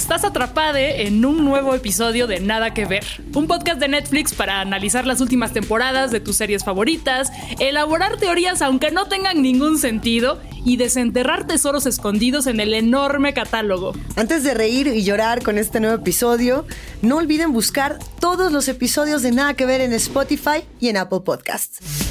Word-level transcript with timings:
Estás 0.00 0.24
atrapada 0.24 0.80
en 0.80 1.26
un 1.26 1.44
nuevo 1.44 1.74
episodio 1.74 2.26
de 2.26 2.40
Nada 2.40 2.72
que 2.72 2.86
Ver, 2.86 3.04
un 3.34 3.46
podcast 3.46 3.78
de 3.78 3.86
Netflix 3.86 4.32
para 4.32 4.62
analizar 4.62 5.06
las 5.06 5.20
últimas 5.20 5.52
temporadas 5.52 6.10
de 6.10 6.20
tus 6.20 6.36
series 6.36 6.64
favoritas, 6.64 7.30
elaborar 7.58 8.16
teorías 8.16 8.62
aunque 8.62 8.90
no 8.92 9.08
tengan 9.08 9.42
ningún 9.42 9.78
sentido 9.78 10.40
y 10.64 10.78
desenterrar 10.78 11.46
tesoros 11.46 11.84
escondidos 11.84 12.46
en 12.46 12.60
el 12.60 12.72
enorme 12.72 13.34
catálogo. 13.34 13.92
Antes 14.16 14.42
de 14.42 14.54
reír 14.54 14.86
y 14.86 15.04
llorar 15.04 15.42
con 15.42 15.58
este 15.58 15.80
nuevo 15.80 15.96
episodio, 15.96 16.64
no 17.02 17.18
olviden 17.18 17.52
buscar 17.52 17.98
todos 18.20 18.52
los 18.52 18.68
episodios 18.68 19.20
de 19.20 19.32
Nada 19.32 19.52
que 19.52 19.66
Ver 19.66 19.82
en 19.82 19.92
Spotify 19.92 20.64
y 20.80 20.88
en 20.88 20.96
Apple 20.96 21.20
Podcasts. 21.26 22.09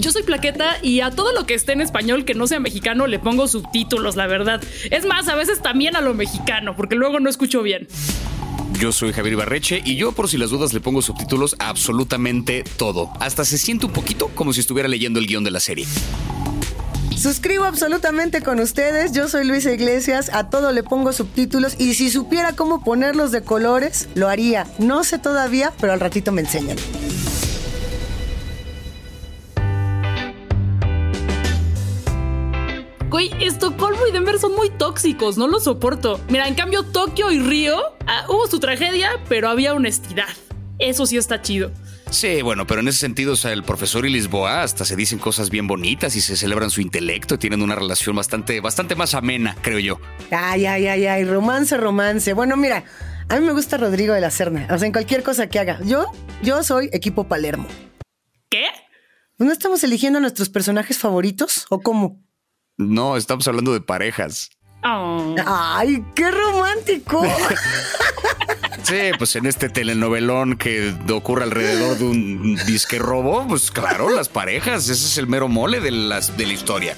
Yo 0.00 0.10
soy 0.10 0.22
Plaqueta 0.22 0.78
y 0.82 1.00
a 1.00 1.10
todo 1.10 1.32
lo 1.32 1.46
que 1.46 1.54
esté 1.54 1.72
en 1.72 1.80
español 1.80 2.24
que 2.24 2.34
no 2.34 2.46
sea 2.46 2.60
mexicano 2.60 3.06
le 3.06 3.18
pongo 3.18 3.48
subtítulos, 3.48 4.16
la 4.16 4.26
verdad. 4.26 4.62
Es 4.90 5.04
más, 5.06 5.28
a 5.28 5.34
veces 5.34 5.62
también 5.62 5.96
a 5.96 6.00
lo 6.00 6.14
mexicano, 6.14 6.76
porque 6.76 6.96
luego 6.96 7.20
no 7.20 7.30
escucho 7.30 7.62
bien. 7.62 7.88
Yo 8.80 8.92
soy 8.92 9.12
Javier 9.12 9.36
Barreche 9.36 9.82
y 9.84 9.96
yo 9.96 10.12
por 10.12 10.28
si 10.28 10.36
las 10.36 10.50
dudas 10.50 10.72
le 10.72 10.80
pongo 10.80 11.00
subtítulos 11.00 11.56
a 11.58 11.68
absolutamente 11.68 12.64
todo. 12.76 13.10
Hasta 13.20 13.44
se 13.44 13.56
siente 13.56 13.86
un 13.86 13.92
poquito 13.92 14.28
como 14.34 14.52
si 14.52 14.60
estuviera 14.60 14.88
leyendo 14.88 15.20
el 15.20 15.26
guion 15.26 15.44
de 15.44 15.50
la 15.50 15.60
serie. 15.60 15.86
Suscribo 17.16 17.64
absolutamente 17.64 18.42
con 18.42 18.58
ustedes. 18.58 19.12
Yo 19.12 19.28
soy 19.28 19.46
Luisa 19.46 19.72
Iglesias. 19.72 20.30
A 20.34 20.50
todo 20.50 20.72
le 20.72 20.82
pongo 20.82 21.12
subtítulos. 21.12 21.76
Y 21.78 21.94
si 21.94 22.10
supiera 22.10 22.54
cómo 22.54 22.82
ponerlos 22.82 23.30
de 23.30 23.42
colores, 23.42 24.08
lo 24.14 24.28
haría. 24.28 24.66
No 24.78 25.04
sé 25.04 25.18
todavía, 25.18 25.72
pero 25.80 25.92
al 25.92 26.00
ratito 26.00 26.32
me 26.32 26.40
enseñan. 26.42 26.76
Güey, 33.14 33.30
Estocolmo 33.40 34.08
y 34.08 34.10
Denver 34.10 34.40
son 34.40 34.56
muy 34.56 34.70
tóxicos, 34.70 35.38
no 35.38 35.46
lo 35.46 35.60
soporto. 35.60 36.20
Mira, 36.28 36.48
en 36.48 36.56
cambio, 36.56 36.82
Tokio 36.82 37.30
y 37.30 37.38
Río 37.38 37.80
ah, 38.08 38.26
hubo 38.28 38.48
su 38.48 38.58
tragedia, 38.58 39.08
pero 39.28 39.48
había 39.48 39.72
honestidad. 39.72 40.26
Eso 40.80 41.06
sí 41.06 41.16
está 41.16 41.40
chido. 41.40 41.70
Sí, 42.10 42.42
bueno, 42.42 42.66
pero 42.66 42.80
en 42.80 42.88
ese 42.88 42.98
sentido, 42.98 43.34
o 43.34 43.36
sea, 43.36 43.52
el 43.52 43.62
profesor 43.62 44.04
y 44.04 44.10
Lisboa 44.10 44.64
hasta 44.64 44.84
se 44.84 44.96
dicen 44.96 45.20
cosas 45.20 45.48
bien 45.48 45.68
bonitas 45.68 46.16
y 46.16 46.20
se 46.20 46.34
celebran 46.34 46.70
su 46.70 46.80
intelecto 46.80 47.36
y 47.36 47.38
tienen 47.38 47.62
una 47.62 47.76
relación 47.76 48.16
bastante, 48.16 48.58
bastante 48.58 48.96
más 48.96 49.14
amena, 49.14 49.56
creo 49.62 49.78
yo. 49.78 50.00
Ay, 50.32 50.66
ay, 50.66 50.88
ay, 50.88 51.06
ay, 51.06 51.24
romance, 51.24 51.76
romance. 51.76 52.32
Bueno, 52.32 52.56
mira, 52.56 52.82
a 53.28 53.38
mí 53.38 53.46
me 53.46 53.52
gusta 53.52 53.76
Rodrigo 53.76 54.12
de 54.12 54.22
la 54.22 54.32
Serna. 54.32 54.66
O 54.72 54.76
sea, 54.76 54.86
en 54.86 54.92
cualquier 54.92 55.22
cosa 55.22 55.46
que 55.46 55.60
haga. 55.60 55.78
Yo, 55.84 56.06
yo 56.42 56.64
soy 56.64 56.90
equipo 56.92 57.28
Palermo. 57.28 57.68
¿Qué? 58.48 58.64
¿No 59.38 59.52
estamos 59.52 59.84
eligiendo 59.84 60.18
a 60.18 60.20
nuestros 60.20 60.48
personajes 60.48 60.98
favoritos? 60.98 61.66
¿O 61.70 61.80
cómo? 61.80 62.23
No, 62.76 63.16
estamos 63.16 63.46
hablando 63.48 63.72
de 63.72 63.80
parejas. 63.80 64.50
Oh. 64.82 65.34
¡Ay, 65.46 66.04
qué 66.14 66.30
romántico! 66.30 67.24
Sí, 68.82 69.12
pues 69.16 69.34
en 69.36 69.46
este 69.46 69.70
telenovelón 69.70 70.56
que 70.56 70.94
ocurre 71.10 71.44
alrededor 71.44 71.96
de 71.96 72.04
un 72.04 72.56
disque 72.66 72.98
robo, 72.98 73.46
pues 73.48 73.70
claro, 73.70 74.10
las 74.10 74.28
parejas, 74.28 74.90
ese 74.90 75.06
es 75.06 75.16
el 75.16 75.26
mero 75.26 75.48
mole 75.48 75.80
de, 75.80 75.90
las, 75.90 76.36
de 76.36 76.44
la 76.46 76.52
historia. 76.52 76.94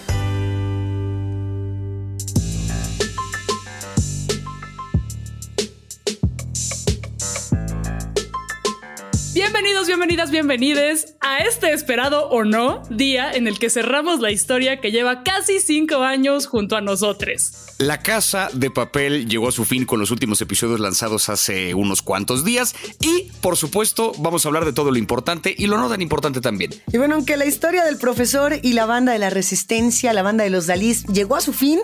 Bienvenidos, 9.57 9.87
bienvenidas, 9.87 10.31
bienvenides 10.31 11.17
a 11.23 11.39
este 11.39 11.73
esperado 11.73 12.29
o 12.29 12.45
no 12.45 12.83
día 12.91 13.33
en 13.33 13.49
el 13.49 13.59
que 13.59 13.71
cerramos 13.71 14.21
la 14.21 14.31
historia 14.31 14.83
que 14.83 14.91
lleva 14.91 15.23
casi 15.23 15.61
cinco 15.61 16.03
años 16.03 16.47
junto 16.47 16.77
a 16.77 16.83
nosotros. 16.83 17.53
La 17.79 18.01
Casa 18.01 18.49
de 18.55 18.71
Papel 18.71 19.29
llegó 19.29 19.48
a 19.48 19.53
su 19.53 19.67
fin 19.67 19.85
con 19.85 20.01
los 20.01 20.11
últimos 20.11 20.41
episodios 20.41 20.81
lanzados 20.81 21.29
hace 21.29 21.75
unos 21.75 22.01
cuantos 22.01 22.42
días 22.42 22.75
y, 23.01 23.31
por 23.42 23.59
supuesto, 23.59 24.13
vamos 24.17 24.45
a 24.45 24.48
hablar 24.48 24.64
de 24.64 24.73
todo 24.73 24.91
lo 24.91 24.97
importante 24.97 25.55
y 25.57 25.67
lo 25.67 25.77
no 25.77 25.91
tan 25.91 26.01
importante 26.01 26.41
también. 26.41 26.70
Y 26.91 26.97
bueno, 26.97 27.17
aunque 27.17 27.36
la 27.36 27.45
historia 27.45 27.85
del 27.85 27.98
profesor 27.98 28.55
y 28.63 28.73
la 28.73 28.86
banda 28.86 29.13
de 29.13 29.19
la 29.19 29.29
resistencia, 29.29 30.15
la 30.15 30.23
banda 30.23 30.42
de 30.45 30.48
los 30.48 30.67
Dalís, 30.67 31.05
llegó 31.05 31.36
a 31.36 31.42
su 31.42 31.53
fin, 31.53 31.79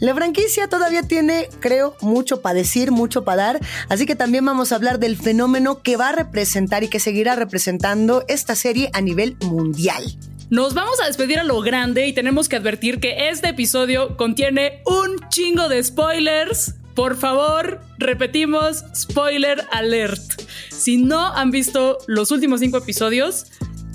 la 0.00 0.16
franquicia 0.16 0.66
todavía 0.68 1.04
tiene, 1.04 1.48
creo, 1.60 1.94
mucho 2.00 2.42
para 2.42 2.54
decir, 2.54 2.90
mucho 2.90 3.22
para 3.22 3.36
dar, 3.44 3.60
así 3.88 4.04
que 4.04 4.16
también 4.16 4.44
vamos 4.44 4.72
a 4.72 4.74
hablar 4.74 4.98
del 4.98 5.16
fenómeno 5.16 5.80
que 5.80 5.96
va 5.96 6.08
a 6.08 6.12
representar 6.12 6.82
y 6.82 6.88
que 6.88 6.98
seguirá 6.98 7.36
representando 7.36 8.24
esta 8.26 8.56
serie 8.56 8.90
a 8.94 9.00
nivel 9.00 9.36
mundial. 9.42 10.18
Nos 10.48 10.74
vamos 10.74 11.00
a 11.00 11.06
despedir 11.06 11.40
a 11.40 11.44
lo 11.44 11.60
grande 11.60 12.06
y 12.06 12.12
tenemos 12.12 12.48
que 12.48 12.54
advertir 12.54 13.00
que 13.00 13.30
este 13.30 13.48
episodio 13.48 14.16
contiene 14.16 14.80
un 14.86 15.28
chingo 15.28 15.68
de 15.68 15.82
spoilers. 15.82 16.76
Por 16.94 17.16
favor, 17.16 17.80
repetimos, 17.98 18.84
spoiler 18.94 19.66
alert. 19.72 20.22
Si 20.70 20.98
no 20.98 21.34
han 21.34 21.50
visto 21.50 21.98
los 22.06 22.30
últimos 22.30 22.60
cinco 22.60 22.78
episodios, 22.78 23.46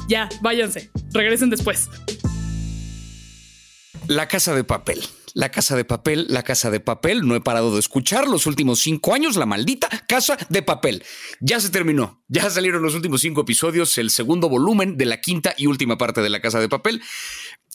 ya, 0.09 0.27
váyanse, 0.41 0.91
regresen 1.13 1.49
después. 1.49 1.87
La 4.07 4.27
casa 4.27 4.53
de 4.53 4.65
papel. 4.65 4.99
La 5.33 5.49
casa 5.49 5.75
de 5.75 5.85
papel, 5.85 6.25
la 6.29 6.43
casa 6.43 6.69
de 6.69 6.79
papel. 6.79 7.25
No 7.25 7.35
he 7.35 7.41
parado 7.41 7.73
de 7.73 7.79
escuchar 7.79 8.27
los 8.27 8.45
últimos 8.45 8.79
cinco 8.79 9.13
años, 9.13 9.35
la 9.35 9.45
maldita 9.45 9.89
casa 10.07 10.37
de 10.49 10.61
papel. 10.61 11.03
Ya 11.39 11.59
se 11.59 11.69
terminó. 11.69 12.23
Ya 12.27 12.49
salieron 12.49 12.81
los 12.81 12.95
últimos 12.95 13.21
cinco 13.21 13.41
episodios, 13.41 13.97
el 13.97 14.09
segundo 14.09 14.49
volumen 14.49 14.97
de 14.97 15.05
la 15.05 15.21
quinta 15.21 15.53
y 15.57 15.67
última 15.67 15.97
parte 15.97 16.21
de 16.21 16.29
la 16.29 16.41
casa 16.41 16.59
de 16.59 16.69
papel. 16.69 17.01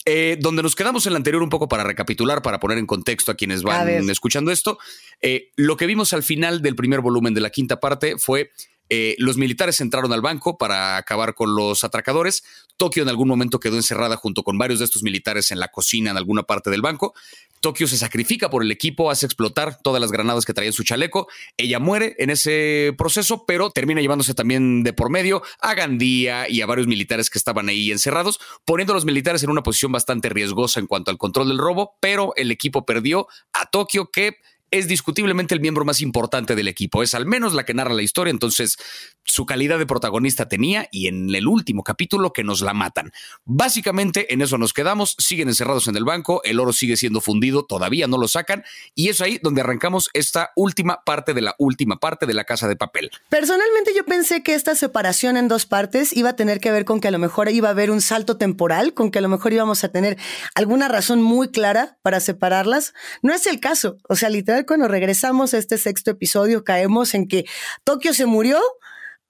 Eh, 0.05 0.37
donde 0.39 0.63
nos 0.63 0.75
quedamos 0.75 1.05
en 1.05 1.13
la 1.13 1.17
anterior 1.17 1.43
un 1.43 1.49
poco 1.49 1.67
para 1.67 1.83
recapitular, 1.83 2.41
para 2.41 2.61
poner 2.61 2.77
en 2.77 2.85
contexto 2.85 3.31
a 3.31 3.35
quienes 3.35 3.63
van 3.63 4.09
escuchando 4.09 4.51
esto. 4.51 4.79
Eh, 5.21 5.51
lo 5.57 5.75
que 5.75 5.85
vimos 5.85 6.13
al 6.13 6.23
final 6.23 6.61
del 6.61 6.75
primer 6.75 7.01
volumen 7.01 7.33
de 7.33 7.41
la 7.41 7.49
quinta 7.49 7.81
parte 7.81 8.17
fue 8.17 8.51
eh, 8.89 9.15
los 9.17 9.37
militares 9.37 9.81
entraron 9.81 10.13
al 10.13 10.21
banco 10.21 10.57
para 10.57 10.97
acabar 10.97 11.33
con 11.33 11.55
los 11.55 11.83
atracadores. 11.83 12.43
Tokio 12.77 13.03
en 13.03 13.09
algún 13.09 13.27
momento 13.27 13.59
quedó 13.59 13.75
encerrada 13.75 14.17
junto 14.17 14.43
con 14.43 14.57
varios 14.57 14.79
de 14.79 14.85
estos 14.85 15.03
militares 15.03 15.51
en 15.51 15.59
la 15.59 15.69
cocina 15.69 16.11
en 16.11 16.17
alguna 16.17 16.43
parte 16.43 16.69
del 16.69 16.81
banco. 16.81 17.13
Tokio 17.59 17.87
se 17.87 17.97
sacrifica 17.97 18.49
por 18.49 18.61
el 18.61 18.71
equipo, 18.71 19.09
hace 19.09 19.25
explotar 19.25 19.79
todas 19.81 19.99
las 19.99 20.11
granadas 20.11 20.45
que 20.45 20.53
traía 20.53 20.69
en 20.69 20.73
su 20.73 20.83
chaleco. 20.83 21.27
Ella 21.57 21.79
muere 21.79 22.15
en 22.19 22.29
ese 22.29 22.93
proceso, 22.97 23.45
pero 23.45 23.71
termina 23.71 23.99
llevándose 23.99 24.35
también 24.35 24.83
de 24.83 24.93
por 24.93 25.09
medio 25.09 25.41
a 25.59 25.73
Gandía 25.73 26.47
y 26.47 26.61
a 26.61 26.67
varios 26.67 26.87
militares 26.87 27.29
que 27.29 27.39
estaban 27.39 27.67
ahí 27.67 27.91
encerrados, 27.91 28.39
poniendo 28.63 28.93
a 28.93 28.95
los 28.95 29.05
militares 29.05 29.43
en 29.43 29.49
una 29.49 29.63
posición 29.63 29.91
bastante 29.91 30.29
riesgosa 30.29 30.79
en 30.79 30.87
cuanto 30.87 31.09
al 31.09 31.17
control 31.17 31.47
del 31.47 31.57
robo, 31.57 31.97
pero 31.99 32.33
el 32.35 32.51
equipo 32.51 32.85
perdió 32.85 33.27
a 33.53 33.65
Tokio 33.65 34.11
que 34.11 34.37
es 34.71 34.87
discutiblemente 34.87 35.55
el 35.55 35.61
miembro 35.61 35.85
más 35.85 36.01
importante 36.01 36.55
del 36.55 36.67
equipo. 36.67 37.03
Es 37.03 37.15
al 37.15 37.25
menos 37.25 37.53
la 37.53 37.63
que 37.63 37.73
narra 37.73 37.93
la 37.93 38.01
historia, 38.01 38.31
entonces 38.31 38.77
su 39.23 39.45
calidad 39.45 39.79
de 39.79 39.85
protagonista 39.85 40.47
tenía 40.47 40.87
y 40.91 41.07
en 41.07 41.33
el 41.33 41.47
último 41.47 41.83
capítulo 41.83 42.33
que 42.33 42.43
nos 42.43 42.61
la 42.61 42.73
matan. 42.73 43.11
Básicamente 43.45 44.33
en 44.33 44.41
eso 44.41 44.57
nos 44.57 44.73
quedamos, 44.73 45.15
siguen 45.17 45.49
encerrados 45.49 45.87
en 45.87 45.95
el 45.95 46.05
banco, 46.05 46.41
el 46.43 46.59
oro 46.59 46.73
sigue 46.73 46.97
siendo 46.97 47.21
fundido, 47.21 47.65
todavía 47.65 48.07
no 48.07 48.17
lo 48.17 48.27
sacan 48.27 48.63
y 48.95 49.09
es 49.09 49.21
ahí 49.21 49.39
donde 49.41 49.61
arrancamos 49.61 50.09
esta 50.13 50.51
última 50.55 51.03
parte 51.05 51.33
de 51.33 51.41
la 51.41 51.55
última 51.59 51.99
parte 51.99 52.25
de 52.25 52.33
la 52.33 52.43
casa 52.43 52.67
de 52.67 52.75
papel. 52.75 53.11
Personalmente 53.29 53.91
yo 53.95 54.05
pensé 54.05 54.43
que 54.43 54.53
esta 54.53 54.75
separación 54.75 55.37
en 55.37 55.47
dos 55.47 55.65
partes 55.65 56.15
iba 56.15 56.29
a 56.29 56.35
tener 56.35 56.59
que 56.59 56.71
ver 56.71 56.85
con 56.85 56.99
que 56.99 57.07
a 57.07 57.11
lo 57.11 57.19
mejor 57.19 57.49
iba 57.49 57.69
a 57.69 57.71
haber 57.71 57.91
un 57.91 58.01
salto 58.01 58.37
temporal, 58.37 58.93
con 58.93 59.11
que 59.11 59.19
a 59.19 59.21
lo 59.21 59.29
mejor 59.29 59.53
íbamos 59.53 59.83
a 59.83 59.89
tener 59.89 60.17
alguna 60.55 60.87
razón 60.87 61.21
muy 61.21 61.49
clara 61.49 61.97
para 62.01 62.19
separarlas. 62.19 62.93
No 63.21 63.33
es 63.33 63.47
el 63.47 63.59
caso, 63.59 63.97
o 64.07 64.15
sea, 64.15 64.29
cuando 64.65 64.87
regresamos 64.87 65.53
a 65.53 65.57
este 65.57 65.77
sexto 65.77 66.11
episodio 66.11 66.63
caemos 66.63 67.13
en 67.13 67.27
que 67.27 67.45
Tokio 67.83 68.13
se 68.13 68.25
murió, 68.25 68.59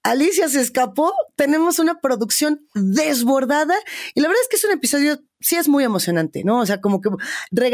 Alicia 0.03 0.47
se 0.47 0.61
escapó, 0.61 1.13
tenemos 1.35 1.79
una 1.79 1.99
producción 1.99 2.65
desbordada 2.73 3.75
y 4.13 4.21
la 4.21 4.29
verdad 4.29 4.41
es 4.43 4.49
que 4.49 4.55
es 4.55 4.63
un 4.63 4.71
episodio 4.71 5.19
sí 5.39 5.55
es 5.55 5.67
muy 5.67 5.83
emocionante, 5.83 6.43
¿no? 6.43 6.59
O 6.59 6.65
sea, 6.65 6.81
como 6.81 7.01
que 7.01 7.09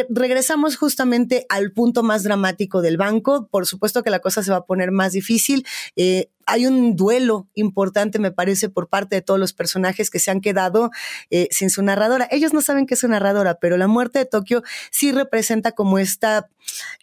regresamos 0.10 0.75
justamente 0.77 1.45
al 1.50 1.71
punto 1.71 2.04
más 2.04 2.24
dramático 2.24 2.81
del 2.81 2.98
banco. 2.98 3.48
Por 3.48 3.65
supuesto 3.65 4.04
que 4.04 4.10
la 4.10 4.19
cosa 4.19 4.44
se 4.44 4.51
va 4.51 4.57
a 4.57 4.65
poner 4.65 4.92
más 4.92 5.13
difícil. 5.13 5.65
Eh, 5.95 6.30
hay 6.45 6.65
un 6.65 6.95
duelo 6.95 7.48
importante, 7.54 8.19
me 8.19 8.31
parece, 8.31 8.69
por 8.69 8.89
parte 8.89 9.15
de 9.15 9.21
todos 9.21 9.39
los 9.39 9.54
personajes 9.54 10.10
que 10.10 10.19
se 10.19 10.31
han 10.31 10.42
quedado 10.42 10.92
eh, 11.30 11.48
sin 11.51 11.69
su 11.69 11.81
narradora. 11.83 12.27
Ellos 12.31 12.54
no 12.54 12.62
saben 12.62 12.86
que 12.86 12.95
es 12.95 13.00
su 13.00 13.07
narradora, 13.07 13.56
pero 13.56 13.77
la 13.77 13.88
muerte 13.88 14.19
de 14.19 14.25
Tokio 14.25 14.63
sí 14.92 15.12
representa 15.12 15.71
como 15.71 16.00
esta, 16.00 16.50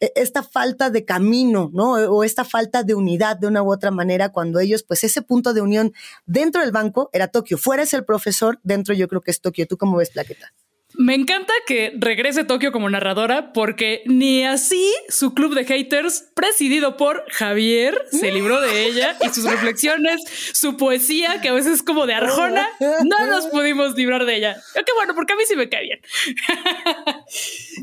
e, 0.00 0.12
esta 0.14 0.42
falta 0.42 0.90
de 0.90 1.04
camino, 1.04 1.70
¿no? 1.72 1.92
O 1.92 2.24
esta 2.24 2.44
falta 2.44 2.82
de 2.82 2.94
unidad 2.94 3.36
de 3.36 3.46
una 3.46 3.62
u 3.62 3.72
otra 3.72 3.90
manera, 3.90 4.30
cuando 4.30 4.60
ellos, 4.60 4.82
pues 4.82 5.04
ese 5.04 5.22
punto 5.22 5.54
de 5.54 5.62
unión 5.62 5.92
dentro 6.26 6.60
del 6.60 6.72
banco 6.72 7.08
era 7.12 7.28
Tokio. 7.28 7.58
Fuera 7.58 7.82
es 7.82 7.94
el 7.94 8.04
profesor, 8.04 8.60
dentro 8.62 8.94
yo 8.94 9.08
creo 9.08 9.22
que 9.22 9.30
es 9.30 9.40
Tokio. 9.40 9.66
¿Tú 9.66 9.78
cómo 9.78 9.96
ves, 9.96 10.10
Plaqueta? 10.10 10.49
Me 10.94 11.14
encanta 11.14 11.52
que 11.66 11.92
regrese 11.96 12.44
Tokio 12.44 12.72
como 12.72 12.90
narradora 12.90 13.52
porque 13.52 14.02
ni 14.06 14.44
así 14.44 14.92
su 15.08 15.34
club 15.34 15.54
de 15.54 15.64
haters, 15.64 16.30
presidido 16.34 16.96
por 16.96 17.24
Javier, 17.30 18.06
se 18.10 18.32
libró 18.32 18.60
de 18.60 18.86
ella 18.86 19.16
y 19.20 19.28
sus 19.28 19.44
reflexiones, 19.44 20.20
su 20.52 20.76
poesía, 20.76 21.40
que 21.40 21.48
a 21.48 21.52
veces 21.52 21.74
es 21.74 21.82
como 21.82 22.06
de 22.06 22.14
Arjona, 22.14 22.68
no 23.04 23.26
nos 23.26 23.46
pudimos 23.46 23.94
librar 23.96 24.26
de 24.26 24.36
ella. 24.36 24.62
Qué 24.74 24.92
bueno, 24.94 25.14
porque 25.14 25.32
a 25.32 25.36
mí 25.36 25.44
sí 25.46 25.56
me 25.56 25.68
cae 25.68 25.82
bien. 25.82 26.00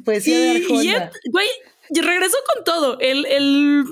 Poesía 0.06 0.39
de 0.39 0.51
Arjona. 0.57 1.12
güey, 1.31 1.48
y 1.89 2.01
regresó 2.01 2.38
con 2.54 2.63
todo. 2.63 3.00
El, 3.00 3.25
el 3.25 3.86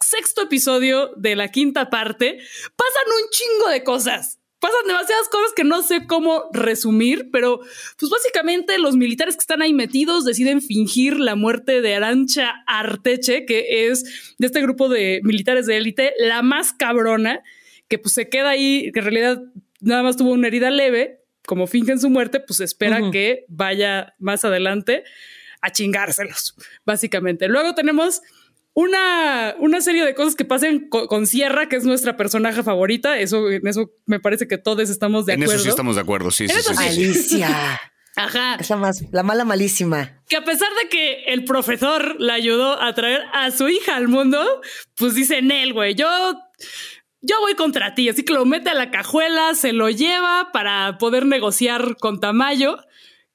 sexto 0.00 0.42
episodio 0.42 1.12
de 1.16 1.36
la 1.36 1.48
quinta 1.48 1.90
parte 1.90 2.38
pasan 2.76 3.04
un 3.06 3.30
chingo 3.30 3.68
de 3.70 3.82
cosas 3.82 4.37
pasan 4.60 4.86
demasiadas 4.86 5.28
cosas 5.28 5.52
que 5.54 5.64
no 5.64 5.82
sé 5.82 6.06
cómo 6.06 6.44
resumir, 6.52 7.30
pero 7.30 7.60
pues 7.98 8.10
básicamente 8.10 8.78
los 8.78 8.96
militares 8.96 9.36
que 9.36 9.40
están 9.40 9.62
ahí 9.62 9.72
metidos 9.72 10.24
deciden 10.24 10.60
fingir 10.60 11.18
la 11.18 11.36
muerte 11.36 11.80
de 11.80 11.94
Arancha 11.94 12.62
Arteche, 12.66 13.46
que 13.46 13.88
es 13.88 14.34
de 14.38 14.46
este 14.46 14.60
grupo 14.60 14.88
de 14.88 15.20
militares 15.22 15.66
de 15.66 15.76
élite, 15.76 16.12
la 16.18 16.42
más 16.42 16.72
cabrona, 16.72 17.42
que 17.88 17.98
pues 17.98 18.14
se 18.14 18.28
queda 18.28 18.50
ahí, 18.50 18.90
que 18.92 19.00
en 19.00 19.04
realidad 19.04 19.42
nada 19.80 20.02
más 20.02 20.16
tuvo 20.16 20.32
una 20.32 20.48
herida 20.48 20.70
leve, 20.70 21.22
como 21.46 21.66
fingen 21.66 21.98
su 21.98 22.10
muerte, 22.10 22.40
pues 22.40 22.60
espera 22.60 23.10
que 23.10 23.46
vaya 23.48 24.14
más 24.18 24.44
adelante 24.44 25.04
a 25.62 25.70
chingárselos, 25.70 26.54
básicamente. 26.84 27.48
Luego 27.48 27.74
tenemos 27.74 28.20
una, 28.74 29.56
una 29.58 29.80
serie 29.80 30.04
de 30.04 30.14
cosas 30.14 30.36
que 30.36 30.44
pasen 30.44 30.88
con, 30.88 31.26
Sierra, 31.26 31.68
que 31.68 31.76
es 31.76 31.84
nuestra 31.84 32.16
personaje 32.16 32.62
favorita. 32.62 33.18
Eso, 33.18 33.50
en 33.50 33.66
eso 33.66 33.90
me 34.06 34.20
parece 34.20 34.46
que 34.46 34.58
todos 34.58 34.88
estamos 34.88 35.26
de 35.26 35.32
acuerdo. 35.32 35.52
En 35.52 35.56
eso 35.56 35.64
sí 35.64 35.70
estamos 35.70 35.96
de 35.96 36.02
acuerdo, 36.02 36.30
sí, 36.30 36.48
sí, 36.48 36.54
sí, 36.62 36.74
Alicia. 36.76 37.80
Ajá. 38.14 38.56
Es 38.60 38.70
la, 38.70 38.76
más, 38.76 39.04
la 39.12 39.22
mala 39.22 39.44
malísima. 39.44 40.22
Que 40.28 40.36
a 40.36 40.44
pesar 40.44 40.68
de 40.82 40.88
que 40.88 41.24
el 41.26 41.44
profesor 41.44 42.20
la 42.20 42.34
ayudó 42.34 42.80
a 42.80 42.92
traer 42.94 43.22
a 43.32 43.50
su 43.50 43.68
hija 43.68 43.96
al 43.96 44.08
mundo, 44.08 44.44
pues 44.96 45.14
dice 45.14 45.38
él, 45.38 45.72
güey, 45.72 45.94
yo, 45.94 46.06
yo 47.20 47.36
voy 47.40 47.54
contra 47.54 47.94
ti. 47.94 48.08
Así 48.08 48.24
que 48.24 48.32
lo 48.32 48.44
mete 48.44 48.70
a 48.70 48.74
la 48.74 48.90
cajuela, 48.90 49.54
se 49.54 49.72
lo 49.72 49.88
lleva 49.88 50.50
para 50.52 50.98
poder 50.98 51.26
negociar 51.26 51.96
con 51.96 52.20
Tamayo, 52.20 52.78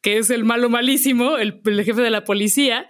que 0.02 0.18
es 0.18 0.30
el 0.30 0.44
malo 0.44 0.70
malísimo, 0.70 1.38
el 1.38 1.62
jefe 1.86 2.02
de 2.02 2.10
la 2.10 2.24
policía. 2.26 2.90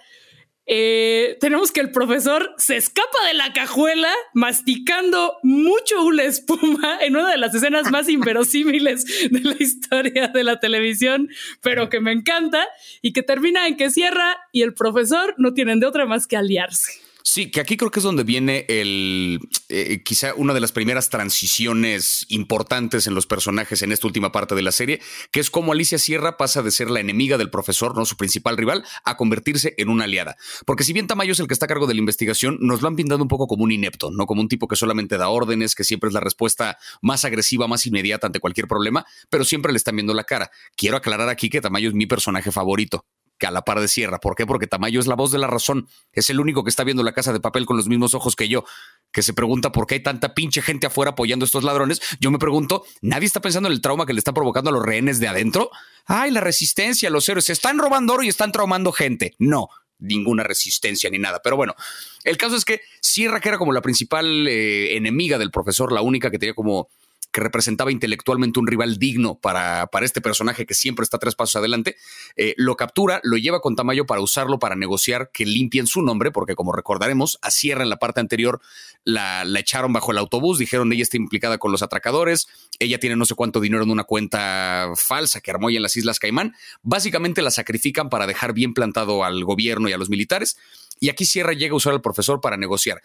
Eh, 0.65 1.37
tenemos 1.41 1.71
que 1.71 1.81
el 1.81 1.91
profesor 1.91 2.53
se 2.57 2.77
escapa 2.77 3.27
de 3.27 3.33
la 3.33 3.51
cajuela 3.51 4.11
masticando 4.33 5.37
mucho 5.43 6.05
una 6.05 6.23
espuma 6.23 6.97
en 7.01 7.17
una 7.17 7.31
de 7.31 7.37
las 7.37 7.53
escenas 7.53 7.91
más 7.91 8.07
inverosímiles 8.07 9.29
de 9.29 9.41
la 9.41 9.55
historia 9.59 10.29
de 10.29 10.43
la 10.43 10.59
televisión, 10.59 11.27
pero 11.61 11.89
que 11.89 11.99
me 11.99 12.13
encanta 12.13 12.65
y 13.01 13.11
que 13.11 13.23
termina 13.23 13.67
en 13.67 13.75
que 13.75 13.89
cierra 13.89 14.37
y 14.51 14.61
el 14.61 14.73
profesor 14.73 15.35
no 15.37 15.53
tienen 15.53 15.79
de 15.79 15.87
otra 15.87 16.05
más 16.05 16.27
que 16.27 16.37
aliarse. 16.37 17.02
Sí, 17.25 17.51
que 17.51 17.61
aquí 17.61 17.77
creo 17.77 17.89
que 17.89 18.01
es 18.01 18.03
donde 18.03 18.25
viene 18.25 18.65
el 18.67 19.39
eh, 19.69 20.03
quizá 20.03 20.33
una 20.35 20.53
de 20.53 20.59
las 20.59 20.73
primeras 20.73 21.09
transiciones 21.09 22.25
importantes 22.27 23.07
en 23.07 23.15
los 23.15 23.27
personajes 23.27 23.81
en 23.81 23.93
esta 23.93 24.07
última 24.07 24.33
parte 24.33 24.55
de 24.55 24.61
la 24.61 24.73
serie, 24.73 24.99
que 25.31 25.39
es 25.39 25.49
cómo 25.49 25.71
Alicia 25.71 25.97
Sierra 25.97 26.35
pasa 26.35 26.61
de 26.61 26.69
ser 26.69 26.89
la 26.89 26.99
enemiga 26.99 27.37
del 27.37 27.49
profesor, 27.49 27.95
no 27.95 28.03
su 28.03 28.17
principal 28.17 28.57
rival, 28.57 28.83
a 29.05 29.15
convertirse 29.15 29.73
en 29.77 29.87
una 29.87 30.03
aliada. 30.03 30.35
Porque 30.65 30.83
si 30.83 30.91
bien 30.91 31.07
Tamayo 31.07 31.31
es 31.31 31.39
el 31.39 31.47
que 31.47 31.53
está 31.53 31.63
a 31.63 31.69
cargo 31.69 31.87
de 31.87 31.93
la 31.93 32.01
investigación, 32.01 32.57
nos 32.59 32.81
lo 32.81 32.89
han 32.89 32.97
pintado 32.97 33.21
un 33.21 33.29
poco 33.29 33.47
como 33.47 33.63
un 33.63 33.71
inepto, 33.71 34.11
no 34.11 34.25
como 34.25 34.41
un 34.41 34.49
tipo 34.49 34.67
que 34.67 34.75
solamente 34.75 35.17
da 35.17 35.29
órdenes, 35.29 35.75
que 35.75 35.85
siempre 35.85 36.09
es 36.09 36.13
la 36.13 36.19
respuesta 36.19 36.77
más 37.01 37.23
agresiva, 37.23 37.69
más 37.69 37.85
inmediata 37.85 38.27
ante 38.27 38.41
cualquier 38.41 38.67
problema, 38.67 39.05
pero 39.29 39.45
siempre 39.45 39.71
le 39.71 39.77
están 39.77 39.95
viendo 39.95 40.13
la 40.13 40.25
cara. 40.25 40.51
Quiero 40.75 40.97
aclarar 40.97 41.29
aquí 41.29 41.49
que 41.49 41.61
Tamayo 41.61 41.87
es 41.87 41.95
mi 41.95 42.05
personaje 42.05 42.51
favorito 42.51 43.05
a 43.45 43.51
la 43.51 43.63
par 43.63 43.79
de 43.79 43.87
Sierra. 43.87 44.19
¿Por 44.19 44.35
qué? 44.35 44.45
Porque 44.45 44.67
Tamayo 44.67 44.99
es 44.99 45.07
la 45.07 45.15
voz 45.15 45.31
de 45.31 45.37
la 45.37 45.47
razón. 45.47 45.87
Es 46.11 46.29
el 46.29 46.39
único 46.39 46.63
que 46.63 46.69
está 46.69 46.83
viendo 46.83 47.03
la 47.03 47.13
casa 47.13 47.33
de 47.33 47.39
papel 47.39 47.65
con 47.65 47.77
los 47.77 47.87
mismos 47.87 48.13
ojos 48.13 48.35
que 48.35 48.47
yo, 48.47 48.65
que 49.11 49.21
se 49.21 49.33
pregunta 49.33 49.71
por 49.71 49.87
qué 49.87 49.95
hay 49.95 50.03
tanta 50.03 50.33
pinche 50.33 50.61
gente 50.61 50.87
afuera 50.87 51.11
apoyando 51.11 51.43
a 51.43 51.47
estos 51.47 51.63
ladrones. 51.63 52.01
Yo 52.19 52.31
me 52.31 52.39
pregunto, 52.39 52.83
¿nadie 53.01 53.25
está 53.25 53.41
pensando 53.41 53.67
en 53.67 53.73
el 53.73 53.81
trauma 53.81 54.05
que 54.05 54.13
le 54.13 54.19
está 54.19 54.33
provocando 54.33 54.69
a 54.69 54.73
los 54.73 54.83
rehenes 54.83 55.19
de 55.19 55.27
adentro? 55.27 55.69
Ay, 56.05 56.31
la 56.31 56.41
resistencia, 56.41 57.09
los 57.09 57.27
héroes, 57.29 57.45
se 57.45 57.53
están 57.53 57.77
robando 57.77 58.13
oro 58.13 58.23
y 58.23 58.27
están 58.27 58.51
traumando 58.51 58.91
gente. 58.91 59.35
No, 59.39 59.69
ninguna 59.99 60.43
resistencia 60.43 61.09
ni 61.09 61.19
nada. 61.19 61.41
Pero 61.43 61.55
bueno, 61.55 61.75
el 62.23 62.37
caso 62.37 62.55
es 62.55 62.65
que 62.65 62.81
Sierra, 63.01 63.39
que 63.39 63.49
era 63.49 63.57
como 63.57 63.71
la 63.71 63.81
principal 63.81 64.47
eh, 64.47 64.95
enemiga 64.95 65.37
del 65.37 65.51
profesor, 65.51 65.91
la 65.91 66.01
única 66.01 66.29
que 66.29 66.39
tenía 66.39 66.53
como 66.53 66.89
que 67.33 67.41
representaba 67.41 67.91
intelectualmente 67.91 68.59
un 68.59 68.67
rival 68.67 68.97
digno 68.97 69.35
para, 69.35 69.87
para 69.87 70.05
este 70.05 70.21
personaje 70.21 70.65
que 70.65 70.75
siempre 70.75 71.03
está 71.03 71.17
tres 71.17 71.35
pasos 71.35 71.57
adelante, 71.57 71.97
eh, 72.37 72.53
lo 72.57 72.77
captura, 72.77 73.19
lo 73.23 73.37
lleva 73.37 73.59
con 73.59 73.75
Tamayo 73.75 74.05
para 74.05 74.21
usarlo 74.21 74.59
para 74.59 74.75
negociar 74.75 75.31
que 75.33 75.45
limpien 75.45 75.87
su 75.87 76.03
nombre, 76.03 76.31
porque 76.31 76.55
como 76.55 76.71
recordaremos, 76.71 77.39
a 77.41 77.49
Sierra 77.49 77.83
en 77.83 77.89
la 77.89 77.97
parte 77.97 78.19
anterior 78.19 78.61
la, 79.03 79.43
echaron 79.59 79.91
bajo 79.93 80.11
el 80.11 80.19
autobús, 80.19 80.59
dijeron 80.59 80.93
ella 80.93 81.01
está 81.01 81.17
implicada 81.17 81.57
con 81.57 81.71
los 81.71 81.81
atracadores, 81.81 82.47
ella 82.79 82.99
tiene 82.99 83.15
no 83.15 83.25
sé 83.25 83.33
cuánto 83.33 83.59
dinero 83.59 83.83
en 83.83 83.89
una 83.89 84.03
cuenta 84.03 84.91
falsa 84.95 85.41
que 85.41 85.49
armó 85.49 85.71
en 85.71 85.81
las 85.81 85.97
Islas 85.97 86.19
Caimán, 86.19 86.55
básicamente 86.83 87.41
la 87.41 87.49
sacrifican 87.49 88.09
para 88.09 88.27
dejar 88.27 88.53
bien 88.53 88.75
plantado 88.75 89.23
al 89.23 89.43
gobierno 89.43 89.89
y 89.89 89.93
a 89.93 89.97
los 89.97 90.09
militares, 90.09 90.57
y 90.99 91.09
aquí 91.09 91.25
Sierra 91.25 91.53
llega 91.53 91.73
a 91.73 91.77
usar 91.77 91.93
al 91.93 92.01
profesor 92.01 92.41
para 92.41 92.57
negociar 92.57 93.01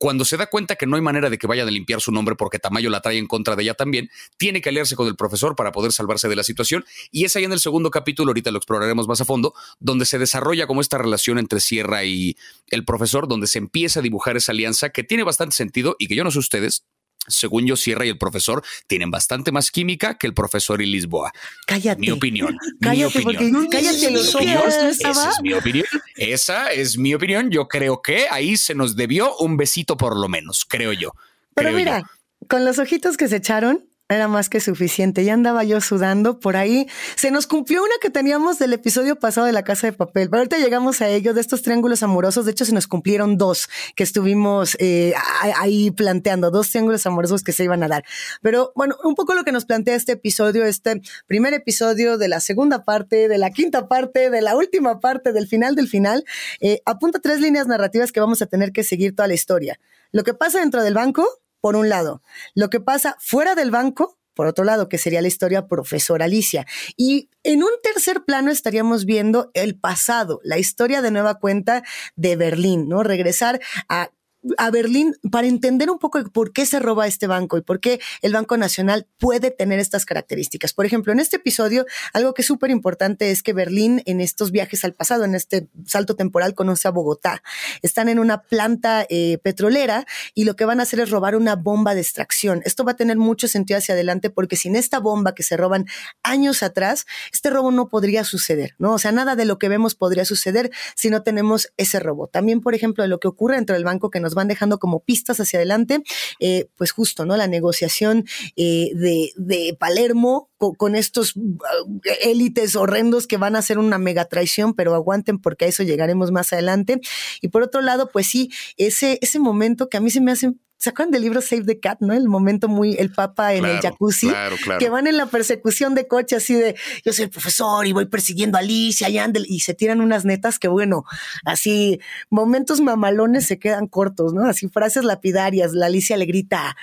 cuando 0.00 0.24
se 0.24 0.38
da 0.38 0.46
cuenta 0.46 0.76
que 0.76 0.86
no 0.86 0.96
hay 0.96 1.02
manera 1.02 1.28
de 1.28 1.36
que 1.36 1.46
vaya 1.46 1.62
a 1.62 1.66
limpiar 1.66 2.00
su 2.00 2.10
nombre 2.10 2.34
porque 2.34 2.58
Tamayo 2.58 2.88
la 2.88 3.02
trae 3.02 3.18
en 3.18 3.26
contra 3.26 3.54
de 3.54 3.64
ella 3.64 3.74
también, 3.74 4.08
tiene 4.38 4.62
que 4.62 4.70
aliarse 4.70 4.96
con 4.96 5.06
el 5.06 5.14
profesor 5.14 5.54
para 5.54 5.72
poder 5.72 5.92
salvarse 5.92 6.26
de 6.26 6.36
la 6.36 6.42
situación. 6.42 6.86
Y 7.10 7.26
es 7.26 7.36
ahí 7.36 7.44
en 7.44 7.52
el 7.52 7.60
segundo 7.60 7.90
capítulo, 7.90 8.30
ahorita 8.30 8.50
lo 8.50 8.56
exploraremos 8.56 9.06
más 9.06 9.20
a 9.20 9.26
fondo, 9.26 9.52
donde 9.78 10.06
se 10.06 10.18
desarrolla 10.18 10.66
como 10.66 10.80
esta 10.80 10.96
relación 10.96 11.38
entre 11.38 11.60
Sierra 11.60 12.02
y 12.04 12.38
el 12.68 12.86
profesor, 12.86 13.28
donde 13.28 13.46
se 13.46 13.58
empieza 13.58 14.00
a 14.00 14.02
dibujar 14.02 14.38
esa 14.38 14.52
alianza 14.52 14.88
que 14.88 15.04
tiene 15.04 15.22
bastante 15.22 15.54
sentido 15.54 15.96
y 15.98 16.06
que 16.06 16.14
yo 16.14 16.24
no 16.24 16.30
sé 16.30 16.38
ustedes, 16.38 16.86
según 17.26 17.66
yo, 17.66 17.76
Sierra 17.76 18.06
y 18.06 18.08
el 18.08 18.18
profesor 18.18 18.62
tienen 18.86 19.10
bastante 19.10 19.52
más 19.52 19.70
química 19.70 20.16
que 20.18 20.26
el 20.26 20.34
profesor 20.34 20.82
y 20.82 20.86
Lisboa. 20.86 21.32
Cállate. 21.66 22.00
Mi 22.00 22.10
opinión. 22.10 22.56
Cállate, 22.80 23.18
mi 23.18 23.24
porque 23.24 23.52
cállate 23.70 24.10
los 24.10 24.34
ojos. 24.34 24.74
Esa 24.74 25.30
es 25.30 25.42
mi 25.42 25.52
opinión. 25.52 25.86
Esa 26.16 26.72
es 26.72 26.96
mi 26.98 27.14
opinión. 27.14 27.50
Yo 27.50 27.68
creo 27.68 28.02
que 28.02 28.26
ahí 28.30 28.56
se 28.56 28.74
nos 28.74 28.96
debió 28.96 29.36
un 29.36 29.56
besito 29.56 29.96
por 29.96 30.16
lo 30.16 30.28
menos, 30.28 30.64
creo 30.68 30.92
yo. 30.92 31.12
Pero 31.54 31.72
mira, 31.72 32.10
con 32.48 32.64
los 32.64 32.78
ojitos 32.78 33.16
que 33.16 33.28
se 33.28 33.36
echaron, 33.36 33.84
era 34.14 34.28
más 34.28 34.48
que 34.48 34.60
suficiente. 34.60 35.24
Ya 35.24 35.34
andaba 35.34 35.64
yo 35.64 35.80
sudando 35.80 36.40
por 36.40 36.56
ahí. 36.56 36.88
Se 37.14 37.30
nos 37.30 37.46
cumplió 37.46 37.82
una 37.82 37.94
que 38.00 38.10
teníamos 38.10 38.58
del 38.58 38.72
episodio 38.72 39.16
pasado 39.16 39.46
de 39.46 39.52
la 39.52 39.62
casa 39.62 39.86
de 39.86 39.92
papel. 39.92 40.28
Pero 40.28 40.38
ahorita 40.38 40.58
llegamos 40.58 41.00
a 41.00 41.08
ello 41.08 41.32
de 41.32 41.40
estos 41.40 41.62
triángulos 41.62 42.02
amorosos. 42.02 42.44
De 42.44 42.50
hecho, 42.50 42.64
se 42.64 42.72
nos 42.72 42.86
cumplieron 42.86 43.38
dos 43.38 43.68
que 43.94 44.02
estuvimos 44.02 44.76
eh, 44.80 45.14
ahí 45.56 45.90
planteando, 45.92 46.50
dos 46.50 46.70
triángulos 46.70 47.06
amorosos 47.06 47.42
que 47.42 47.52
se 47.52 47.64
iban 47.64 47.82
a 47.82 47.88
dar. 47.88 48.04
Pero 48.42 48.72
bueno, 48.74 48.96
un 49.04 49.14
poco 49.14 49.34
lo 49.34 49.44
que 49.44 49.52
nos 49.52 49.64
plantea 49.64 49.94
este 49.94 50.12
episodio, 50.12 50.64
este 50.64 51.00
primer 51.26 51.54
episodio 51.54 52.18
de 52.18 52.28
la 52.28 52.40
segunda 52.40 52.84
parte, 52.84 53.28
de 53.28 53.38
la 53.38 53.50
quinta 53.50 53.86
parte, 53.86 54.30
de 54.30 54.42
la 54.42 54.56
última 54.56 54.98
parte, 54.98 55.32
del 55.32 55.46
final 55.46 55.76
del 55.76 55.86
final, 55.86 56.24
eh, 56.60 56.82
apunta 56.84 57.20
tres 57.20 57.40
líneas 57.40 57.68
narrativas 57.68 58.10
que 58.10 58.20
vamos 58.20 58.42
a 58.42 58.46
tener 58.46 58.72
que 58.72 58.82
seguir 58.82 59.14
toda 59.14 59.28
la 59.28 59.34
historia. 59.34 59.78
Lo 60.10 60.24
que 60.24 60.34
pasa 60.34 60.58
dentro 60.58 60.82
del 60.82 60.94
banco, 60.94 61.24
por 61.60 61.76
un 61.76 61.88
lado. 61.88 62.22
Lo 62.54 62.70
que 62.70 62.80
pasa 62.80 63.16
fuera 63.18 63.54
del 63.54 63.70
banco, 63.70 64.18
por 64.34 64.46
otro 64.46 64.64
lado, 64.64 64.88
que 64.88 64.98
sería 64.98 65.22
la 65.22 65.28
historia 65.28 65.66
profesor 65.66 66.22
Alicia. 66.22 66.66
Y 66.96 67.28
en 67.42 67.62
un 67.62 67.70
tercer 67.82 68.24
plano 68.24 68.50
estaríamos 68.50 69.04
viendo 69.04 69.50
el 69.54 69.78
pasado, 69.78 70.40
la 70.44 70.58
historia 70.58 71.02
de 71.02 71.10
nueva 71.10 71.38
cuenta 71.38 71.82
de 72.16 72.36
Berlín, 72.36 72.88
¿no? 72.88 73.02
Regresar 73.02 73.60
a 73.88 74.10
a 74.56 74.70
Berlín 74.70 75.14
para 75.30 75.46
entender 75.46 75.90
un 75.90 75.98
poco 75.98 76.22
por 76.32 76.52
qué 76.52 76.66
se 76.66 76.78
roba 76.78 77.06
este 77.06 77.26
banco 77.26 77.58
y 77.58 77.62
por 77.62 77.80
qué 77.80 78.00
el 78.22 78.32
Banco 78.32 78.56
Nacional 78.56 79.06
puede 79.18 79.50
tener 79.50 79.78
estas 79.78 80.04
características. 80.04 80.72
Por 80.72 80.86
ejemplo, 80.86 81.12
en 81.12 81.20
este 81.20 81.36
episodio, 81.36 81.86
algo 82.12 82.34
que 82.34 82.42
es 82.42 82.46
súper 82.46 82.70
importante 82.70 83.30
es 83.30 83.42
que 83.42 83.52
Berlín 83.52 84.02
en 84.06 84.20
estos 84.20 84.50
viajes 84.50 84.84
al 84.84 84.94
pasado, 84.94 85.24
en 85.24 85.34
este 85.34 85.68
salto 85.86 86.16
temporal, 86.16 86.54
conoce 86.54 86.88
a 86.88 86.90
Bogotá. 86.90 87.42
Están 87.82 88.08
en 88.08 88.18
una 88.18 88.42
planta 88.42 89.06
eh, 89.08 89.38
petrolera 89.42 90.06
y 90.34 90.44
lo 90.44 90.56
que 90.56 90.64
van 90.64 90.80
a 90.80 90.84
hacer 90.84 91.00
es 91.00 91.10
robar 91.10 91.36
una 91.36 91.56
bomba 91.56 91.94
de 91.94 92.00
extracción. 92.00 92.62
Esto 92.64 92.84
va 92.84 92.92
a 92.92 92.96
tener 92.96 93.16
mucho 93.16 93.48
sentido 93.48 93.78
hacia 93.78 93.94
adelante 93.94 94.30
porque 94.30 94.56
sin 94.56 94.76
esta 94.76 94.98
bomba 94.98 95.34
que 95.34 95.42
se 95.42 95.56
roban 95.56 95.86
años 96.22 96.62
atrás, 96.62 97.06
este 97.32 97.50
robo 97.50 97.70
no 97.70 97.88
podría 97.88 98.24
suceder, 98.24 98.74
¿no? 98.78 98.94
O 98.94 98.98
sea, 98.98 99.12
nada 99.12 99.36
de 99.36 99.44
lo 99.44 99.58
que 99.58 99.68
vemos 99.68 99.94
podría 99.94 100.24
suceder 100.24 100.70
si 100.94 101.10
no 101.10 101.22
tenemos 101.22 101.72
ese 101.76 102.00
robo. 102.00 102.26
También, 102.26 102.60
por 102.60 102.74
ejemplo, 102.74 103.02
de 103.02 103.08
lo 103.08 103.20
que 103.20 103.28
ocurre 103.28 103.56
dentro 103.56 103.74
del 103.74 103.84
banco 103.84 104.10
que 104.10 104.20
nos 104.20 104.29
van 104.34 104.48
dejando 104.48 104.78
como 104.78 105.00
pistas 105.00 105.40
hacia 105.40 105.58
adelante, 105.58 106.02
eh, 106.38 106.68
pues 106.76 106.92
justo, 106.92 107.24
¿no? 107.24 107.36
La 107.36 107.46
negociación 107.46 108.26
eh, 108.56 108.90
de, 108.94 109.32
de, 109.36 109.76
Palermo 109.78 110.50
con, 110.56 110.94
estos 110.94 111.36
uh, 111.36 112.00
élites 112.22 112.76
horrendos 112.76 113.26
que 113.26 113.38
van 113.38 113.56
a 113.56 113.60
hacer 113.60 113.78
una 113.78 113.98
mega 113.98 114.26
traición, 114.26 114.74
pero 114.74 114.94
aguanten 114.94 115.38
porque 115.38 115.64
a 115.64 115.68
eso 115.68 115.82
llegaremos 115.82 116.30
más 116.30 116.52
adelante. 116.52 117.00
Y 117.40 117.48
por 117.48 117.62
otro 117.62 117.80
lado, 117.80 118.10
pues 118.12 118.26
sí, 118.26 118.50
ese, 118.76 119.18
ese 119.22 119.38
momento 119.38 119.88
que 119.88 119.96
a 119.96 120.00
mí 120.00 120.10
se 120.10 120.20
me 120.20 120.32
hace 120.32 120.52
¿Se 120.80 120.88
acuerdan 120.88 121.12
del 121.12 121.20
libro 121.20 121.42
Save 121.42 121.64
the 121.64 121.78
Cat, 121.78 121.98
no? 122.00 122.14
El 122.14 122.26
momento 122.26 122.66
muy, 122.66 122.94
el 122.94 123.12
papa 123.12 123.52
en 123.52 123.66
el 123.66 123.80
jacuzzi, 123.80 124.32
que 124.78 124.88
van 124.88 125.06
en 125.06 125.18
la 125.18 125.26
persecución 125.26 125.94
de 125.94 126.08
coche 126.08 126.36
así 126.36 126.54
de, 126.54 126.74
yo 127.04 127.12
soy 127.12 127.24
el 127.24 127.30
profesor 127.30 127.86
y 127.86 127.92
voy 127.92 128.06
persiguiendo 128.06 128.56
a 128.56 128.62
Alicia 128.62 129.10
y 129.10 129.18
Andel, 129.18 129.44
y 129.46 129.60
se 129.60 129.74
tiran 129.74 130.00
unas 130.00 130.24
netas 130.24 130.58
que 130.58 130.68
bueno, 130.68 131.04
así, 131.44 132.00
momentos 132.30 132.80
mamalones 132.80 133.44
se 133.44 133.58
quedan 133.58 133.88
cortos, 133.88 134.32
¿no? 134.32 134.46
Así 134.46 134.70
frases 134.70 135.04
lapidarias, 135.04 135.72
la 135.74 135.84
Alicia 135.84 136.16
le 136.16 136.24
grita, 136.24 136.74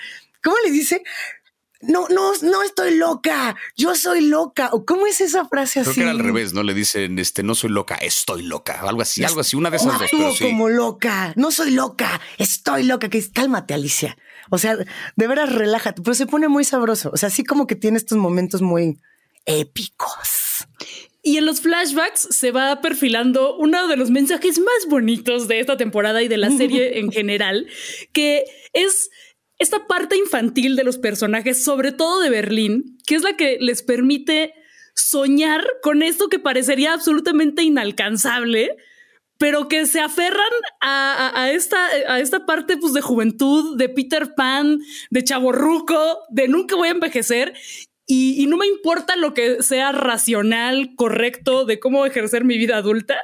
¿cómo 0.44 0.54
le 0.64 0.70
dice? 0.70 1.02
No, 1.80 2.08
no, 2.08 2.32
no 2.42 2.62
estoy 2.62 2.96
loca, 2.96 3.56
yo 3.76 3.94
soy 3.94 4.22
loca. 4.22 4.70
¿O 4.72 4.84
cómo 4.84 5.06
es 5.06 5.20
esa 5.20 5.46
frase 5.46 5.80
así? 5.80 5.90
Creo 5.90 5.94
que 5.94 6.00
era 6.02 6.10
al 6.10 6.18
revés, 6.18 6.52
¿no? 6.52 6.62
Le 6.62 6.74
dicen, 6.74 7.18
este, 7.18 7.42
no 7.42 7.54
soy 7.54 7.70
loca, 7.70 7.94
estoy 7.96 8.42
loca. 8.42 8.80
Algo 8.80 9.02
así, 9.02 9.22
algo 9.24 9.40
así, 9.40 9.56
una 9.56 9.70
de 9.70 9.76
esas 9.76 9.98
dos. 9.98 10.10
Pero 10.10 10.32
como 10.40 10.68
loca, 10.68 11.32
no 11.36 11.50
soy 11.50 11.70
loca, 11.70 12.20
estoy 12.38 12.82
loca. 12.82 13.08
Que 13.08 13.24
cálmate, 13.30 13.74
Alicia. 13.74 14.18
O 14.50 14.58
sea, 14.58 14.76
de 14.76 15.26
veras 15.26 15.52
relájate, 15.52 16.02
pero 16.02 16.14
se 16.14 16.26
pone 16.26 16.48
muy 16.48 16.64
sabroso. 16.64 17.10
O 17.12 17.16
sea, 17.16 17.28
así 17.28 17.44
como 17.44 17.66
que 17.66 17.76
tiene 17.76 17.98
estos 17.98 18.18
momentos 18.18 18.60
muy 18.60 18.98
épicos. 19.46 20.66
Y 21.22 21.36
en 21.36 21.46
los 21.46 21.60
flashbacks 21.60 22.28
se 22.30 22.52
va 22.52 22.80
perfilando 22.80 23.56
uno 23.56 23.86
de 23.88 23.96
los 23.96 24.10
mensajes 24.10 24.58
más 24.58 24.86
bonitos 24.88 25.46
de 25.46 25.60
esta 25.60 25.76
temporada 25.76 26.22
y 26.22 26.28
de 26.28 26.38
la 26.38 26.50
serie 26.50 26.98
en 27.00 27.12
general, 27.12 27.66
que 28.12 28.44
es 28.72 29.10
esta 29.58 29.86
parte 29.86 30.16
infantil 30.16 30.76
de 30.76 30.84
los 30.84 30.98
personajes, 30.98 31.62
sobre 31.62 31.92
todo 31.92 32.20
de 32.20 32.30
Berlín, 32.30 32.98
que 33.06 33.16
es 33.16 33.22
la 33.22 33.36
que 33.36 33.58
les 33.60 33.82
permite 33.82 34.54
soñar 34.94 35.64
con 35.82 36.02
esto 36.02 36.28
que 36.28 36.38
parecería 36.38 36.92
absolutamente 36.92 37.62
inalcanzable, 37.62 38.76
pero 39.36 39.68
que 39.68 39.86
se 39.86 40.00
aferran 40.00 40.50
a, 40.80 41.50
esta, 41.52 41.86
a 41.86 42.18
esta 42.18 42.44
parte 42.46 42.76
pues, 42.76 42.92
de 42.92 43.00
juventud, 43.00 43.76
de 43.76 43.88
Peter 43.88 44.34
Pan, 44.34 44.80
de 45.10 45.24
chaborruco, 45.24 46.18
de 46.30 46.48
nunca 46.48 46.74
voy 46.74 46.88
a 46.88 46.92
envejecer. 46.92 47.54
Y, 48.06 48.42
y, 48.42 48.46
no 48.46 48.56
me 48.56 48.66
importa 48.66 49.16
lo 49.16 49.34
que 49.34 49.62
sea 49.62 49.92
racional, 49.92 50.94
correcto, 50.96 51.66
de 51.66 51.78
cómo 51.78 52.06
ejercer 52.06 52.44
mi 52.44 52.56
vida 52.56 52.78
adulta. 52.78 53.22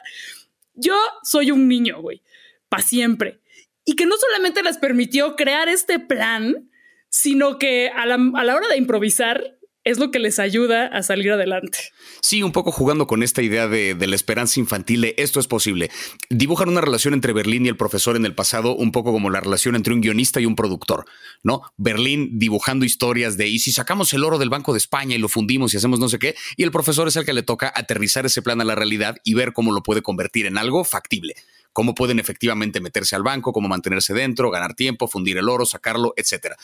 Yo 0.74 0.94
soy 1.22 1.50
un 1.50 1.68
niño, 1.68 2.00
güey, 2.00 2.22
para 2.68 2.82
siempre 2.82 3.40
y 3.84 3.96
que 3.96 4.06
no 4.06 4.16
solamente 4.16 4.62
les 4.62 4.78
permitió 4.78 5.36
crear 5.36 5.68
este 5.68 5.98
plan, 5.98 6.70
sino 7.10 7.58
que 7.58 7.90
a 7.90 8.06
la, 8.06 8.16
hora 8.16 8.68
de 8.68 8.76
improvisar 8.76 9.58
es 9.84 9.98
lo 9.98 10.10
que 10.10 10.18
les 10.18 10.38
ayuda 10.38 10.86
a 10.86 11.02
salir 11.02 11.30
adelante. 11.30 11.78
Sí, 12.22 12.42
un 12.42 12.52
poco 12.52 12.72
jugando 12.72 13.06
con 13.06 13.22
esta 13.22 13.42
idea 13.42 13.68
de, 13.68 13.94
la 13.94 14.16
esperanza 14.16 14.58
infantil 14.58 15.02
de 15.02 15.14
esto 15.18 15.38
es 15.38 15.46
posible. 15.46 15.90
Dibujan 16.30 16.70
una 16.70 16.80
relación 16.80 17.12
entre 17.12 17.34
Berlín 17.34 17.66
y 17.66 17.68
el 17.68 17.76
profesor 17.76 18.16
en 18.16 18.24
el 18.24 18.34
pasado, 18.34 18.74
un 18.74 18.92
poco 18.92 19.12
como 19.12 19.28
la 19.28 19.40
relación 19.40 19.76
entre 19.76 19.92
un 19.92 20.00
guionista 20.00 20.40
y 20.40 20.46
un 20.46 20.56
productor, 20.56 21.04
¿no? 21.42 21.60
Berlín 21.76 22.38
dibujando 22.38 22.86
historias 22.86 23.36
de, 23.36 23.48
y 23.48 23.58
si 23.58 23.72
sacamos 23.72 24.12
el 24.14 24.24
oro 24.24 24.38
del 24.38 24.48
Banco 24.48 24.72
de 24.72 24.78
España 24.78 25.14
y 25.14 25.18
lo 25.18 25.28
fundimos 25.28 25.74
y 25.74 25.76
hacemos 25.76 26.00
no 26.00 26.08
sé 26.08 26.18
qué, 26.18 26.34
y 26.56 26.62
el 26.62 26.72
profesor 26.72 27.06
es 27.06 27.16
el 27.16 27.26
que 27.26 27.34
le 27.34 27.42
toca 27.42 27.70
aterrizar 27.74 28.24
ese 28.24 28.40
plan 28.40 28.62
a 28.62 28.64
la 28.64 28.74
realidad 28.74 29.18
y 29.22 29.34
ver 29.34 29.52
cómo 29.52 29.72
lo 29.72 29.82
puede 29.82 30.00
convertir 30.00 30.46
en 30.46 30.56
algo 30.56 30.84
factible 30.84 31.34
cómo 31.74 31.94
pueden 31.94 32.18
efectivamente 32.18 32.80
meterse 32.80 33.16
al 33.16 33.22
banco, 33.22 33.52
cómo 33.52 33.68
mantenerse 33.68 34.14
dentro, 34.14 34.50
ganar 34.50 34.74
tiempo, 34.74 35.08
fundir 35.08 35.36
el 35.36 35.50
oro, 35.50 35.66
sacarlo, 35.66 36.14
etcétera. 36.16 36.56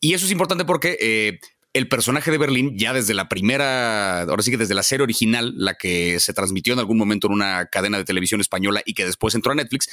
Y 0.00 0.14
eso 0.14 0.24
es 0.24 0.32
importante 0.32 0.64
porque 0.64 0.96
eh, 0.98 1.38
el 1.76 1.88
personaje 1.88 2.30
de 2.30 2.38
Berlín, 2.38 2.72
ya 2.78 2.94
desde 2.94 3.12
la 3.12 3.28
primera, 3.28 4.22
ahora 4.22 4.42
sí 4.42 4.50
que 4.50 4.56
desde 4.56 4.72
la 4.72 4.82
serie 4.82 5.02
original, 5.04 5.52
la 5.56 5.74
que 5.74 6.18
se 6.20 6.32
transmitió 6.32 6.72
en 6.72 6.78
algún 6.78 6.96
momento 6.96 7.26
en 7.26 7.34
una 7.34 7.66
cadena 7.66 7.98
de 7.98 8.04
televisión 8.04 8.40
española 8.40 8.80
y 8.86 8.94
que 8.94 9.04
después 9.04 9.34
entró 9.34 9.52
a 9.52 9.56
Netflix, 9.56 9.90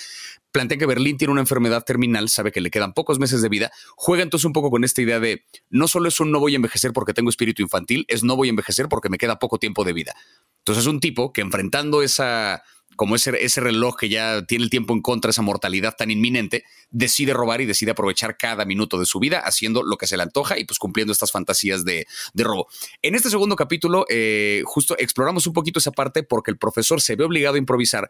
plantea 0.54 0.78
que 0.78 0.86
Berlín 0.86 1.18
tiene 1.18 1.34
una 1.34 1.42
enfermedad 1.42 1.84
terminal, 1.84 2.30
sabe 2.30 2.54
que 2.54 2.62
le 2.62 2.72
quedan 2.72 2.94
pocos 2.94 3.20
meses 3.20 3.42
de 3.42 3.50
vida, 3.50 3.70
juega 3.98 4.24
entonces 4.24 4.46
un 4.46 4.54
poco 4.54 4.72
con 4.72 4.86
esta 4.86 5.02
idea 5.02 5.20
de 5.20 5.44
no 5.70 5.90
solo 5.90 6.08
es 6.08 6.18
un 6.22 6.32
no 6.32 6.40
voy 6.40 6.54
a 6.54 6.56
envejecer 6.56 6.94
porque 6.94 7.14
tengo 7.14 7.30
espíritu 7.30 7.62
infantil, 7.62 8.06
es 8.08 8.24
no 8.24 8.38
voy 8.38 8.48
a 8.48 8.52
envejecer 8.52 8.88
porque 8.88 9.10
me 9.10 9.18
queda 9.18 9.38
poco 9.38 9.60
tiempo 9.60 9.84
de 9.84 9.92
vida. 9.92 10.16
Entonces 10.60 10.86
es 10.86 10.88
un 10.88 11.02
tipo 11.02 11.34
que 11.34 11.42
enfrentando 11.42 12.02
esa 12.02 12.64
como 12.96 13.16
ese, 13.16 13.44
ese 13.44 13.62
reloj 13.62 13.96
que 13.96 14.10
ya 14.10 14.44
tiene 14.46 14.64
el 14.64 14.70
tiempo 14.70 14.94
en 14.94 15.02
contra, 15.02 15.32
esa 15.32 15.42
mortalidad 15.42 15.96
tan 15.98 16.12
inminente, 16.12 16.64
decide 16.90 17.34
robar 17.34 17.62
y 17.62 17.66
decide 17.66 17.92
aprovechar 17.92 18.38
cada 18.38 18.66
minuto 18.66 19.00
de 19.00 19.06
su 19.06 19.20
vida 19.20 19.40
haciendo 19.40 19.84
lo 19.84 19.98
que 19.98 20.08
se 20.08 20.18
le 20.18 20.24
antoja 20.24 20.58
y 20.60 20.66
pues 20.66 20.80
cumpliendo 20.80 21.12
estas 21.12 21.32
fantasías 21.32 21.84
de, 21.86 22.06
robo. 22.36 22.68
En 23.02 23.16
este 23.16 23.30
segundo 23.30 23.56
capítulo, 23.56 24.06
eh, 24.10 24.62
justo 24.66 24.96
exploramos 24.98 25.48
un 25.48 25.54
poquito 25.54 25.80
esa 25.80 25.92
parte 25.92 26.24
porque 26.24 26.52
el 26.52 26.58
profesor 26.58 27.02
se 27.02 27.16
ve 27.16 27.24
obligado 27.24 27.56
a 27.56 27.60
improvisar 27.60 28.10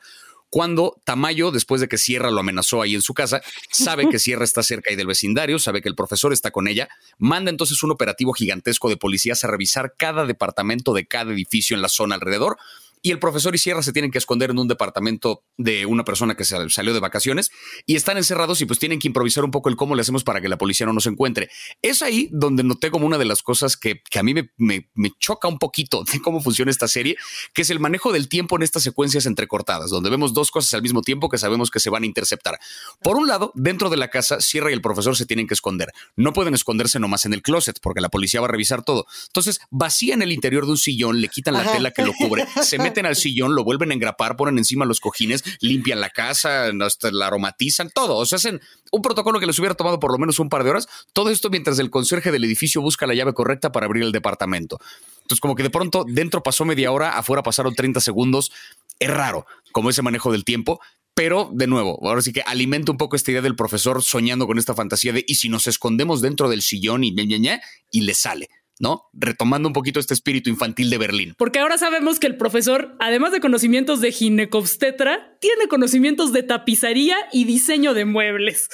cuando 0.53 1.01
Tamayo, 1.03 1.49
después 1.49 1.81
de 1.81 1.87
que 1.87 1.97
Sierra 1.97 2.29
lo 2.29 2.39
amenazó 2.39 2.83
ahí 2.83 2.93
en 2.93 3.01
su 3.01 3.15
casa, 3.15 3.41
sabe 3.71 4.07
que 4.07 4.19
Sierra 4.19 4.43
está 4.43 4.61
cerca 4.61 4.91
ahí 4.91 4.95
del 4.95 5.07
vecindario, 5.07 5.57
sabe 5.57 5.81
que 5.81 5.89
el 5.89 5.95
profesor 5.95 6.31
está 6.31 6.51
con 6.51 6.67
ella, 6.67 6.89
manda 7.17 7.49
entonces 7.49 7.81
un 7.81 7.89
operativo 7.89 8.33
gigantesco 8.33 8.87
de 8.87 8.95
policías 8.95 9.43
a 9.43 9.47
revisar 9.47 9.95
cada 9.97 10.27
departamento 10.27 10.93
de 10.93 11.07
cada 11.07 11.33
edificio 11.33 11.75
en 11.75 11.81
la 11.81 11.89
zona 11.89 12.13
alrededor 12.13 12.57
y 13.05 13.12
el 13.12 13.19
profesor 13.19 13.53
y 13.53 13.57
Sierra 13.57 13.83
se 13.83 13.91
tienen 13.91 14.12
que 14.12 14.17
esconder 14.17 14.50
en 14.50 14.57
un 14.57 14.69
departamento 14.69 15.43
de 15.57 15.86
una 15.86 16.05
persona 16.05 16.36
que 16.36 16.45
salió 16.45 16.93
de 16.93 17.01
vacaciones 17.01 17.51
y 17.86 17.98
están 17.98 18.15
encerrados 18.15 18.62
y 18.62 18.65
pues 18.65 18.79
tienen 18.79 18.98
que 18.98 19.10
improvisar 19.10 19.43
un 19.43 19.51
poco 19.51 19.67
el 19.67 19.75
cómo 19.75 19.93
le 19.93 20.01
hacemos 20.01 20.24
para 20.24 20.39
que 20.39 20.48
la 20.48 20.57
policía 20.57 20.86
no 20.86 20.93
nos 20.93 21.05
encuentre. 21.05 21.50
Es 21.81 22.01
ahí 22.01 22.29
donde 22.31 22.63
noté 22.63 22.91
como 22.91 23.05
una 23.05 23.17
de 23.17 23.25
las 23.25 23.43
cosas 23.43 23.75
que, 23.75 24.01
a 24.17 24.24
mí 24.24 24.33
me, 24.33 24.89
choca 25.19 25.50
un 25.50 25.60
poquito 25.60 26.05
de 26.05 26.22
cómo 26.22 26.41
funciona 26.41 26.72
esta 26.72 26.88
serie, 26.88 27.17
que 27.53 27.63
es 27.63 27.69
el 27.69 27.81
manejo 27.81 28.13
del 28.13 28.29
tiempo 28.29 28.55
en 28.55 28.63
estas 28.63 28.83
secuencias 28.83 29.25
entrecortadas, 29.25 29.89
donde 29.89 30.10
vemos 30.10 30.33
dos 30.33 30.50
cosas 30.50 30.74
al 30.74 30.81
mismo 30.81 31.01
tiempo 31.01 31.27
que 31.27 31.38
sabemos 31.38 31.72
que 31.72 31.81
se 31.81 31.89
van 31.89 32.03
a 32.03 32.05
interceptar. 32.05 32.57
Por 33.01 33.17
un 33.17 33.27
lado, 33.27 33.51
dentro 33.53 33.89
de 33.89 33.98
la 33.98 34.10
casa, 34.10 34.39
Sierra 34.39 34.72
y 34.72 34.74
el 34.74 34.81
profesor 34.81 35.17
se 35.17 35.25
tienen 35.25 35.48
que 35.48 35.55
esconder. 35.55 35.91
No 36.15 36.31
pueden 36.31 36.53
esconderse 36.53 37.01
nomás 37.01 37.25
en 37.25 37.33
el 37.33 37.41
closet 37.41 37.79
porque 37.81 38.00
la 38.00 38.07
policía 38.07 38.39
va 38.39 38.48
a 38.48 38.51
revisar 38.51 38.81
todo. 38.83 39.07
Entonces, 39.27 39.60
vacían 39.72 40.22
el 40.22 40.31
interior 40.31 40.63
de 40.63 40.72
un 40.72 40.77
sillón, 40.77 41.19
le 41.19 41.27
quitan 41.27 41.55
la 41.55 41.69
tela 41.69 41.91
que 41.91 42.05
lo 42.05 42.13
cubre, 42.13 42.48
se 42.62 42.77
meten 42.77 42.92
meten 42.93 43.05
al 43.07 43.15
sillón, 43.15 43.55
lo 43.55 43.63
vuelven 43.63 43.89
a 43.89 43.93
engrapar, 43.95 44.35
ponen 44.35 44.59
encima 44.59 44.85
los 44.85 45.00
cojines, 45.00 45.43
limpian 45.62 46.00
la 46.00 46.12
casa, 46.12 46.71
hasta 46.81 47.12
la 47.12 47.27
aromatizan, 47.27 47.89
todo. 47.89 48.17
O 48.17 48.25
sea, 48.25 48.35
hacen 48.35 48.62
un 48.91 49.01
protocolo 49.01 49.39
que 49.39 49.47
les 49.47 49.57
hubiera 49.57 49.73
tomado 49.73 50.00
por 50.00 50.12
lo 50.12 50.19
menos 50.19 50.39
un 50.39 50.50
par 50.50 50.63
de 50.63 50.69
horas. 50.69 50.88
Todo 51.13 51.31
esto 51.31 51.50
mientras 51.50 51.79
el 51.79 51.89
conserje 51.89 52.31
del 52.31 52.43
edificio 52.43 52.81
busca 52.81 53.07
la 53.07 53.15
llave 53.15 53.33
correcta 53.33 53.71
para 53.71 53.88
abrir 53.88 54.03
el 54.03 54.12
departamento. 54.12 54.77
Entonces, 55.23 55.39
como 55.39 55.55
que 55.55 55.63
de 55.63 55.71
pronto 55.71 56.05
dentro 56.07 56.43
pasó 56.43 56.65
media 56.65 56.91
hora, 56.91 57.17
afuera 57.17 57.41
pasaron 57.41 57.73
30 57.73 58.00
segundos. 58.00 58.51
Es 59.00 59.09
raro 59.09 59.47
como 59.71 59.89
ese 59.89 60.03
manejo 60.03 60.31
del 60.31 60.45
tiempo, 60.45 60.79
pero 61.15 61.50
de 61.51 61.67
nuevo, 61.67 62.00
ahora 62.07 62.21
sí 62.21 62.31
que 62.31 62.41
alimenta 62.41 62.91
un 62.91 62.97
poco 62.97 63.15
esta 63.15 63.31
idea 63.31 63.41
del 63.41 63.55
profesor 63.55 64.03
soñando 64.03 64.45
con 64.45 64.59
esta 64.59 64.73
fantasía 64.75 65.13
de 65.13 65.23
y 65.27 65.35
si 65.35 65.50
nos 65.50 65.67
escondemos 65.67 66.21
dentro 66.21 66.50
del 66.50 66.62
sillón 66.62 67.03
y 67.03 67.12
ña, 67.12 67.23
ña, 67.23 67.38
ña, 67.38 67.62
y 67.91 68.01
le 68.01 68.13
sale. 68.13 68.50
¿No? 68.80 69.03
Retomando 69.13 69.68
un 69.70 69.74
poquito 69.74 70.00
este 70.00 70.13
espíritu 70.13 70.50
infantil 70.50 70.89
de 70.89 70.98
Berlín. 70.98 71.34
Porque 71.38 71.60
ahora 71.60 71.77
sabemos 71.77 72.20
que 72.20 72.27
el 72.27 72.38
profesor, 72.38 72.96
además 73.00 73.32
de 73.32 73.39
conocimientos 73.39 74.01
de 74.01 74.12
ginecobstetra, 74.12 75.38
tiene 75.39 75.68
conocimientos 75.68 76.34
de 76.34 76.44
tapizaría 76.44 77.18
y 77.32 77.46
diseño 77.46 77.94
de 77.94 78.06
muebles. 78.06 78.70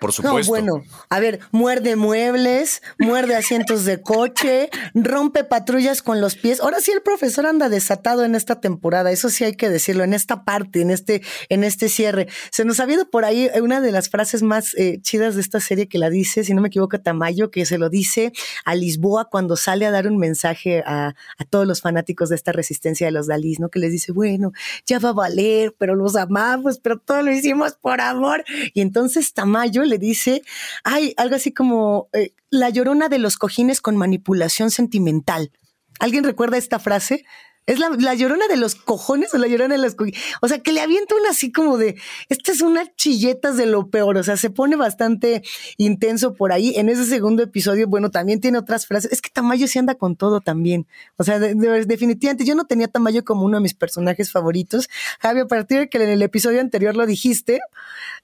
Por 0.00 0.12
supuesto. 0.12 0.40
No, 0.40 0.48
bueno, 0.48 0.82
a 1.08 1.20
ver, 1.20 1.40
muerde 1.50 1.94
muebles, 1.96 2.82
muerde 2.98 3.36
asientos 3.36 3.84
de 3.84 4.00
coche, 4.00 4.70
rompe 4.94 5.44
patrullas 5.44 6.02
con 6.02 6.20
los 6.20 6.36
pies. 6.36 6.60
Ahora 6.60 6.80
sí 6.80 6.90
el 6.90 7.02
profesor 7.02 7.46
anda 7.46 7.68
desatado 7.68 8.24
en 8.24 8.34
esta 8.34 8.60
temporada, 8.60 9.10
eso 9.12 9.28
sí 9.28 9.44
hay 9.44 9.54
que 9.54 9.68
decirlo, 9.68 10.02
en 10.02 10.14
esta 10.14 10.44
parte, 10.44 10.80
en 10.80 10.90
este, 10.90 11.22
en 11.48 11.64
este 11.64 11.88
cierre. 11.88 12.28
Se 12.50 12.64
nos 12.64 12.80
ha 12.80 12.84
habido 12.84 13.10
por 13.10 13.24
ahí 13.24 13.50
una 13.60 13.80
de 13.80 13.92
las 13.92 14.08
frases 14.08 14.42
más 14.42 14.74
eh, 14.76 15.00
chidas 15.02 15.34
de 15.34 15.42
esta 15.42 15.60
serie 15.60 15.86
que 15.86 15.98
la 15.98 16.08
dice, 16.08 16.44
si 16.44 16.54
no 16.54 16.62
me 16.62 16.68
equivoco, 16.68 16.98
Tamayo, 17.00 17.50
que 17.50 17.66
se 17.66 17.76
lo 17.76 17.90
dice 17.90 18.32
a 18.64 18.74
Lisboa 18.74 19.26
cuando 19.26 19.56
sale 19.56 19.86
a 19.86 19.90
dar 19.90 20.06
un 20.06 20.16
mensaje 20.16 20.82
a, 20.86 21.14
a 21.36 21.44
todos 21.44 21.66
los 21.66 21.82
fanáticos 21.82 22.30
de 22.30 22.36
esta 22.36 22.52
resistencia 22.52 23.06
de 23.06 23.12
los 23.12 23.26
Dalís, 23.26 23.60
¿no? 23.60 23.68
Que 23.68 23.78
les 23.78 23.92
dice, 23.92 24.12
bueno, 24.12 24.52
ya 24.86 24.98
va 24.98 25.10
a 25.10 25.12
valer, 25.12 25.74
pero 25.78 25.94
los 25.94 26.16
amamos, 26.16 26.78
pero 26.78 26.98
todo 26.98 27.22
lo 27.22 27.32
hicimos 27.32 27.74
por 27.74 28.00
amor. 28.00 28.44
Y 28.72 28.80
entonces 28.80 29.32
Tamayo 29.34 29.84
le 29.90 29.98
dice, 29.98 30.42
hay 30.84 31.12
algo 31.18 31.36
así 31.36 31.52
como 31.52 32.08
eh, 32.12 32.32
la 32.48 32.70
llorona 32.70 33.08
de 33.08 33.18
los 33.18 33.36
cojines 33.36 33.80
con 33.80 33.96
manipulación 33.96 34.70
sentimental. 34.70 35.52
¿Alguien 35.98 36.24
recuerda 36.24 36.56
esta 36.56 36.78
frase? 36.78 37.24
Es 37.66 37.78
la, 37.78 38.14
llorona 38.14 38.48
de 38.48 38.56
los 38.56 38.74
cojones 38.74 39.32
o 39.32 39.38
la 39.38 39.46
llorona 39.46 39.76
de 39.76 39.94
cojines. 39.94 40.20
O 40.40 40.48
sea, 40.48 40.58
que 40.58 40.72
le 40.72 40.80
avienta 40.80 41.14
una 41.14 41.30
así 41.30 41.52
como 41.52 41.78
de, 41.78 41.96
esta 42.28 42.50
es 42.50 42.62
una 42.62 42.84
chilletas 42.96 43.56
de 43.56 43.66
lo 43.66 43.90
peor. 43.90 44.16
O 44.16 44.24
sea, 44.24 44.36
se 44.36 44.50
pone 44.50 44.74
bastante 44.74 45.42
intenso 45.76 46.34
por 46.34 46.52
ahí. 46.52 46.72
En 46.76 46.88
ese 46.88 47.04
segundo 47.04 47.42
episodio, 47.42 47.86
bueno, 47.86 48.10
también 48.10 48.40
tiene 48.40 48.58
otras 48.58 48.86
frases. 48.86 49.12
Es 49.12 49.22
que 49.22 49.30
Tamayo 49.30 49.68
se 49.68 49.78
anda 49.78 49.94
con 49.94 50.16
todo 50.16 50.40
también. 50.40 50.86
O 51.16 51.22
sea, 51.22 51.38
definitivamente 51.38 52.44
yo 52.44 52.56
no 52.56 52.64
tenía 52.64 52.88
Tamayo 52.88 53.24
como 53.24 53.44
uno 53.44 53.58
de 53.58 53.62
mis 53.62 53.74
personajes 53.74 54.32
favoritos. 54.32 54.88
Javi, 55.20 55.40
a 55.40 55.46
partir 55.46 55.78
de 55.78 55.88
que 55.88 56.02
en 56.02 56.08
el 56.08 56.22
episodio 56.22 56.60
anterior 56.60 56.96
lo 56.96 57.06
dijiste, 57.06 57.60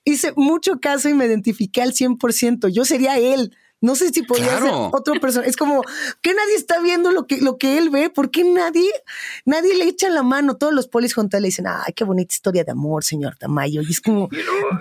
hice 0.05 0.33
mucho 0.35 0.81
caso 0.81 1.09
y 1.09 1.15
me 1.15 1.27
identifiqué 1.27 1.83
al 1.83 1.93
100%. 1.93 2.69
Yo 2.69 2.85
sería 2.85 3.19
él. 3.19 3.57
No 3.87 3.95
sé 3.95 4.11
si 4.11 4.23
podría 4.23 4.59
ser 4.59 4.73
otra 4.73 5.15
persona. 5.21 5.47
Es 5.47 5.57
como 5.57 5.81
que 6.21 6.35
nadie 6.35 6.57
está 6.57 6.81
viendo 6.81 7.13
lo 7.13 7.29
que, 7.29 7.37
lo 7.37 7.57
que 7.57 7.79
él 7.79 7.89
ve. 7.89 8.11
¿Por 8.11 8.33
qué 8.33 8.43
nadie, 8.43 8.91
nadie 9.45 9.77
le 9.77 9.85
echa 9.85 10.11
la 10.11 10.25
mano? 10.25 10.57
Todos 10.57 10.75
los 10.75 10.89
polis 10.89 11.15
juntos 11.15 11.41
le 11.41 11.47
dicen, 11.47 11.69
ay, 11.69 11.93
qué 11.95 12.03
bonita 12.03 12.35
historia 12.35 12.65
de 12.65 12.73
amor, 12.73 13.05
señor 13.05 13.37
Tamayo. 13.37 13.83
Y 13.83 13.93
es 13.93 14.01
como, 14.01 14.29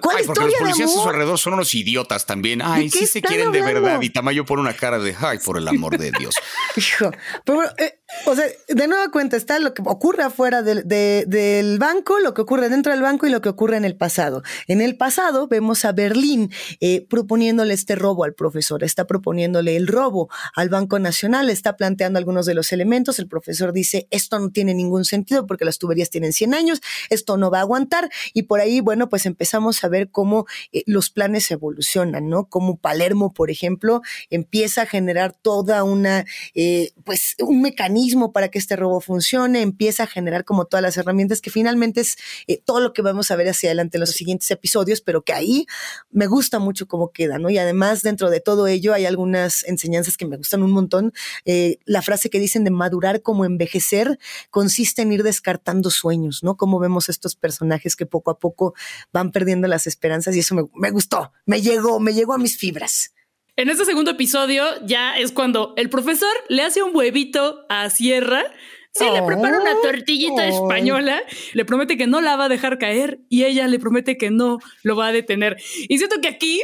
¿cuál 0.01 0.17
ay, 0.17 0.23
porque 0.25 0.45
los 0.45 0.53
policías 0.55 0.89
a 0.89 0.93
su 1.03 1.07
alrededor 1.07 1.37
son 1.37 1.53
unos 1.53 1.75
idiotas 1.75 2.25
también. 2.25 2.63
Ay, 2.63 2.89
sí 2.89 3.05
se 3.05 3.21
quieren 3.21 3.51
de 3.51 3.61
verdad. 3.61 4.01
Y 4.01 4.09
Tamayo 4.09 4.43
pone 4.43 4.63
una 4.63 4.73
cara 4.73 4.97
de, 4.97 5.15
ay, 5.19 5.37
por 5.37 5.59
el 5.59 5.67
amor 5.67 5.99
de 5.99 6.11
Dios. 6.17 6.33
Hijo, 6.75 7.11
pero 7.45 7.61
eh, 7.77 7.99
O 8.25 8.35
sea, 8.35 8.45
de 8.67 8.87
nueva 8.87 9.09
cuenta 9.11 9.37
está 9.37 9.59
lo 9.59 9.75
que 9.75 9.83
ocurre 9.85 10.23
afuera 10.23 10.63
del, 10.63 10.87
del, 10.87 11.77
banco, 11.77 12.19
lo 12.19 12.33
que 12.33 12.41
ocurre 12.41 12.69
dentro 12.69 12.91
del 12.91 13.03
banco 13.03 13.27
y 13.27 13.29
lo 13.29 13.41
que 13.41 13.49
ocurre 13.49 13.77
en 13.77 13.85
el 13.85 13.95
pasado. 13.95 14.41
En 14.67 14.81
el 14.81 14.97
pasado 14.97 15.47
vemos 15.47 15.85
a 15.85 15.91
Berlín 15.91 16.51
eh, 16.79 17.05
proponiéndole 17.07 17.75
este 17.75 17.95
robo 17.95 18.23
al 18.23 18.33
profesor, 18.33 18.83
está 18.95 19.05
proponiéndole 19.07 19.75
el 19.75 19.87
robo 19.87 20.29
al 20.55 20.69
Banco 20.69 20.99
Nacional, 20.99 21.49
está 21.49 21.75
planteando 21.75 22.17
algunos 22.17 22.45
de 22.45 22.53
los 22.53 22.71
elementos. 22.71 23.19
El 23.19 23.27
profesor 23.27 23.73
dice, 23.73 24.07
esto 24.09 24.39
no 24.39 24.51
tiene 24.51 24.73
ningún 24.73 25.03
sentido 25.03 25.45
porque 25.45 25.65
las 25.65 25.79
tuberías 25.79 26.09
tienen 26.09 26.31
100 26.31 26.53
años, 26.53 26.81
esto 27.09 27.35
no 27.35 27.51
va 27.51 27.57
a 27.57 27.61
aguantar. 27.61 28.09
Y 28.33 28.43
por 28.43 28.61
ahí, 28.61 28.79
bueno, 28.79 29.09
pues 29.09 29.25
empezamos 29.25 29.83
a 29.83 29.89
ver 29.89 30.09
cómo 30.11 30.45
eh, 30.71 30.83
los 30.85 31.09
planes 31.09 31.51
evolucionan, 31.51 32.29
¿no? 32.29 32.47
Como 32.47 32.77
Palermo, 32.77 33.33
por 33.33 33.51
ejemplo, 33.51 34.01
empieza 34.29 34.83
a 34.83 34.85
generar 34.85 35.33
toda 35.33 35.83
una, 35.83 36.23
eh, 36.53 36.91
pues, 37.03 37.35
un 37.39 37.61
mecanismo 37.61 38.31
para 38.31 38.47
que 38.47 38.59
este 38.59 38.77
robo 38.77 39.01
funcione, 39.01 39.61
empieza 39.61 40.03
a 40.03 40.07
generar 40.07 40.45
como 40.45 40.65
todas 40.65 40.81
las 40.81 40.95
herramientas 40.95 41.41
que 41.41 41.49
finalmente 41.49 41.99
es 41.99 42.15
eh, 42.47 42.61
todo 42.63 42.79
lo 42.79 42.93
que 42.93 43.01
vamos 43.01 43.29
a 43.29 43.35
ver 43.35 43.49
hacia 43.49 43.67
adelante 43.69 43.97
en 43.97 44.01
los 44.01 44.11
siguientes 44.11 44.49
episodios, 44.51 45.01
pero 45.01 45.23
que 45.23 45.33
ahí 45.33 45.65
me 46.11 46.27
gusta 46.27 46.59
mucho 46.59 46.87
cómo 46.87 47.11
queda, 47.11 47.39
¿no? 47.39 47.49
Y 47.49 47.57
además 47.57 48.01
dentro 48.01 48.29
de 48.29 48.39
todo 48.39 48.67
ello 48.75 48.93
hay 48.93 49.05
algunas 49.05 49.63
enseñanzas 49.63 50.17
que 50.17 50.25
me 50.25 50.37
gustan 50.37 50.63
un 50.63 50.71
montón. 50.71 51.13
Eh, 51.45 51.79
la 51.85 52.01
frase 52.01 52.29
que 52.29 52.39
dicen 52.39 52.63
de 52.63 52.71
madurar 52.71 53.21
como 53.21 53.45
envejecer 53.45 54.19
consiste 54.49 55.01
en 55.01 55.11
ir 55.11 55.23
descartando 55.23 55.89
sueños, 55.89 56.43
¿no? 56.43 56.55
Como 56.57 56.79
vemos 56.79 57.09
estos 57.09 57.35
personajes 57.35 57.95
que 57.95 58.05
poco 58.05 58.31
a 58.31 58.39
poco 58.39 58.73
van 59.11 59.31
perdiendo 59.31 59.67
las 59.67 59.87
esperanzas 59.87 60.35
y 60.35 60.39
eso 60.39 60.55
me, 60.55 60.63
me 60.75 60.91
gustó, 60.91 61.31
me 61.45 61.61
llegó, 61.61 61.99
me 61.99 62.13
llegó 62.13 62.33
a 62.33 62.37
mis 62.37 62.57
fibras. 62.57 63.11
En 63.57 63.69
este 63.69 63.85
segundo 63.85 64.11
episodio 64.11 64.65
ya 64.85 65.17
es 65.17 65.31
cuando 65.31 65.73
el 65.77 65.89
profesor 65.89 66.33
le 66.49 66.61
hace 66.61 66.83
un 66.83 66.93
huevito 66.93 67.65
a 67.69 67.89
Sierra. 67.89 68.43
Sí, 68.91 69.05
le 69.13 69.21
prepara 69.23 69.59
una 69.59 69.73
tortillita 69.81 70.47
española, 70.47 71.21
le 71.53 71.65
promete 71.65 71.97
que 71.97 72.07
no 72.07 72.21
la 72.21 72.37
va 72.37 72.45
a 72.45 72.49
dejar 72.49 72.77
caer 72.77 73.19
y 73.29 73.43
ella 73.43 73.67
le 73.67 73.77
promete 73.77 74.17
que 74.17 74.29
no 74.29 74.59
lo 74.83 74.95
va 74.95 75.07
a 75.07 75.11
detener. 75.11 75.57
Y 75.89 75.97
siento 75.97 76.21
que 76.21 76.29
aquí, 76.29 76.61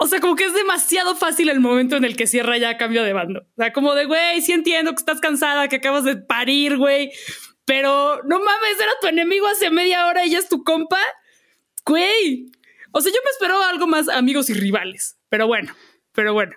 o 0.00 0.06
sea, 0.06 0.20
como 0.20 0.36
que 0.36 0.44
es 0.44 0.54
demasiado 0.54 1.16
fácil 1.16 1.48
el 1.48 1.58
momento 1.58 1.96
en 1.96 2.04
el 2.04 2.16
que 2.16 2.28
Sierra 2.28 2.56
ya 2.56 2.76
cambia 2.76 3.02
de 3.02 3.12
bando. 3.12 3.40
O 3.40 3.54
sea, 3.56 3.72
como 3.72 3.96
de, 3.96 4.04
güey, 4.04 4.40
sí 4.40 4.52
entiendo 4.52 4.92
que 4.92 5.00
estás 5.00 5.20
cansada, 5.20 5.68
que 5.68 5.76
acabas 5.76 6.04
de 6.04 6.16
parir, 6.16 6.76
güey, 6.76 7.10
pero 7.64 8.22
no 8.22 8.38
mames, 8.38 8.80
era 8.80 8.92
tu 9.00 9.08
enemigo 9.08 9.48
hace 9.48 9.70
media 9.70 10.06
hora 10.06 10.24
y 10.24 10.30
ya 10.30 10.38
es 10.38 10.48
tu 10.48 10.62
compa. 10.62 11.00
Güey, 11.84 12.46
o 12.92 13.00
sea, 13.00 13.12
yo 13.12 13.18
me 13.24 13.30
espero 13.30 13.60
algo 13.60 13.88
más 13.88 14.08
amigos 14.08 14.48
y 14.50 14.54
rivales. 14.54 15.18
Pero 15.28 15.48
bueno, 15.48 15.74
pero 16.12 16.32
bueno. 16.32 16.52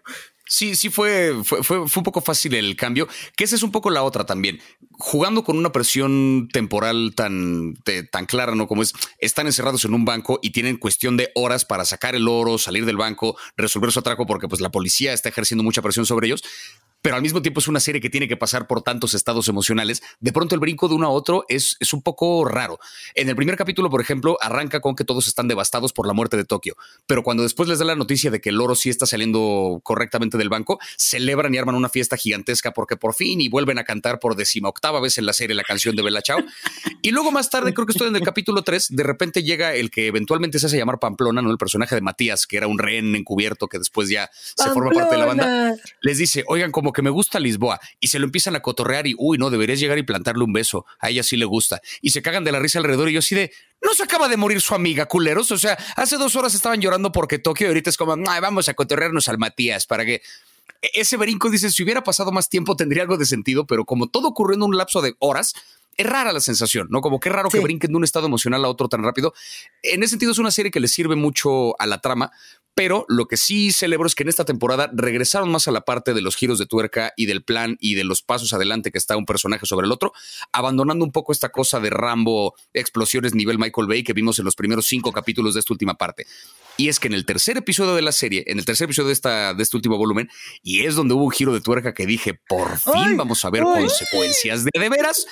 Sí, 0.52 0.76
sí 0.76 0.90
fue, 0.90 1.34
fue, 1.46 1.64
fue, 1.64 1.80
un 1.80 2.04
poco 2.04 2.20
fácil 2.20 2.54
el 2.56 2.76
cambio, 2.76 3.08
que 3.38 3.46
esa 3.46 3.56
es 3.56 3.64
un 3.64 3.72
poco 3.72 3.90
la 3.90 4.04
otra 4.04 4.26
también. 4.26 4.60
Jugando 5.00 5.46
con 5.46 5.58
una 5.58 5.72
presión 5.72 6.50
temporal 6.52 7.14
tan, 7.16 7.76
tan 8.12 8.26
clara, 8.26 8.54
¿no? 8.54 8.68
Como 8.68 8.82
es, 8.82 8.92
están 9.20 9.46
encerrados 9.46 9.86
en 9.86 9.94
un 9.94 10.04
banco 10.04 10.40
y 10.42 10.50
tienen 10.50 10.76
cuestión 10.76 11.16
de 11.16 11.32
horas 11.36 11.64
para 11.64 11.86
sacar 11.86 12.16
el 12.16 12.28
oro, 12.28 12.58
salir 12.58 12.86
del 12.86 12.98
banco, 12.98 13.38
resolver 13.56 13.94
su 13.94 14.00
atraco, 14.00 14.26
porque 14.26 14.50
pues 14.50 14.60
la 14.60 14.72
policía 14.72 15.14
está 15.14 15.30
ejerciendo 15.30 15.64
mucha 15.64 15.82
presión 15.82 16.06
sobre 16.06 16.28
ellos 16.28 16.44
pero 17.02 17.16
al 17.16 17.22
mismo 17.22 17.42
tiempo 17.42 17.60
es 17.60 17.68
una 17.68 17.80
serie 17.80 18.02
que 18.02 18.10
tiene 18.10 18.28
que 18.28 18.38
pasar 18.38 18.68
por 18.68 18.82
tantos 18.82 19.14
estados 19.14 19.48
emocionales, 19.48 20.04
de 20.20 20.32
pronto 20.32 20.56
el 20.56 20.62
brinco 20.62 20.88
de 20.88 20.96
uno 20.96 21.08
a 21.08 21.10
otro 21.10 21.46
es, 21.50 21.78
es 21.80 21.94
un 21.94 22.02
poco 22.02 22.46
raro. 22.46 22.80
En 23.16 23.30
el 23.30 23.36
primer 23.36 23.56
capítulo, 23.56 23.90
por 23.90 24.02
ejemplo, 24.02 24.38
arranca 24.42 24.80
con 24.80 24.96
que 24.96 25.04
todos 25.04 25.28
están 25.28 25.48
devastados 25.48 25.94
por 25.94 26.08
la 26.08 26.14
muerte 26.14 26.38
de 26.38 26.46
Tokio, 26.46 26.76
pero 27.08 27.24
cuando 27.24 27.44
después 27.44 27.68
les 27.70 27.80
da 27.80 27.86
la 27.86 27.96
noticia 27.96 28.32
de 28.32 28.42
que 28.42 28.50
el 28.50 28.62
oro 28.62 28.76
sí 28.76 28.90
está 28.90 29.06
saliendo 29.06 29.80
correctamente 29.84 30.38
del 30.38 30.50
banco, 30.50 30.80
celebran 30.98 31.54
y 31.54 31.58
arman 31.58 31.76
una 31.76 31.90
fiesta 31.90 32.18
gigantesca 32.18 32.72
porque 32.72 32.98
por 32.98 33.14
fin 33.14 33.42
y 33.42 33.50
vuelven 33.50 33.80
a 33.80 33.84
cantar 33.84 34.20
por 34.20 34.36
octava 34.64 35.00
vez 35.00 35.18
en 35.18 35.26
la 35.26 35.34
serie 35.34 35.56
la 35.56 35.64
canción 35.64 35.96
de 35.96 36.04
Bella 36.04 36.22
Chao. 36.22 36.40
Y 37.02 37.12
luego 37.12 37.32
más 37.32 37.50
tarde, 37.50 37.74
creo 37.74 37.86
que 37.86 37.94
estoy 37.94 38.08
en 38.08 38.16
el 38.16 38.22
capítulo 38.22 38.64
3, 38.64 38.96
de 38.96 39.04
repente 39.04 39.44
llega 39.44 39.74
el 39.74 39.90
que 39.90 40.08
eventualmente 40.08 40.60
se 40.60 40.68
hace 40.68 40.78
llamar 40.78 41.00
Pamplona, 41.00 41.42
¿no? 41.42 41.52
El 41.52 41.58
personaje 41.58 41.96
de 41.96 42.02
Matías, 42.02 42.48
que 42.48 42.58
era 42.58 42.68
un 42.68 42.78
rehén 42.78 43.16
encubierto 43.16 43.68
que 43.68 43.80
después 43.80 44.10
ya 44.10 44.30
se 44.34 44.70
forma 44.70 44.92
parte 44.92 45.16
de 45.16 45.20
la 45.20 45.26
banda. 45.26 45.76
Les 46.02 46.18
dice, 46.18 46.44
oigan, 46.48 46.72
como 46.72 46.91
que 46.94 47.02
me 47.02 47.10
gusta 47.10 47.40
Lisboa 47.40 47.80
y 48.00 48.08
se 48.08 48.20
lo 48.20 48.26
empiezan 48.26 48.56
a 48.56 48.62
cotorrear 48.62 49.08
y, 49.08 49.16
uy, 49.18 49.38
no, 49.38 49.50
deberías 49.50 49.80
llegar 49.80 49.98
y 49.98 50.04
plantarle 50.04 50.44
un 50.44 50.54
beso. 50.54 50.86
A 51.00 51.10
ella 51.10 51.24
sí 51.24 51.38
le 51.38 51.46
gusta. 51.46 51.82
Y 52.02 52.12
se 52.12 52.22
cagan 52.22 52.44
de 52.44 52.52
la 52.52 52.60
risa 52.60 52.80
alrededor 52.80 53.10
y 53.10 53.14
yo 53.14 53.20
así 53.20 53.36
de, 53.36 53.52
no 53.82 53.94
se 53.94 54.04
acaba 54.04 54.28
de 54.28 54.38
morir 54.38 54.62
su 54.62 54.76
amiga, 54.76 55.06
culeros. 55.06 55.52
O 55.52 55.58
sea, 55.58 55.78
hace 55.96 56.18
dos 56.18 56.36
horas 56.36 56.54
estaban 56.54 56.82
llorando 56.82 57.12
porque 57.12 57.40
Tokio 57.40 57.68
y 57.68 57.70
ahorita 57.70 57.90
es 57.90 57.98
como, 57.98 58.16
vamos 58.18 58.70
a 58.70 58.74
cotorrearnos 58.74 59.28
al 59.28 59.38
Matías 59.38 59.86
para 59.86 60.06
que 60.06 60.22
e-, 60.82 61.02
ese 61.02 61.18
brinco 61.18 61.50
dice, 61.50 61.70
si 61.70 61.84
hubiera 61.84 62.04
pasado 62.04 62.32
más 62.32 62.50
tiempo 62.50 62.76
tendría 62.76 63.04
algo 63.04 63.18
de 63.18 63.26
sentido, 63.26 63.66
pero 63.66 63.86
como 63.86 64.08
todo 64.08 64.30
ocurrió 64.30 64.56
en 64.56 64.64
un 64.64 64.78
lapso 64.78 65.02
de 65.02 65.16
horas, 65.20 65.54
es 66.02 66.08
rara 66.08 66.32
la 66.32 66.40
sensación, 66.40 66.88
¿no? 66.90 67.02
Como 67.02 67.20
qué 67.20 67.30
raro 67.30 67.50
que 67.50 67.60
brinquen 67.60 67.92
de 67.92 67.98
un 67.98 68.04
estado 68.04 68.28
emocional 68.28 68.64
a 68.66 68.70
otro 68.70 68.90
tan 68.90 69.04
rápido. 69.04 69.34
En 69.84 70.04
ese 70.04 70.12
sentido 70.12 70.32
es 70.32 70.38
una 70.38 70.52
serie 70.52 70.72
que 70.72 70.80
le 70.80 70.88
sirve 70.88 71.16
mucho 71.16 71.80
a 71.80 71.86
la 71.86 72.00
trama, 72.00 72.32
pero 72.74 73.06
lo 73.10 73.28
que 73.28 73.38
sí 73.38 73.72
celebro 73.72 74.08
es 74.08 74.16
que 74.16 74.24
en 74.24 74.30
esta 74.30 74.46
temporada 74.46 74.90
regresaron 74.94 75.52
más 75.52 75.68
a 75.68 75.72
la 75.72 75.82
parte 75.82 76.14
de 76.14 76.22
los 76.22 76.36
giros 76.36 76.58
de 76.58 76.66
tuerca 76.66 77.14
y 77.18 77.26
del 77.26 77.44
plan 77.44 77.78
y 77.80 77.96
de 77.96 78.04
los 78.04 78.22
pasos 78.22 78.54
adelante 78.54 78.92
que 78.92 78.98
está 78.98 79.18
un 79.18 79.26
personaje 79.26 79.66
sobre 79.66 79.86
el 79.86 79.92
otro, 79.92 80.14
abandonando 80.52 81.04
un 81.04 81.12
poco 81.12 81.32
esta 81.32 81.50
cosa 81.50 81.80
de 81.80 81.90
Rambo, 81.90 82.56
explosiones 82.74 83.36
nivel 83.36 83.60
Michael 83.60 83.88
Bay 83.88 84.04
que 84.04 84.14
vimos 84.14 84.40
en 84.40 84.46
los 84.46 84.56
primeros 84.56 84.86
cinco 84.88 85.12
capítulos 85.12 85.54
de 85.54 85.60
esta 85.60 85.74
última 85.74 85.96
parte. 85.96 86.26
Y 86.78 86.88
es 86.88 87.00
que 87.00 87.08
en 87.08 87.14
el 87.14 87.26
tercer 87.26 87.58
episodio 87.58 87.94
de 87.94 88.02
la 88.02 88.14
serie, 88.14 88.46
en 88.48 88.58
el 88.58 88.66
tercer 88.66 88.86
episodio 88.86 89.08
de, 89.08 89.14
esta, 89.14 89.54
de 89.54 89.62
este 89.62 89.76
último 89.76 89.98
volumen, 89.98 90.30
y 90.64 90.86
es 90.86 90.96
donde 90.96 91.14
hubo 91.14 91.26
un 91.26 91.32
giro 91.32 91.54
de 91.54 91.62
tuerca 91.62 91.94
que 91.94 92.06
dije, 92.06 92.40
por 92.48 92.80
fin 92.80 93.18
vamos 93.18 93.44
a 93.44 93.50
ver 93.50 93.64
consecuencias 93.64 94.64
de 94.64 94.72
de 94.74 94.90
veras. 94.90 95.26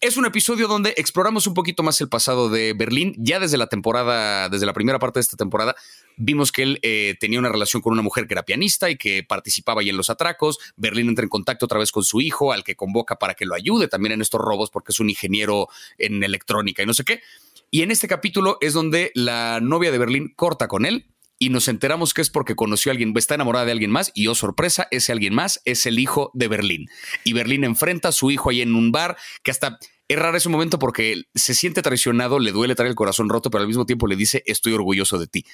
Es 0.00 0.16
un 0.16 0.24
episodio 0.24 0.68
donde 0.68 0.94
exploramos 0.96 1.48
un 1.48 1.54
poquito 1.54 1.82
más 1.82 2.00
el 2.00 2.08
pasado 2.08 2.48
de 2.48 2.72
Berlín. 2.72 3.16
Ya 3.18 3.40
desde 3.40 3.58
la 3.58 3.66
temporada, 3.66 4.48
desde 4.48 4.64
la 4.64 4.72
primera 4.72 5.00
parte 5.00 5.18
de 5.18 5.22
esta 5.22 5.36
temporada, 5.36 5.74
vimos 6.16 6.52
que 6.52 6.62
él 6.62 6.78
eh, 6.82 7.16
tenía 7.18 7.40
una 7.40 7.48
relación 7.48 7.82
con 7.82 7.94
una 7.94 8.02
mujer 8.02 8.28
que 8.28 8.34
era 8.34 8.44
pianista 8.44 8.90
y 8.90 8.96
que 8.96 9.24
participaba 9.24 9.80
ahí 9.80 9.88
en 9.88 9.96
los 9.96 10.08
atracos. 10.08 10.58
Berlín 10.76 11.08
entra 11.08 11.24
en 11.24 11.28
contacto 11.28 11.64
otra 11.64 11.80
vez 11.80 11.90
con 11.90 12.04
su 12.04 12.20
hijo, 12.20 12.52
al 12.52 12.62
que 12.62 12.76
convoca 12.76 13.16
para 13.16 13.34
que 13.34 13.44
lo 13.44 13.56
ayude 13.56 13.88
también 13.88 14.12
en 14.12 14.20
estos 14.20 14.40
robos, 14.40 14.70
porque 14.70 14.92
es 14.92 15.00
un 15.00 15.10
ingeniero 15.10 15.66
en 15.98 16.22
electrónica 16.22 16.80
y 16.80 16.86
no 16.86 16.94
sé 16.94 17.02
qué. 17.02 17.20
Y 17.72 17.82
en 17.82 17.90
este 17.90 18.06
capítulo 18.06 18.58
es 18.60 18.74
donde 18.74 19.10
la 19.16 19.58
novia 19.60 19.90
de 19.90 19.98
Berlín 19.98 20.32
corta 20.36 20.68
con 20.68 20.86
él 20.86 21.06
y 21.38 21.50
nos 21.50 21.68
enteramos 21.68 22.14
que 22.14 22.22
es 22.22 22.30
porque 22.30 22.56
conoció 22.56 22.90
a 22.90 22.92
alguien, 22.92 23.12
está 23.16 23.34
enamorada 23.34 23.64
de 23.64 23.72
alguien 23.72 23.90
más 23.90 24.10
y 24.14 24.26
oh 24.26 24.34
sorpresa, 24.34 24.88
ese 24.90 25.12
alguien 25.12 25.34
más 25.34 25.60
es 25.64 25.86
el 25.86 25.98
hijo 25.98 26.30
de 26.34 26.48
Berlín. 26.48 26.88
Y 27.24 27.32
Berlín 27.32 27.64
enfrenta 27.64 28.08
a 28.08 28.12
su 28.12 28.30
hijo 28.30 28.50
ahí 28.50 28.60
en 28.60 28.74
un 28.74 28.92
bar 28.92 29.16
que 29.42 29.50
hasta 29.50 29.78
es 30.08 30.18
raro 30.18 30.36
ese 30.36 30.48
momento 30.48 30.78
porque 30.78 31.24
se 31.34 31.54
siente 31.54 31.82
traicionado, 31.82 32.38
le 32.38 32.50
duele 32.50 32.74
traer 32.74 32.88
el 32.88 32.96
corazón 32.96 33.28
roto, 33.28 33.50
pero 33.50 33.60
al 33.60 33.68
mismo 33.68 33.84
tiempo 33.84 34.06
le 34.06 34.16
dice 34.16 34.42
estoy 34.46 34.72
orgulloso 34.72 35.18
de 35.18 35.26
ti. 35.26 35.44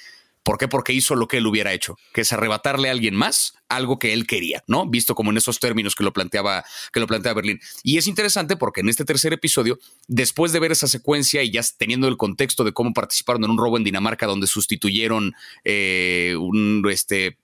¿Por 0.45 0.59
qué? 0.59 0.67
Porque 0.67 0.93
hizo 0.93 1.15
lo 1.15 1.27
que 1.27 1.37
él 1.37 1.47
hubiera 1.47 1.73
hecho, 1.73 1.97
que 2.13 2.21
es 2.21 2.31
arrebatarle 2.31 2.89
a 2.89 2.91
alguien 2.91 3.15
más 3.15 3.55
algo 3.67 3.97
que 3.97 4.13
él 4.13 4.27
quería, 4.27 4.63
¿no? 4.67 4.87
Visto 4.87 5.15
como 5.15 5.31
en 5.31 5.37
esos 5.37 5.59
términos 5.59 5.95
que 5.95 6.03
lo 6.03 6.13
planteaba, 6.13 6.63
que 6.93 6.99
lo 6.99 7.07
plantea 7.07 7.33
Berlín. 7.33 7.59
Y 7.81 7.97
es 7.97 8.05
interesante 8.05 8.55
porque 8.55 8.81
en 8.81 8.89
este 8.89 9.05
tercer 9.05 9.33
episodio, 9.33 9.79
después 10.07 10.51
de 10.51 10.59
ver 10.59 10.71
esa 10.71 10.87
secuencia 10.87 11.41
y 11.41 11.49
ya 11.49 11.63
teniendo 11.79 12.07
el 12.07 12.15
contexto 12.15 12.63
de 12.63 12.73
cómo 12.73 12.93
participaron 12.93 13.43
en 13.43 13.49
un 13.49 13.57
robo 13.57 13.77
en 13.77 13.83
Dinamarca 13.83 14.27
donde 14.27 14.45
sustituyeron 14.45 15.33
eh, 15.63 16.35
un 16.39 16.85
este 16.91 17.39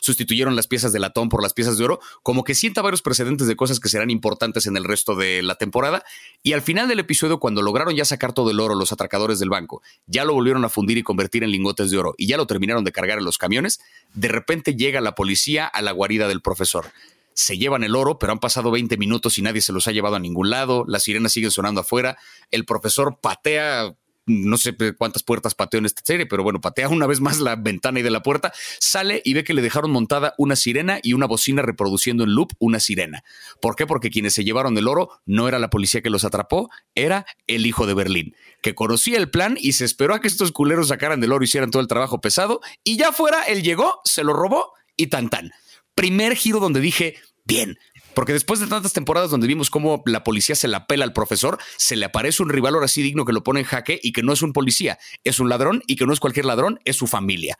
sustituyeron 0.00 0.56
las 0.56 0.66
piezas 0.66 0.92
de 0.92 1.00
latón 1.00 1.28
por 1.28 1.42
las 1.42 1.52
piezas 1.52 1.78
de 1.78 1.84
oro, 1.84 2.00
como 2.22 2.44
que 2.44 2.54
sienta 2.54 2.82
varios 2.82 3.02
precedentes 3.02 3.46
de 3.46 3.56
cosas 3.56 3.80
que 3.80 3.88
serán 3.88 4.10
importantes 4.10 4.66
en 4.66 4.76
el 4.76 4.84
resto 4.84 5.14
de 5.14 5.42
la 5.42 5.56
temporada. 5.56 6.04
Y 6.42 6.52
al 6.52 6.62
final 6.62 6.88
del 6.88 7.00
episodio, 7.00 7.38
cuando 7.38 7.62
lograron 7.62 7.94
ya 7.94 8.04
sacar 8.04 8.32
todo 8.32 8.50
el 8.50 8.60
oro 8.60 8.74
los 8.74 8.92
atracadores 8.92 9.38
del 9.38 9.50
banco, 9.50 9.82
ya 10.06 10.24
lo 10.24 10.34
volvieron 10.34 10.64
a 10.64 10.68
fundir 10.68 10.98
y 10.98 11.02
convertir 11.02 11.44
en 11.44 11.50
lingotes 11.50 11.90
de 11.90 11.98
oro 11.98 12.14
y 12.16 12.26
ya 12.26 12.36
lo 12.36 12.46
terminaron 12.46 12.84
de 12.84 12.92
cargar 12.92 13.18
en 13.18 13.24
los 13.24 13.38
camiones, 13.38 13.80
de 14.14 14.28
repente 14.28 14.74
llega 14.74 15.00
la 15.00 15.14
policía 15.14 15.66
a 15.66 15.82
la 15.82 15.92
guarida 15.92 16.28
del 16.28 16.40
profesor. 16.40 16.86
Se 17.34 17.58
llevan 17.58 17.82
el 17.82 17.96
oro, 17.96 18.18
pero 18.18 18.32
han 18.32 18.38
pasado 18.38 18.70
20 18.70 18.96
minutos 18.96 19.38
y 19.38 19.42
nadie 19.42 19.60
se 19.60 19.72
los 19.72 19.88
ha 19.88 19.92
llevado 19.92 20.14
a 20.14 20.20
ningún 20.20 20.50
lado. 20.50 20.84
Las 20.86 21.02
sirenas 21.02 21.32
siguen 21.32 21.50
sonando 21.50 21.80
afuera. 21.80 22.16
El 22.52 22.64
profesor 22.64 23.18
patea 23.20 23.96
no 24.26 24.56
sé 24.56 24.74
cuántas 24.96 25.22
puertas 25.22 25.54
pateó 25.54 25.78
en 25.78 25.86
esta 25.86 26.02
serie, 26.04 26.26
pero 26.26 26.42
bueno, 26.42 26.60
patea 26.60 26.88
una 26.88 27.06
vez 27.06 27.20
más 27.20 27.40
la 27.40 27.56
ventana 27.56 28.00
y 28.00 28.02
de 28.02 28.10
la 28.10 28.22
puerta, 28.22 28.52
sale 28.78 29.20
y 29.24 29.34
ve 29.34 29.44
que 29.44 29.54
le 29.54 29.62
dejaron 29.62 29.90
montada 29.90 30.34
una 30.38 30.56
sirena 30.56 30.98
y 31.02 31.12
una 31.12 31.26
bocina 31.26 31.62
reproduciendo 31.62 32.24
en 32.24 32.34
loop 32.34 32.52
una 32.58 32.80
sirena. 32.80 33.24
¿Por 33.60 33.76
qué? 33.76 33.86
Porque 33.86 34.10
quienes 34.10 34.34
se 34.34 34.44
llevaron 34.44 34.76
el 34.78 34.88
oro 34.88 35.10
no 35.26 35.48
era 35.48 35.58
la 35.58 35.70
policía 35.70 36.02
que 36.02 36.10
los 36.10 36.24
atrapó, 36.24 36.70
era 36.94 37.26
el 37.46 37.66
hijo 37.66 37.86
de 37.86 37.94
Berlín, 37.94 38.34
que 38.62 38.74
conocía 38.74 39.18
el 39.18 39.30
plan 39.30 39.56
y 39.60 39.72
se 39.72 39.84
esperó 39.84 40.14
a 40.14 40.20
que 40.20 40.28
estos 40.28 40.52
culeros 40.52 40.88
sacaran 40.88 41.20
del 41.20 41.32
oro 41.32 41.44
y 41.44 41.46
hicieran 41.46 41.70
todo 41.70 41.82
el 41.82 41.88
trabajo 41.88 42.20
pesado 42.20 42.60
y 42.82 42.96
ya 42.96 43.12
fuera, 43.12 43.42
él 43.44 43.62
llegó, 43.62 44.00
se 44.04 44.24
lo 44.24 44.32
robó 44.32 44.72
y 44.96 45.08
tan 45.08 45.28
tan. 45.28 45.50
Primer 45.94 46.34
giro 46.34 46.60
donde 46.60 46.80
dije, 46.80 47.16
bien, 47.44 47.78
porque 48.14 48.32
después 48.32 48.60
de 48.60 48.66
tantas 48.66 48.92
temporadas 48.92 49.30
donde 49.30 49.46
vimos 49.46 49.70
cómo 49.70 50.02
la 50.06 50.24
policía 50.24 50.54
se 50.54 50.68
la 50.68 50.86
pela 50.86 51.04
al 51.04 51.12
profesor, 51.12 51.58
se 51.76 51.96
le 51.96 52.06
aparece 52.06 52.42
un 52.42 52.48
rival 52.48 52.74
ahora 52.74 52.88
sí 52.88 53.02
digno 53.02 53.24
que 53.24 53.32
lo 53.32 53.42
pone 53.42 53.60
en 53.60 53.66
jaque 53.66 54.00
y 54.02 54.12
que 54.12 54.22
no 54.22 54.32
es 54.32 54.42
un 54.42 54.52
policía, 54.52 54.98
es 55.24 55.40
un 55.40 55.48
ladrón 55.48 55.82
y 55.86 55.96
que 55.96 56.06
no 56.06 56.12
es 56.12 56.20
cualquier 56.20 56.46
ladrón, 56.46 56.80
es 56.84 56.96
su 56.96 57.06
familia. 57.06 57.58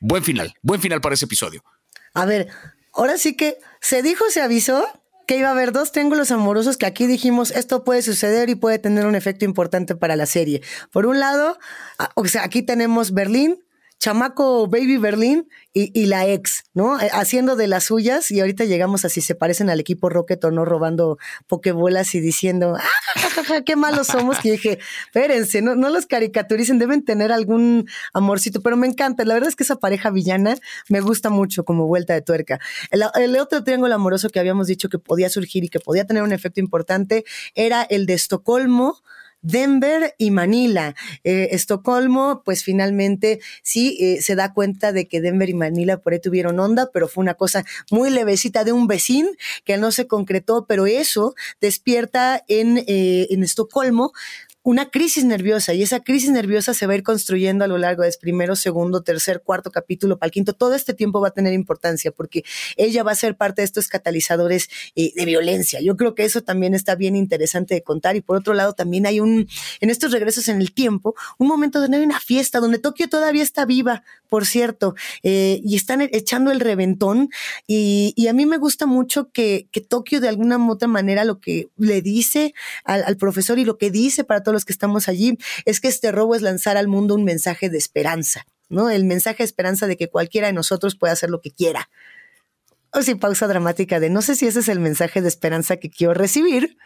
Buen 0.00 0.22
final, 0.24 0.54
buen 0.62 0.80
final 0.80 1.00
para 1.00 1.14
ese 1.14 1.24
episodio. 1.24 1.62
A 2.14 2.26
ver, 2.26 2.48
ahora 2.92 3.18
sí 3.18 3.36
que 3.36 3.58
se 3.80 4.02
dijo, 4.02 4.24
se 4.30 4.40
avisó. 4.40 4.86
que 5.26 5.36
iba 5.36 5.48
a 5.48 5.52
haber 5.52 5.72
dos 5.72 5.90
triángulos 5.90 6.30
amorosos 6.30 6.76
que 6.76 6.86
aquí 6.86 7.06
dijimos 7.08 7.50
esto 7.50 7.82
puede 7.82 8.00
suceder 8.02 8.48
y 8.48 8.54
puede 8.54 8.78
tener 8.78 9.06
un 9.06 9.16
efecto 9.16 9.44
importante 9.44 9.96
para 9.96 10.14
la 10.14 10.24
serie. 10.24 10.62
Por 10.92 11.04
un 11.04 11.18
lado, 11.18 11.58
o 12.14 12.24
sea, 12.26 12.44
aquí 12.44 12.62
tenemos 12.62 13.12
Berlín, 13.12 13.58
chamaco 13.98 14.66
Baby 14.68 14.98
Berlín 14.98 15.48
y, 15.72 16.06
la 16.06 16.26
ex, 16.26 16.64
¿no? 16.72 16.98
Eh, 16.98 17.10
haciendo 17.12 17.54
de 17.54 17.66
las 17.66 17.84
suyas 17.84 18.30
y 18.30 18.40
ahorita 18.40 18.64
llegamos 18.64 19.04
a 19.04 19.10
si 19.10 19.20
se 19.20 19.34
parecen 19.34 19.68
al 19.68 19.78
equipo 19.78 20.08
Rocket 20.08 20.42
o 20.44 20.50
no, 20.50 20.64
robando 20.64 21.18
pokebolas 21.46 22.14
y 22.14 22.20
diciendo, 22.20 22.76
¡ah, 22.78 23.60
qué 23.66 23.76
malos 23.76 24.06
somos! 24.06 24.38
Que 24.38 24.52
dije, 24.52 24.78
espérense, 25.06 25.60
no, 25.60 25.74
no 25.74 25.90
los 25.90 26.06
caricaturicen, 26.06 26.78
deben 26.78 27.04
tener 27.04 27.30
algún 27.30 27.86
amorcito, 28.14 28.62
pero 28.62 28.78
me 28.78 28.86
encanta. 28.86 29.26
La 29.26 29.34
verdad 29.34 29.50
es 29.50 29.56
que 29.56 29.64
esa 29.64 29.76
pareja 29.76 30.08
villana 30.08 30.56
me 30.88 31.00
gusta 31.00 31.28
mucho 31.28 31.64
como 31.66 31.86
vuelta 31.86 32.14
de 32.14 32.22
tuerca. 32.22 32.58
El 32.90 33.36
otro 33.36 33.64
triángulo 33.64 33.94
amoroso 33.94 34.30
que 34.30 34.40
habíamos 34.40 34.66
dicho 34.66 34.88
que 34.88 34.98
podía 34.98 35.28
surgir 35.28 35.64
y 35.64 35.68
que 35.68 35.80
podía 35.80 36.06
tener 36.06 36.22
un 36.22 36.32
efecto 36.32 36.60
importante 36.60 37.24
era 37.54 37.82
el 37.82 38.06
de 38.06 38.14
Estocolmo 38.14 39.02
Denver 39.46 40.14
y 40.18 40.32
Manila. 40.32 40.96
Eh, 41.22 41.48
Estocolmo, 41.52 42.42
pues 42.44 42.64
finalmente 42.64 43.40
sí 43.62 43.96
eh, 44.00 44.20
se 44.20 44.34
da 44.34 44.52
cuenta 44.52 44.92
de 44.92 45.06
que 45.06 45.20
Denver 45.20 45.48
y 45.48 45.54
Manila 45.54 45.98
por 45.98 46.12
ahí 46.12 46.20
tuvieron 46.20 46.58
onda, 46.58 46.90
pero 46.92 47.06
fue 47.06 47.22
una 47.22 47.34
cosa 47.34 47.64
muy 47.90 48.10
levecita 48.10 48.64
de 48.64 48.72
un 48.72 48.88
vecino 48.88 49.28
que 49.64 49.76
no 49.76 49.92
se 49.92 50.08
concretó, 50.08 50.66
pero 50.66 50.86
eso 50.86 51.34
despierta 51.60 52.42
en, 52.48 52.78
eh, 52.88 53.28
en 53.30 53.44
Estocolmo 53.44 54.12
una 54.66 54.90
crisis 54.90 55.24
nerviosa 55.24 55.74
y 55.74 55.82
esa 55.84 56.00
crisis 56.00 56.30
nerviosa 56.30 56.74
se 56.74 56.88
va 56.88 56.94
a 56.94 56.96
ir 56.96 57.04
construyendo 57.04 57.64
a 57.64 57.68
lo 57.68 57.78
largo 57.78 58.02
de 58.02 58.12
primero, 58.20 58.56
segundo, 58.56 59.04
tercer, 59.04 59.42
cuarto 59.44 59.70
capítulo, 59.70 60.18
para 60.18 60.26
el 60.26 60.32
quinto. 60.32 60.54
Todo 60.54 60.74
este 60.74 60.92
tiempo 60.92 61.20
va 61.20 61.28
a 61.28 61.30
tener 61.30 61.52
importancia 61.52 62.10
porque 62.10 62.42
ella 62.76 63.04
va 63.04 63.12
a 63.12 63.14
ser 63.14 63.36
parte 63.36 63.62
de 63.62 63.66
estos 63.66 63.86
catalizadores 63.86 64.68
eh, 64.96 65.12
de 65.14 65.24
violencia. 65.24 65.80
Yo 65.80 65.96
creo 65.96 66.16
que 66.16 66.24
eso 66.24 66.42
también 66.42 66.74
está 66.74 66.96
bien 66.96 67.14
interesante 67.14 67.74
de 67.74 67.82
contar 67.84 68.16
y 68.16 68.22
por 68.22 68.38
otro 68.38 68.54
lado 68.54 68.72
también 68.72 69.06
hay 69.06 69.20
un, 69.20 69.46
en 69.80 69.88
estos 69.90 70.10
regresos 70.10 70.48
en 70.48 70.60
el 70.60 70.72
tiempo, 70.72 71.14
un 71.38 71.46
momento 71.46 71.80
donde 71.80 71.98
hay 71.98 72.02
una 72.02 72.18
fiesta, 72.18 72.58
donde 72.58 72.80
Tokio 72.80 73.08
todavía 73.08 73.44
está 73.44 73.66
viva, 73.66 74.02
por 74.28 74.46
cierto, 74.46 74.96
eh, 75.22 75.60
y 75.62 75.76
están 75.76 76.00
echando 76.00 76.50
el 76.50 76.58
reventón 76.58 77.30
y, 77.68 78.14
a 78.26 78.32
mí 78.32 78.44
me 78.44 78.56
gusta 78.56 78.86
mucho 78.86 79.30
que, 79.30 79.68
que 79.70 79.80
Tokio 79.80 80.20
de 80.20 80.28
alguna 80.28 80.58
u 80.58 80.68
otra 80.72 80.88
manera 80.88 81.24
lo 81.24 81.38
que 81.38 81.68
le 81.76 82.02
dice 82.02 82.54
al, 82.82 83.04
al 83.04 83.16
profesor 83.16 83.60
y 83.60 83.64
lo 83.64 83.78
que 83.78 83.92
dice 83.92 84.24
para 84.24 84.42
todos 84.42 84.55
los 84.56 84.64
que 84.64 84.72
estamos 84.72 85.08
allí, 85.08 85.38
es 85.64 85.80
que 85.80 85.88
este 85.88 86.12
robo 86.12 86.34
es 86.34 86.42
lanzar 86.42 86.76
al 86.76 86.88
mundo 86.88 87.14
un 87.14 87.24
mensaje 87.24 87.68
de 87.68 87.78
esperanza, 87.78 88.46
¿no? 88.68 88.90
El 88.90 89.04
mensaje 89.04 89.38
de 89.38 89.44
esperanza 89.44 89.86
de 89.86 89.96
que 89.96 90.08
cualquiera 90.08 90.48
de 90.48 90.52
nosotros 90.52 90.96
puede 90.96 91.12
hacer 91.12 91.30
lo 91.30 91.40
que 91.40 91.52
quiera. 91.52 91.88
O 92.92 93.02
si 93.02 93.14
pausa 93.14 93.46
dramática 93.46 94.00
de 94.00 94.10
no 94.10 94.22
sé 94.22 94.34
si 94.34 94.46
ese 94.46 94.60
es 94.60 94.68
el 94.68 94.80
mensaje 94.80 95.20
de 95.20 95.28
esperanza 95.28 95.76
que 95.76 95.90
quiero 95.90 96.14
recibir, 96.14 96.78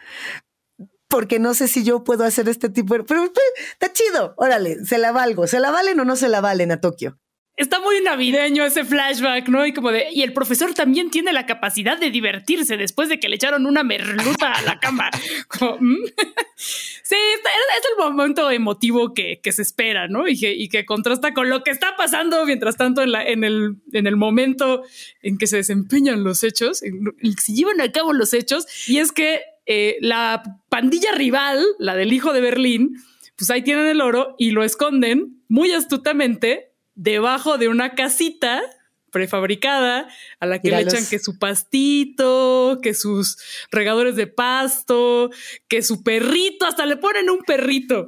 porque 1.07 1.39
no 1.39 1.53
sé 1.53 1.67
si 1.67 1.83
yo 1.83 2.03
puedo 2.03 2.23
hacer 2.23 2.47
este 2.49 2.69
tipo 2.69 2.93
de... 2.93 3.03
Pero, 3.03 3.25
está 3.25 3.91
chido, 3.91 4.33
órale, 4.37 4.85
se 4.85 4.97
la 4.97 5.11
valgo, 5.11 5.47
¿se 5.47 5.59
la 5.59 5.71
valen 5.71 5.99
o 5.99 6.05
no 6.05 6.15
se 6.15 6.29
la 6.29 6.41
valen 6.41 6.71
a 6.71 6.79
Tokio? 6.79 7.19
Está 7.61 7.79
muy 7.79 8.01
navideño 8.01 8.65
ese 8.65 8.83
flashback, 8.83 9.47
¿no? 9.47 9.65
Y 9.65 9.73
como 9.73 9.91
de, 9.91 10.07
y 10.11 10.23
el 10.23 10.33
profesor 10.33 10.73
también 10.73 11.09
tiene 11.09 11.31
la 11.31 11.45
capacidad 11.45 11.99
de 11.99 12.09
divertirse 12.09 12.77
después 12.77 13.07
de 13.09 13.19
que 13.19 13.29
le 13.29 13.35
echaron 13.35 13.65
una 13.65 13.83
merluta 13.83 14.51
a 14.51 14.61
la 14.63 14.79
cama. 14.79 15.09
¿mm? 15.79 15.95
sí, 16.55 17.15
es 17.15 17.85
el 17.91 17.97
momento 17.97 18.49
emotivo 18.49 19.13
que, 19.13 19.39
se 19.51 19.61
espera, 19.61 20.07
¿no? 20.07 20.27
Y 20.27 20.39
que, 20.39 20.53
y 20.53 20.69
que, 20.69 20.85
contrasta 20.85 21.33
con 21.33 21.49
lo 21.49 21.63
que 21.63 21.71
está 21.71 21.95
pasando 21.95 22.45
mientras 22.45 22.77
tanto 22.77 23.01
en, 23.01 23.11
la, 23.11 23.23
en, 23.23 23.43
el, 23.43 23.77
en 23.93 24.07
el 24.07 24.15
momento 24.15 24.83
en 25.21 25.37
que 25.37 25.47
se 25.47 25.57
desempeñan 25.57 26.23
los 26.23 26.43
hechos, 26.43 26.81
en, 26.81 27.13
se 27.37 27.53
llevan 27.53 27.79
a 27.81 27.91
cabo 27.91 28.13
los 28.13 28.33
hechos. 28.33 28.65
Y 28.87 28.97
es 28.97 29.11
que 29.11 29.41
eh, 29.67 29.97
la 30.01 30.41
pandilla 30.69 31.11
rival, 31.11 31.63
la 31.79 31.95
del 31.95 32.11
hijo 32.11 32.33
de 32.33 32.41
Berlín, 32.41 32.95
pues 33.37 33.49
ahí 33.51 33.61
tienen 33.61 33.87
el 33.87 34.01
oro 34.01 34.35
y 34.37 34.51
lo 34.51 34.63
esconden 34.63 35.43
muy 35.47 35.71
astutamente 35.71 36.70
debajo 37.01 37.57
de 37.57 37.67
una 37.67 37.95
casita 37.95 38.61
prefabricada 39.09 40.07
a 40.39 40.45
la 40.45 40.61
que 40.61 40.69
le 40.69 40.81
echan 40.81 41.05
que 41.07 41.17
su 41.17 41.39
pastito, 41.39 42.79
que 42.81 42.93
sus 42.93 43.37
regadores 43.71 44.15
de 44.15 44.27
pasto, 44.27 45.31
que 45.67 45.81
su 45.81 46.03
perrito, 46.03 46.65
hasta 46.65 46.85
le 46.85 46.97
ponen 46.97 47.29
un 47.31 47.39
perrito. 47.39 48.07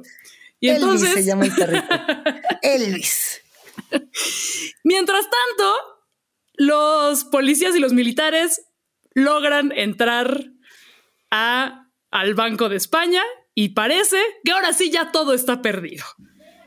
Y 0.60 0.68
Elvis 0.68 0.82
entonces 0.82 1.12
se 1.12 1.24
llama 1.24 1.44
el 1.44 1.52
perrito. 1.52 1.86
Elvis. 2.62 3.42
Mientras 4.84 5.24
tanto, 5.24 5.74
los 6.54 7.24
policías 7.24 7.74
y 7.74 7.80
los 7.80 7.92
militares 7.92 8.62
logran 9.12 9.72
entrar 9.72 10.52
a, 11.32 11.90
al 12.12 12.34
Banco 12.34 12.68
de 12.68 12.76
España 12.76 13.22
y 13.54 13.70
parece 13.70 14.22
que 14.44 14.52
ahora 14.52 14.72
sí 14.72 14.90
ya 14.90 15.10
todo 15.10 15.34
está 15.34 15.62
perdido. 15.62 16.04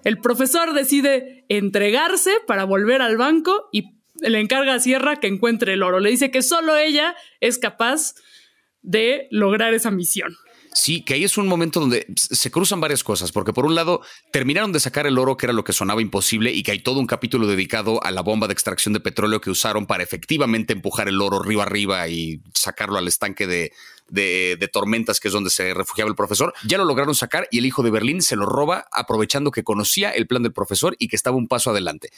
El 0.08 0.20
profesor 0.20 0.74
decide 0.74 1.44
entregarse 1.50 2.32
para 2.48 2.64
volver 2.64 3.02
al 3.02 3.18
banco 3.18 3.68
y 3.74 3.90
le 4.22 4.40
encarga 4.40 4.76
a 4.76 4.80
Sierra 4.80 5.18
que 5.18 5.28
encuentre 5.28 5.74
el 5.74 5.84
oro. 5.84 6.00
Le 6.00 6.10
dice 6.10 6.32
que 6.32 6.42
solo 6.44 6.78
ella 6.78 7.14
es 7.42 7.58
capaz 7.58 8.16
de 8.82 9.28
lograr 9.32 9.74
esa 9.74 9.92
misión. 9.92 10.38
Sí, 10.74 11.04
que 11.04 11.16
ahí 11.16 11.26
es 11.26 11.38
un 11.38 11.50
momento 11.50 11.82
donde 11.82 12.06
se 12.16 12.50
cruzan 12.52 12.80
varias 12.80 13.04
cosas, 13.04 13.34
porque 13.34 13.52
por 13.52 13.66
un 13.66 13.76
lado 13.76 14.00
terminaron 14.32 14.72
de 14.72 14.80
sacar 14.80 15.08
el 15.08 15.18
oro, 15.18 15.36
que 15.36 15.48
era 15.48 15.52
lo 15.52 15.66
que 15.66 15.74
sonaba 15.74 16.02
imposible, 16.02 16.54
y 16.54 16.64
que 16.64 16.72
hay 16.72 16.80
todo 16.80 17.02
un 17.02 17.08
capítulo 17.08 17.46
dedicado 17.46 18.02
a 18.02 18.12
la 18.12 18.22
bomba 18.22 18.48
de 18.48 18.54
extracción 18.54 18.94
de 18.94 19.02
petróleo 19.02 19.42
que 19.42 19.50
usaron 19.50 19.88
para 19.88 20.04
efectivamente 20.04 20.72
empujar 20.72 21.10
el 21.10 21.20
oro 21.20 21.42
arriba 21.42 21.64
arriba 21.64 22.08
y 22.08 22.40
sacarlo 22.54 22.98
al 22.98 23.10
estanque 23.10 23.46
de, 23.46 23.74
de, 24.10 24.70
tormentas, 24.72 25.20
que 25.20 25.28
es 25.28 25.34
donde 25.34 25.50
se 25.50 25.74
refugiaba 25.74 26.10
el 26.10 26.16
profesor. 26.16 26.54
Ya 26.66 26.78
lo 26.78 26.86
lograron 26.86 27.16
sacar 27.16 27.48
y 27.52 27.60
el 27.60 27.66
hijo 27.66 27.84
de 27.84 27.92
Berlín 27.92 28.22
se 28.22 28.36
lo 28.36 28.46
roba 28.46 28.88
aprovechando 28.92 29.52
que 29.52 29.64
conocía 29.64 30.12
el 30.12 30.28
plan 30.28 30.44
del 30.44 30.54
profesor 30.54 30.96
y 31.00 31.08
que 31.08 31.16
estaba 31.16 31.38
un 31.38 31.48
paso 31.48 31.72
adelante. 31.72 32.12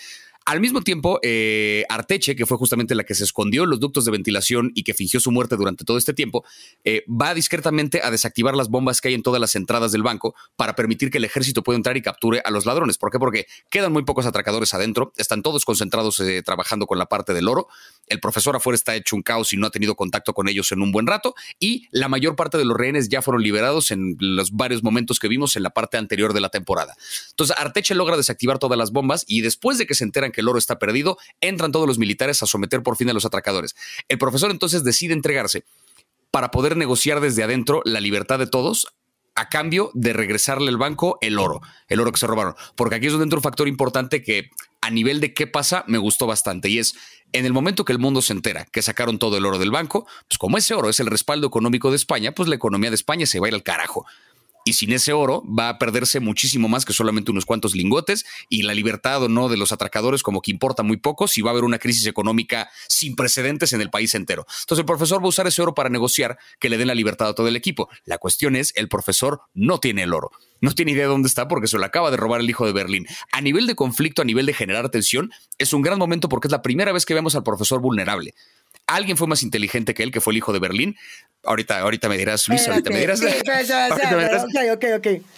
Al 0.45 0.61
mismo 0.61 0.81
tiempo, 0.81 1.19
eh, 1.21 1.85
Arteche, 1.89 2.35
que 2.35 2.45
fue 2.45 2.57
justamente 2.57 2.95
la 2.95 3.03
que 3.03 3.13
se 3.13 3.23
escondió 3.23 3.65
en 3.65 3.69
los 3.69 3.79
ductos 3.79 4.05
de 4.05 4.11
ventilación 4.11 4.71
y 4.73 4.83
que 4.83 4.95
fingió 4.95 5.19
su 5.19 5.31
muerte 5.31 5.55
durante 5.55 5.85
todo 5.85 5.97
este 5.97 6.13
tiempo, 6.13 6.43
eh, 6.83 7.03
va 7.07 7.35
discretamente 7.35 8.01
a 8.03 8.09
desactivar 8.09 8.55
las 8.55 8.69
bombas 8.69 8.99
que 8.99 9.09
hay 9.09 9.13
en 9.13 9.21
todas 9.21 9.39
las 9.39 9.55
entradas 9.55 9.91
del 9.91 10.01
banco 10.01 10.33
para 10.55 10.75
permitir 10.75 11.11
que 11.11 11.19
el 11.19 11.25
ejército 11.25 11.61
pueda 11.61 11.77
entrar 11.77 11.97
y 11.97 12.01
capture 12.01 12.41
a 12.43 12.49
los 12.49 12.65
ladrones. 12.65 12.97
¿Por 12.97 13.11
qué? 13.11 13.19
Porque 13.19 13.45
quedan 13.69 13.93
muy 13.93 14.03
pocos 14.05 14.25
atracadores 14.25 14.73
adentro, 14.73 15.13
están 15.17 15.43
todos 15.43 15.65
concentrados 15.65 16.19
eh, 16.19 16.41
trabajando 16.41 16.87
con 16.87 16.97
la 16.97 17.05
parte 17.05 17.33
del 17.33 17.47
oro. 17.47 17.67
El 18.07 18.19
profesor 18.19 18.55
afuera 18.55 18.75
está 18.75 18.95
hecho 18.95 19.15
un 19.15 19.21
caos 19.21 19.53
y 19.53 19.57
no 19.57 19.67
ha 19.67 19.71
tenido 19.71 19.95
contacto 19.95 20.33
con 20.33 20.49
ellos 20.49 20.71
en 20.71 20.81
un 20.81 20.91
buen 20.91 21.05
rato. 21.05 21.35
Y 21.59 21.87
la 21.91 22.07
mayor 22.07 22.35
parte 22.35 22.57
de 22.57 22.65
los 22.65 22.75
rehenes 22.75 23.07
ya 23.09 23.21
fueron 23.21 23.43
liberados 23.43 23.91
en 23.91 24.15
los 24.19 24.51
varios 24.51 24.81
momentos 24.81 25.19
que 25.19 25.27
vimos 25.27 25.55
en 25.55 25.63
la 25.63 25.69
parte 25.69 25.97
anterior 25.97 26.33
de 26.33 26.41
la 26.41 26.49
temporada. 26.49 26.95
Entonces, 27.29 27.55
Arteche 27.59 27.93
logra 27.93 28.17
desactivar 28.17 28.57
todas 28.57 28.79
las 28.79 28.91
bombas 28.91 29.25
y 29.27 29.41
después 29.41 29.77
de 29.77 29.85
que 29.85 29.93
se 29.93 30.03
enteran 30.03 30.28
que 30.31 30.41
el 30.41 30.47
oro 30.47 30.59
está 30.59 30.79
perdido, 30.79 31.17
entran 31.41 31.71
todos 31.71 31.87
los 31.87 31.97
militares 31.97 32.41
a 32.43 32.45
someter 32.45 32.83
por 32.83 32.95
fin 32.95 33.09
a 33.09 33.13
los 33.13 33.25
atracadores. 33.25 33.75
El 34.07 34.17
profesor 34.17 34.51
entonces 34.51 34.83
decide 34.83 35.13
entregarse 35.13 35.63
para 36.31 36.51
poder 36.51 36.77
negociar 36.77 37.21
desde 37.21 37.43
adentro 37.43 37.81
la 37.85 37.99
libertad 37.99 38.39
de 38.39 38.47
todos 38.47 38.87
a 39.35 39.47
cambio 39.47 39.89
de 39.93 40.11
regresarle 40.11 40.69
al 40.69 40.77
banco 40.77 41.17
el 41.21 41.39
oro, 41.39 41.61
el 41.87 42.01
oro 42.01 42.11
que 42.11 42.19
se 42.19 42.27
robaron. 42.27 42.55
Porque 42.75 42.95
aquí 42.95 43.05
es 43.05 43.13
donde 43.13 43.23
entra 43.23 43.37
un 43.37 43.43
factor 43.43 43.67
importante 43.67 44.21
que 44.21 44.49
a 44.81 44.89
nivel 44.89 45.21
de 45.21 45.33
qué 45.33 45.47
pasa 45.47 45.83
me 45.87 45.97
gustó 45.97 46.27
bastante 46.27 46.69
y 46.69 46.79
es 46.79 46.95
en 47.31 47.45
el 47.45 47.53
momento 47.53 47.85
que 47.85 47.93
el 47.93 47.99
mundo 47.99 48.21
se 48.21 48.33
entera 48.33 48.65
que 48.65 48.81
sacaron 48.81 49.19
todo 49.19 49.37
el 49.37 49.45
oro 49.45 49.59
del 49.59 49.71
banco, 49.71 50.07
pues 50.27 50.37
como 50.37 50.57
ese 50.57 50.73
oro 50.73 50.89
es 50.89 50.99
el 50.99 51.07
respaldo 51.07 51.47
económico 51.47 51.89
de 51.89 51.95
España, 51.95 52.33
pues 52.33 52.49
la 52.49 52.55
economía 52.55 52.89
de 52.89 52.95
España 52.95 53.25
se 53.25 53.39
va 53.39 53.47
a 53.47 53.49
ir 53.49 53.55
al 53.55 53.63
carajo 53.63 54.05
y 54.69 54.73
sin 54.73 54.93
ese 54.93 55.13
oro 55.13 55.43
va 55.47 55.69
a 55.69 55.79
perderse 55.79 56.19
muchísimo 56.19 56.69
más 56.69 56.85
que 56.85 56.93
solamente 56.93 57.31
unos 57.31 57.45
cuantos 57.45 57.73
lingotes 57.73 58.23
y 58.49 58.61
la 58.61 58.75
libertad 58.75 59.23
o 59.23 59.27
no 59.27 59.49
de 59.49 59.57
los 59.57 59.71
atracadores 59.71 60.21
como 60.21 60.41
que 60.41 60.51
importa 60.51 60.83
muy 60.83 60.97
poco 60.97 61.27
si 61.27 61.41
va 61.41 61.49
a 61.49 61.53
haber 61.53 61.63
una 61.63 61.79
crisis 61.79 62.05
económica 62.05 62.69
sin 62.87 63.15
precedentes 63.15 63.73
en 63.73 63.81
el 63.81 63.89
país 63.89 64.13
entero. 64.13 64.45
Entonces 64.61 64.79
el 64.79 64.85
profesor 64.85 65.21
va 65.21 65.25
a 65.25 65.29
usar 65.29 65.47
ese 65.47 65.63
oro 65.63 65.73
para 65.73 65.89
negociar 65.89 66.37
que 66.59 66.69
le 66.69 66.77
den 66.77 66.87
la 66.87 66.93
libertad 66.93 67.29
a 67.29 67.33
todo 67.33 67.47
el 67.47 67.55
equipo. 67.55 67.89
La 68.05 68.19
cuestión 68.19 68.55
es, 68.55 68.71
el 68.75 68.89
profesor 68.89 69.41
no 69.55 69.79
tiene 69.79 70.03
el 70.03 70.13
oro. 70.13 70.29
No 70.61 70.75
tiene 70.75 70.91
idea 70.91 71.03
de 71.03 71.09
dónde 71.09 71.29
está 71.29 71.47
porque 71.47 71.67
se 71.67 71.77
lo 71.77 71.85
acaba 71.85 72.11
de 72.11 72.17
robar 72.17 72.41
el 72.41 72.49
hijo 72.49 72.65
de 72.65 72.73
Berlín. 72.73 73.07
A 73.31 73.41
nivel 73.41 73.65
de 73.65 73.75
conflicto, 73.75 74.21
a 74.21 74.25
nivel 74.25 74.45
de 74.45 74.53
generar 74.53 74.89
tensión, 74.89 75.31
es 75.57 75.73
un 75.73 75.81
gran 75.81 75.97
momento 75.97 76.29
porque 76.29 76.47
es 76.47 76.51
la 76.51 76.61
primera 76.61 76.91
vez 76.91 77.05
que 77.05 77.15
vemos 77.15 77.33
al 77.35 77.43
profesor 77.43 77.79
vulnerable 77.79 78.35
alguien 78.89 79.17
fue 79.17 79.27
más 79.27 79.43
inteligente 79.43 79.93
que 79.93 80.03
él, 80.03 80.11
que 80.11 80.21
fue 80.21 80.33
el 80.33 80.37
hijo 80.37 80.51
de 80.53 80.59
Berlín. 80.59 80.95
Ahorita, 81.43 81.79
ahorita 81.79 82.09
me 82.09 82.17
dirás, 82.17 82.47
Luis, 82.49 82.67
ahorita 82.67 82.89
me 82.89 82.99
dirás. 82.99 83.21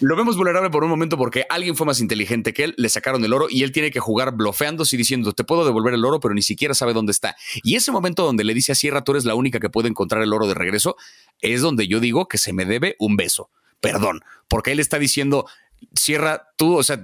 Lo 0.00 0.16
vemos 0.16 0.36
vulnerable 0.36 0.70
por 0.70 0.82
un 0.82 0.90
momento 0.90 1.16
porque 1.16 1.44
alguien 1.48 1.76
fue 1.76 1.86
más 1.86 2.00
inteligente 2.00 2.52
que 2.52 2.64
él, 2.64 2.74
le 2.76 2.88
sacaron 2.88 3.24
el 3.24 3.32
oro 3.32 3.46
y 3.48 3.62
él 3.62 3.70
tiene 3.70 3.90
que 3.90 4.00
jugar 4.00 4.32
blofeándose 4.32 4.96
y 4.96 4.98
diciendo, 4.98 5.32
te 5.32 5.44
puedo 5.44 5.64
devolver 5.64 5.94
el 5.94 6.04
oro, 6.04 6.18
pero 6.18 6.34
ni 6.34 6.42
siquiera 6.42 6.74
sabe 6.74 6.92
dónde 6.92 7.12
está. 7.12 7.36
Y 7.62 7.76
ese 7.76 7.92
momento 7.92 8.24
donde 8.24 8.42
le 8.44 8.54
dice 8.54 8.72
a 8.72 8.74
Sierra, 8.74 9.04
tú 9.04 9.12
eres 9.12 9.24
la 9.24 9.34
única 9.34 9.60
que 9.60 9.70
puede 9.70 9.88
encontrar 9.88 10.22
el 10.22 10.32
oro 10.32 10.48
de 10.48 10.54
regreso, 10.54 10.96
es 11.40 11.60
donde 11.60 11.86
yo 11.86 12.00
digo 12.00 12.26
que 12.26 12.38
se 12.38 12.52
me 12.52 12.64
debe 12.64 12.96
un 12.98 13.16
beso. 13.16 13.50
Perdón, 13.80 14.20
porque 14.48 14.70
él 14.70 14.78
está 14.78 14.98
diciendo, 15.00 15.46
Sierra, 15.94 16.52
tú, 16.56 16.76
o 16.76 16.82
sea, 16.82 17.02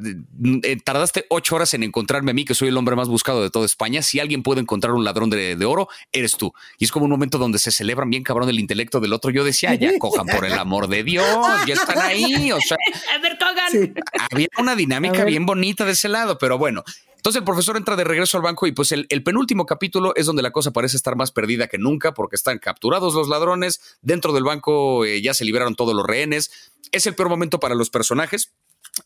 eh, 0.63 0.77
tardaste 0.85 1.27
ocho 1.31 1.57
horas 1.57 1.75
en 1.75 1.83
encontrarme 1.83 2.31
a 2.31 2.35
mí, 2.35 2.45
que 2.45 2.55
soy 2.55 2.69
el 2.69 2.77
hombre 2.77 2.97
más 2.97 3.09
buscado 3.09 3.43
de 3.43 3.51
toda 3.51 3.67
España. 3.67 4.03
Si 4.03 4.21
alguien 4.21 4.43
puede 4.43 4.61
encontrar 4.61 4.95
un 4.95 5.05
ladrón 5.05 5.31
de, 5.31 5.65
oro, 5.65 5.89
eres 6.13 6.37
tú. 6.37 6.53
Y 6.79 6.85
es 6.85 6.93
como 6.93 7.05
un 7.05 7.11
momento 7.11 7.39
donde 7.39 7.59
se 7.59 7.71
celebran 7.71 8.11
bien 8.11 8.23
cabrón 8.23 8.49
el 8.49 8.59
intelecto 8.59 9.01
del 9.01 9.13
otro. 9.13 9.31
Yo 9.31 9.45
decía, 9.45 9.75
ya 9.75 9.99
cojan 9.99 10.27
por 10.27 10.45
el 10.45 10.55
amor 10.55 10.89
de 10.89 11.05
Dios, 11.05 11.27
ya 11.67 11.75
están 11.75 11.99
ahí. 11.99 12.53
O 12.53 12.61
sea, 12.61 12.77
a 13.15 13.19
ver, 13.19 13.39
Cogan. 13.39 13.95
Había 14.31 14.49
una 14.59 14.75
dinámica 14.75 15.25
bien 15.25 15.47
bonita 15.47 15.85
de 15.85 15.93
ese 15.93 16.09
lado, 16.09 16.39
pero 16.39 16.59
bueno, 16.59 16.85
entonces 17.19 17.41
el 17.41 17.45
profesor 17.45 17.77
entra 17.77 17.97
de 17.97 18.05
regreso 18.05 18.37
al 18.37 18.45
banco 18.45 18.69
y 18.69 18.73
pues 18.73 18.93
el, 18.93 19.07
penúltimo 19.25 19.67
capítulo 19.67 20.15
es 20.15 20.27
donde 20.27 20.41
la 20.41 20.53
cosa 20.53 20.71
parece 20.71 20.97
estar 20.97 21.17
más 21.17 21.33
perdida 21.33 21.67
que 21.67 21.77
nunca 21.77 22.15
porque 22.15 22.37
están 22.37 22.59
capturados 22.59 23.13
los 23.15 23.29
ladrones, 23.29 23.99
dentro 24.03 24.33
del 24.33 24.45
banco 24.45 25.05
eh, 25.05 25.21
ya 25.21 25.35
se 25.35 25.45
liberaron 25.45 25.75
todos 25.75 25.95
los 25.97 26.07
rehenes. 26.07 26.73
Es 26.93 27.07
el 27.09 27.17
peor 27.17 27.29
momento 27.29 27.59
para 27.59 27.75
los 27.75 27.91
personajes. 27.91 28.55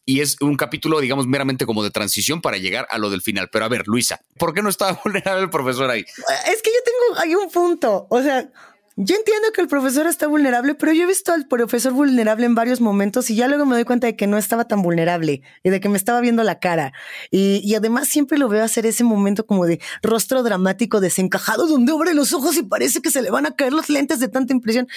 Y 0.04 0.20
es 0.20 0.40
un 0.40 0.56
capítulo, 0.56 1.00
digamos, 1.00 1.26
meramente 1.26 1.66
como 1.66 1.82
de 1.82 1.90
transición 1.90 2.40
para 2.40 2.58
llegar 2.58 2.86
a 2.90 2.98
lo 2.98 3.10
del 3.10 3.22
final. 3.22 3.48
Pero 3.50 3.64
a 3.64 3.68
ver, 3.68 3.86
Luisa, 3.86 4.20
¿por 4.38 4.54
qué 4.54 4.62
no 4.62 4.68
estaba 4.68 5.00
vulnerable 5.04 5.42
el 5.42 5.50
profesor 5.50 5.90
ahí? 5.90 6.00
Es 6.00 6.62
que 6.62 6.70
yo 6.70 6.80
tengo 6.84 7.20
ahí 7.20 7.34
un 7.34 7.50
punto. 7.50 8.06
O 8.10 8.22
sea, 8.22 8.50
yo 8.96 9.16
entiendo 9.16 9.48
que 9.54 9.62
el 9.62 9.68
profesor 9.68 10.06
está 10.06 10.26
vulnerable, 10.26 10.74
pero 10.74 10.92
yo 10.92 11.04
he 11.04 11.06
visto 11.06 11.32
al 11.32 11.46
profesor 11.46 11.94
vulnerable 11.94 12.44
en 12.44 12.54
varios 12.54 12.82
momentos 12.82 13.30
y 13.30 13.36
ya 13.36 13.48
luego 13.48 13.64
me 13.64 13.74
doy 13.74 13.84
cuenta 13.84 14.06
de 14.06 14.16
que 14.16 14.26
no 14.26 14.36
estaba 14.36 14.66
tan 14.66 14.82
vulnerable 14.82 15.40
y 15.62 15.70
de 15.70 15.80
que 15.80 15.88
me 15.88 15.96
estaba 15.96 16.20
viendo 16.20 16.42
la 16.42 16.58
cara. 16.58 16.92
Y, 17.30 17.74
además 17.74 18.08
siempre 18.08 18.36
lo 18.36 18.48
veo 18.48 18.62
hacer 18.62 18.84
ese 18.84 19.02
momento 19.02 19.46
como 19.46 19.64
de 19.64 19.80
rostro 20.02 20.42
dramático 20.42 21.00
desencajado 21.00 21.66
donde 21.66 21.92
abre 21.92 22.12
los 22.12 22.34
ojos 22.34 22.56
y 22.58 22.62
parece 22.62 23.00
que 23.00 23.10
se 23.10 23.22
le 23.22 23.30
van 23.30 23.46
a 23.46 23.56
caer 23.56 23.72
los 23.72 23.88
lentes 23.88 24.20
de 24.20 24.28
tanta 24.28 24.52
impresión. 24.52 24.88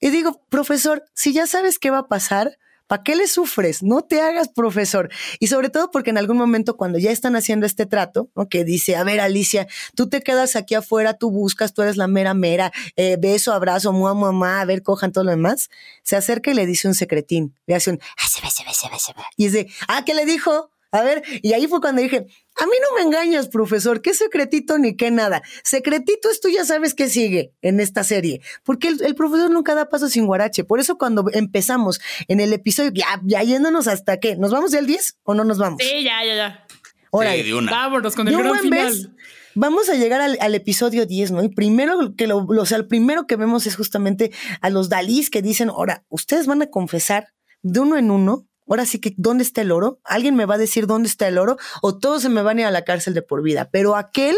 Y 0.00 0.08
digo, 0.08 0.42
profesor, 0.48 1.04
si 1.12 1.34
ya 1.34 1.46
sabes 1.46 1.78
qué 1.78 1.90
va 1.90 1.98
a 1.98 2.08
pasar, 2.08 2.56
¿Para 2.90 3.04
qué 3.04 3.14
le 3.14 3.28
sufres? 3.28 3.84
No 3.84 4.02
te 4.02 4.20
hagas 4.20 4.48
profesor. 4.48 5.10
Y 5.38 5.46
sobre 5.46 5.70
todo 5.70 5.92
porque 5.92 6.10
en 6.10 6.18
algún 6.18 6.36
momento 6.36 6.76
cuando 6.76 6.98
ya 6.98 7.12
están 7.12 7.36
haciendo 7.36 7.64
este 7.64 7.86
trato, 7.86 8.28
que 8.50 8.64
dice, 8.64 8.96
a 8.96 9.04
ver 9.04 9.20
Alicia, 9.20 9.68
tú 9.94 10.08
te 10.08 10.22
quedas 10.22 10.56
aquí 10.56 10.74
afuera, 10.74 11.14
tú 11.14 11.30
buscas, 11.30 11.72
tú 11.72 11.82
eres 11.82 11.96
la 11.96 12.08
mera 12.08 12.34
mera, 12.34 12.72
eh, 12.96 13.16
beso, 13.16 13.52
abrazo, 13.52 13.92
mua, 13.92 14.12
mamá, 14.14 14.60
a 14.60 14.64
ver, 14.64 14.82
cojan 14.82 15.12
todo 15.12 15.22
lo 15.22 15.30
demás, 15.30 15.70
se 16.02 16.16
acerca 16.16 16.50
y 16.50 16.54
le 16.54 16.66
dice 16.66 16.88
un 16.88 16.94
secretín, 16.94 17.54
le 17.66 17.76
hace 17.76 17.92
un, 17.92 18.00
se 18.18 19.12
ve. 19.12 19.22
Y 19.36 19.44
dice, 19.44 19.68
ah, 19.86 20.04
¿qué 20.04 20.12
le 20.12 20.24
dijo? 20.24 20.72
A 20.92 21.02
ver, 21.02 21.22
y 21.42 21.52
ahí 21.52 21.68
fue 21.68 21.80
cuando 21.80 22.02
dije, 22.02 22.26
a 22.56 22.66
mí 22.66 22.72
no 22.82 22.96
me 22.96 23.02
engañas, 23.02 23.48
profesor, 23.48 24.02
qué 24.02 24.12
secretito 24.12 24.76
ni 24.76 24.96
qué 24.96 25.12
nada. 25.12 25.40
Secretito 25.62 26.28
es 26.30 26.40
tú 26.40 26.48
ya 26.48 26.64
sabes 26.64 26.94
qué 26.94 27.08
sigue 27.08 27.52
en 27.62 27.78
esta 27.78 28.02
serie, 28.02 28.40
porque 28.64 28.88
el, 28.88 29.14
profesor 29.14 29.50
nunca 29.50 29.74
da 29.74 29.88
paso 29.88 30.08
sin 30.08 30.26
guarache. 30.26 30.64
Por 30.64 30.80
eso 30.80 30.98
cuando 30.98 31.26
empezamos 31.32 32.00
en 32.26 32.40
el 32.40 32.52
episodio, 32.52 32.90
ya, 32.92 33.20
ya 33.24 33.42
yéndonos 33.42 33.86
hasta 33.86 34.18
qué, 34.18 34.36
¿nos 34.36 34.50
vamos 34.50 34.72
ya 34.72 34.80
al 34.80 34.86
10 34.86 35.18
o 35.22 35.34
no 35.34 35.44
nos 35.44 35.58
vamos? 35.58 35.80
Sí, 35.80 36.02
ya, 36.02 36.24
ya, 36.24 36.34
ya. 36.34 36.66
Ahora, 37.12 37.34
Vámonos 37.70 38.14
con 38.14 38.28
el 38.28 38.36
gran 38.36 38.58
final. 38.58 39.16
vamos 39.54 39.88
a 39.88 39.94
llegar 39.94 40.20
al, 40.20 40.54
episodio 40.54 41.06
10, 41.06 41.32
¿no? 41.32 41.42
Y 41.42 41.48
primero 41.48 42.14
que 42.16 42.26
lo, 42.26 42.38
o 42.38 42.66
sea, 42.66 42.78
el 42.78 42.86
primero 42.86 43.26
que 43.26 43.36
vemos 43.36 43.66
es 43.66 43.76
justamente 43.76 44.32
a 44.60 44.70
los 44.70 44.88
Dalís 44.88 45.30
que 45.30 45.42
dicen, 45.42 45.70
ahora, 45.70 46.04
ustedes 46.08 46.46
van 46.46 46.62
a 46.62 46.66
confesar 46.66 47.28
de 47.62 47.80
uno 47.80 47.96
en 47.96 48.10
uno 48.10 48.46
ahora 48.68 48.86
sí 48.86 49.00
que, 49.00 49.14
¿dónde 49.16 49.42
está 49.42 49.62
el 49.62 49.72
oro? 49.72 50.00
¿Alguien 50.04 50.36
me 50.36 50.46
va 50.46 50.54
a 50.54 50.58
decir 50.58 50.86
dónde 50.86 51.08
está 51.08 51.26
el 51.26 51.38
oro? 51.38 51.56
O 51.82 51.98
todos 51.98 52.22
se 52.22 52.28
me 52.28 52.42
van 52.42 52.58
a 52.58 52.60
ir 52.62 52.66
a 52.66 52.70
la 52.70 52.84
cárcel 52.84 53.14
de 53.14 53.22
por 53.22 53.42
vida. 53.42 53.68
Pero 53.70 53.96
aquel, 53.96 54.36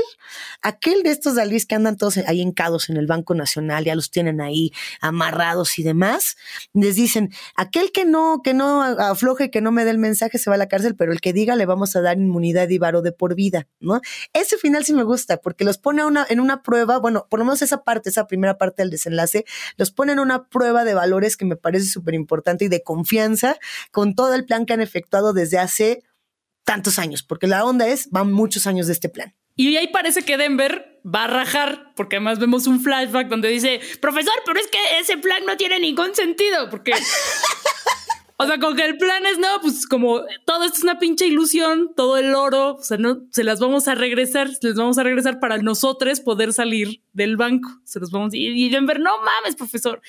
aquel 0.62 1.02
de 1.02 1.11
estos 1.11 1.35
dalís 1.35 1.66
que 1.66 1.74
andan 1.74 1.96
todos 1.96 2.16
ahí 2.16 2.40
encados 2.40 2.88
en 2.88 2.96
el 2.96 3.06
Banco 3.06 3.35
Nacional, 3.35 3.85
ya 3.85 3.94
los 3.94 4.11
tienen 4.11 4.40
ahí 4.40 4.72
amarrados 5.00 5.78
y 5.78 5.82
demás, 5.82 6.37
les 6.72 6.96
dicen, 6.96 7.30
aquel 7.56 7.92
que 7.92 8.04
no, 8.04 8.40
que 8.42 8.54
no 8.54 8.82
afloje, 8.82 9.50
que 9.50 9.61
no 9.61 9.72
me 9.72 9.85
dé 9.85 9.90
el 9.90 9.98
mensaje, 9.98 10.38
se 10.38 10.48
va 10.48 10.54
a 10.54 10.58
la 10.58 10.68
cárcel, 10.68 10.96
pero 10.96 11.12
el 11.12 11.20
que 11.20 11.32
diga 11.32 11.56
le 11.56 11.66
vamos 11.66 11.94
a 11.96 12.00
dar 12.00 12.18
inmunidad 12.18 12.68
y 12.68 12.78
varo 12.78 13.02
de 13.02 13.12
por 13.12 13.35
vida, 13.35 13.68
¿no? 13.80 14.00
Ese 14.32 14.56
final 14.56 14.85
sí 14.85 14.94
me 14.94 15.02
gusta, 15.02 15.38
porque 15.38 15.64
los 15.64 15.78
pone 15.78 16.04
una, 16.04 16.26
en 16.28 16.40
una 16.40 16.62
prueba, 16.62 16.98
bueno, 16.98 17.26
por 17.28 17.38
lo 17.38 17.44
menos 17.44 17.62
esa 17.62 17.85
parte, 17.85 18.11
esa 18.11 18.26
primera 18.26 18.58
parte 18.58 18.82
del 18.82 18.90
desenlace, 18.90 19.44
los 19.76 19.90
pone 19.90 20.12
en 20.12 20.20
una 20.20 20.48
prueba 20.48 20.85
de 20.85 20.94
valores 20.94 21.37
que 21.37 21.44
me 21.44 21.56
parece 21.56 21.87
súper 21.87 22.14
importante 22.14 22.64
y 22.64 22.68
de 22.68 22.82
confianza 22.82 23.58
con 23.90 24.14
todo 24.14 24.21
el 24.30 24.44
plan 24.44 24.66
que 24.66 24.72
han 24.72 24.80
efectuado 24.80 25.32
desde 25.32 25.58
hace 25.58 26.02
tantos 26.64 26.98
años, 26.98 27.22
porque 27.22 27.46
la 27.46 27.64
onda 27.64 27.87
es, 27.88 28.11
van 28.11 28.32
muchos 28.32 28.66
años 28.66 28.87
de 28.87 28.92
este 28.92 29.08
plan. 29.08 29.35
Y 29.54 29.76
ahí 29.76 29.88
parece 29.88 30.22
que 30.22 30.38
Denver 30.38 31.00
va 31.04 31.24
a 31.24 31.26
rajar, 31.26 31.92
porque 31.94 32.16
además 32.16 32.38
vemos 32.38 32.66
un 32.66 32.80
flashback 32.80 33.28
donde 33.28 33.48
dice, 33.48 33.80
profesor, 34.00 34.35
pero 34.46 34.58
es 34.58 34.68
que 34.68 34.78
ese 35.00 35.18
plan 35.18 35.44
no 35.46 35.56
tiene 35.56 35.78
ningún 35.78 36.14
sentido, 36.14 36.70
porque... 36.70 36.92
o 38.38 38.46
sea, 38.46 38.58
con 38.58 38.76
que 38.76 38.85
el 38.85 38.96
plan 38.96 39.26
es, 39.26 39.38
no, 39.38 39.61
pues 39.61 39.87
como 39.87 40.22
todo 40.46 40.64
esto 40.64 40.78
es 40.78 40.82
una 40.85 40.98
pinche 40.98 41.26
ilusión, 41.26 41.92
todo 41.94 42.16
el 42.16 42.35
oro, 42.35 42.76
o 42.76 42.82
sea, 42.82 42.96
no, 42.96 43.20
se 43.30 43.44
las 43.44 43.61
vamos 43.61 43.88
a 43.88 43.94
regresar, 43.94 44.48
se 44.54 44.68
les 44.68 44.76
vamos 44.76 44.96
a 44.96 45.02
regresar 45.02 45.38
para 45.38 45.58
nosotros 45.58 46.20
poder 46.20 46.52
salir 46.52 47.02
del 47.12 47.37
banco. 47.37 47.68
Se 47.85 48.00
los 48.00 48.11
vamos 48.11 48.32
a. 48.32 48.37
Y 48.37 48.68
Denver, 48.70 49.00
no 49.00 49.12
mames, 49.18 49.54
profesor 49.56 50.00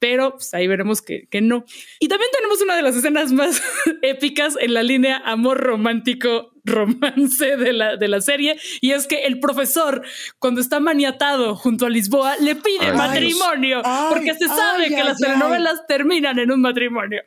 pero 0.00 0.32
pues, 0.32 0.52
ahí 0.54 0.66
veremos 0.66 1.02
que, 1.02 1.28
que, 1.30 1.40
no. 1.40 1.64
Y 2.00 2.08
también 2.08 2.30
tenemos 2.32 2.60
una 2.62 2.74
de 2.74 2.82
las 2.82 2.96
escenas 2.96 3.30
más 3.32 3.62
épicas 4.02 4.56
en 4.60 4.74
la 4.74 4.82
línea 4.82 5.22
amor 5.24 5.58
romántico 5.58 6.52
romance 6.64 7.56
de 7.56 7.72
la, 7.72 7.96
de 7.96 8.08
la 8.08 8.20
serie 8.20 8.58
y 8.80 8.92
es 8.92 9.06
que 9.06 9.24
el 9.24 9.40
profesor 9.40 10.02
cuando 10.38 10.60
está 10.60 10.80
maniatado 10.80 11.54
junto 11.56 11.86
a 11.86 11.90
Lisboa 11.90 12.36
le 12.36 12.56
pide 12.56 12.92
matrimonio 12.92 13.82
porque 14.10 14.34
se 14.34 14.46
sabe 14.46 14.88
que 14.88 15.04
las 15.04 15.18
telenovelas 15.18 15.86
terminan 15.86 16.38
en 16.38 16.50
un 16.50 16.60
matrimonio. 16.60 17.22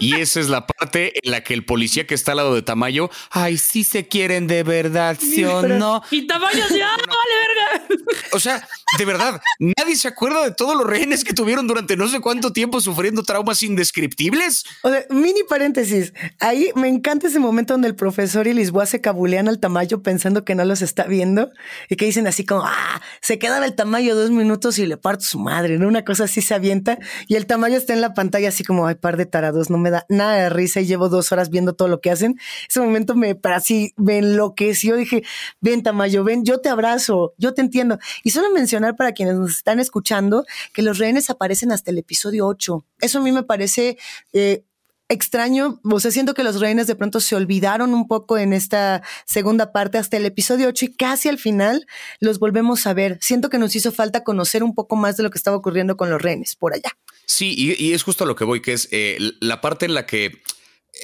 Y 0.00 0.14
esa 0.14 0.40
es 0.40 0.48
la 0.48 0.66
parte 0.66 1.12
en 1.22 1.30
la 1.30 1.42
que 1.42 1.54
el 1.54 1.64
policía 1.64 2.06
que 2.06 2.14
está 2.14 2.32
al 2.32 2.38
lado 2.38 2.54
de 2.54 2.62
Tamayo, 2.62 3.10
ay, 3.30 3.58
sí 3.58 3.84
se 3.84 4.08
quieren 4.08 4.46
de 4.46 4.62
verdad, 4.62 5.16
¿sí 5.20 5.44
o 5.44 5.62
no? 5.62 6.02
Y 6.10 6.26
Tamayo 6.26 6.64
así, 6.64 6.80
ah, 6.80 6.96
vale, 6.96 7.86
verga. 7.88 8.04
O 8.32 8.40
sea, 8.40 8.66
de 8.98 9.04
verdad, 9.04 9.40
nadie 9.58 9.96
se 9.96 10.08
acuerda 10.08 10.44
de 10.44 10.52
todos 10.52 10.76
los 10.76 10.86
rehenes 10.86 11.24
que 11.24 11.34
tuvieron 11.34 11.66
durante 11.66 11.96
no 11.96 12.08
sé 12.08 12.20
cuánto 12.20 12.52
tiempo 12.52 12.80
sufriendo 12.80 13.22
traumas 13.22 13.62
indescriptibles. 13.62 14.64
O 14.82 14.90
sea, 14.90 15.04
mini 15.10 15.42
paréntesis, 15.48 16.12
ahí 16.40 16.70
me 16.74 16.88
encanta 16.88 17.28
ese 17.28 17.38
momento 17.38 17.74
donde 17.74 17.88
el 17.88 17.94
profesor 17.94 18.45
y 18.48 18.54
Lisboa 18.54 18.86
se 18.86 19.00
cabulean 19.00 19.48
al 19.48 19.58
Tamayo 19.58 20.02
pensando 20.02 20.44
que 20.44 20.54
no 20.54 20.64
los 20.64 20.82
está 20.82 21.04
viendo 21.04 21.50
y 21.88 21.96
que 21.96 22.06
dicen 22.06 22.26
así 22.26 22.44
como, 22.44 22.62
ah, 22.64 23.00
se 23.20 23.38
quedaba 23.38 23.66
el 23.66 23.74
Tamayo 23.74 24.14
dos 24.14 24.30
minutos 24.30 24.78
y 24.78 24.86
le 24.86 24.96
parto 24.96 25.24
su 25.24 25.38
madre, 25.38 25.78
¿no? 25.78 25.88
Una 25.88 26.04
cosa 26.04 26.24
así 26.24 26.42
se 26.42 26.54
avienta 26.54 26.98
y 27.28 27.36
el 27.36 27.46
Tamayo 27.46 27.76
está 27.76 27.92
en 27.92 28.00
la 28.00 28.14
pantalla 28.14 28.48
así 28.48 28.64
como, 28.64 28.86
ay, 28.86 28.96
par 28.96 29.16
de 29.16 29.26
tarados, 29.26 29.70
no 29.70 29.78
me 29.78 29.90
da 29.90 30.06
nada 30.08 30.34
de 30.34 30.48
risa 30.50 30.80
y 30.80 30.86
llevo 30.86 31.08
dos 31.08 31.32
horas 31.32 31.50
viendo 31.50 31.74
todo 31.74 31.88
lo 31.88 32.00
que 32.00 32.10
hacen. 32.10 32.38
Ese 32.68 32.80
momento 32.80 33.14
me, 33.14 33.34
para 33.34 33.56
así, 33.56 33.92
me 33.96 34.18
enloqueció. 34.18 34.96
Dije, 34.96 35.22
ven 35.60 35.82
Tamayo, 35.82 36.24
ven, 36.24 36.44
yo 36.44 36.60
te 36.60 36.68
abrazo, 36.68 37.34
yo 37.38 37.54
te 37.54 37.62
entiendo. 37.62 37.98
Y 38.22 38.30
solo 38.30 38.50
mencionar 38.50 38.96
para 38.96 39.12
quienes 39.12 39.36
nos 39.36 39.50
están 39.56 39.80
escuchando 39.80 40.44
que 40.72 40.82
los 40.82 40.98
rehenes 40.98 41.30
aparecen 41.30 41.72
hasta 41.72 41.90
el 41.90 41.98
episodio 41.98 42.46
8. 42.46 42.84
Eso 43.00 43.18
a 43.18 43.22
mí 43.22 43.32
me 43.32 43.42
parece 43.42 43.98
eh, 44.32 44.64
extraño, 45.08 45.80
o 45.84 46.00
sea, 46.00 46.10
siento 46.10 46.34
que 46.34 46.42
los 46.42 46.60
rehenes 46.60 46.86
de 46.86 46.96
pronto 46.96 47.20
se 47.20 47.36
olvidaron 47.36 47.94
un 47.94 48.08
poco 48.08 48.38
en 48.38 48.52
esta 48.52 49.02
segunda 49.24 49.72
parte 49.72 49.98
hasta 49.98 50.16
el 50.16 50.26
episodio 50.26 50.68
8 50.68 50.84
y 50.86 50.94
casi 50.94 51.28
al 51.28 51.38
final 51.38 51.86
los 52.20 52.38
volvemos 52.38 52.86
a 52.86 52.94
ver. 52.94 53.18
Siento 53.20 53.50
que 53.50 53.58
nos 53.58 53.76
hizo 53.76 53.92
falta 53.92 54.24
conocer 54.24 54.62
un 54.62 54.74
poco 54.74 54.96
más 54.96 55.16
de 55.16 55.22
lo 55.22 55.30
que 55.30 55.38
estaba 55.38 55.56
ocurriendo 55.56 55.96
con 55.96 56.10
los 56.10 56.20
rehenes 56.20 56.56
por 56.56 56.74
allá. 56.74 56.96
Sí, 57.26 57.54
y, 57.56 57.92
es 57.92 58.02
justo 58.02 58.24
a 58.24 58.26
lo 58.26 58.36
que 58.36 58.44
voy, 58.44 58.62
que 58.62 58.72
es 58.72 58.88
eh, 58.92 59.18
la 59.40 59.60
parte 59.60 59.86
en 59.86 59.94
la 59.94 60.06
que 60.06 60.42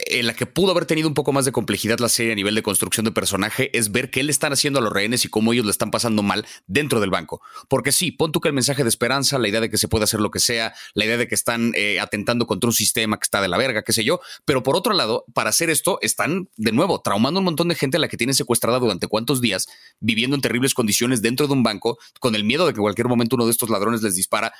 en 0.07 0.27
la 0.27 0.35
que 0.35 0.47
pudo 0.47 0.71
haber 0.71 0.87
tenido 0.87 1.09
un 1.09 1.14
poco 1.14 1.33
más 1.33 1.45
de 1.45 1.53
complejidad 1.53 1.99
la 1.99 2.09
serie 2.09 2.33
a 2.33 2.35
nivel 2.35 2.55
de 2.55 2.62
construcción 2.62 3.05
de 3.05 3.12
personaje 3.12 3.77
es 3.77 3.92
ver 3.92 4.11
qué 4.11 4.23
le 4.23 4.31
están 4.31 4.53
haciendo 4.53 4.79
a 4.79 4.83
los 4.83 4.92
rehenes 4.92 5.25
y 5.25 5.29
cómo 5.29 5.53
ellos 5.53 5.66
le 5.66 5.71
están 5.71 5.90
pasando 5.90 6.23
mal 6.23 6.47
dentro 6.66 7.01
del 7.01 7.11
banco. 7.11 7.42
Porque 7.68 7.92
sí, 7.92 8.11
pon 8.11 8.33
tú 8.33 8.40
que 8.40 8.49
el 8.49 8.55
mensaje 8.55 8.83
de 8.83 8.88
esperanza, 8.88 9.38
la 9.38 9.49
idea 9.49 9.61
de 9.61 9.68
que 9.68 9.77
se 9.77 9.88
puede 9.88 10.05
hacer 10.05 10.21
lo 10.21 10.31
que 10.31 10.40
sea, 10.40 10.75
la 10.95 11.05
idea 11.05 11.18
de 11.18 11.29
que 11.29 11.35
están 11.35 11.73
eh, 11.75 12.01
atentando 12.01 12.47
contra 12.47 12.68
un 12.68 12.75
sistema 12.75 13.18
que 13.18 13.25
está 13.25 13.42
de 13.42 13.49
la 13.49 13.59
verga, 13.59 13.83
qué 13.83 13.92
sé 13.92 14.03
yo. 14.03 14.21
Pero 14.45 14.62
por 14.62 14.77
otro 14.77 14.95
lado, 14.95 15.25
para 15.35 15.51
hacer 15.51 15.68
esto, 15.68 15.99
están 16.01 16.49
de 16.57 16.73
nuevo 16.73 17.03
traumando 17.03 17.40
un 17.40 17.45
montón 17.45 17.68
de 17.68 17.75
gente 17.75 17.99
a 17.99 18.01
la 18.01 18.09
que 18.09 18.16
tienen 18.16 18.35
secuestrada 18.35 18.79
durante 18.79 19.09
cuántos 19.09 19.40
días, 19.42 19.66
viviendo 20.01 20.37
en 20.37 20.42
terribles 20.42 20.73
condiciones 20.75 21.21
dentro 21.21 21.47
de 21.47 21.53
un 21.53 21.62
banco, 21.62 21.99
con 22.18 22.35
el 22.35 22.45
miedo 22.45 22.66
de 22.66 22.73
que 22.73 22.81
cualquier 22.81 23.09
momento 23.09 23.37
uno 23.37 23.45
de 23.45 23.53
estos 23.53 23.68
ladrones 23.68 24.03
les 24.03 24.16
dispara 24.16 24.55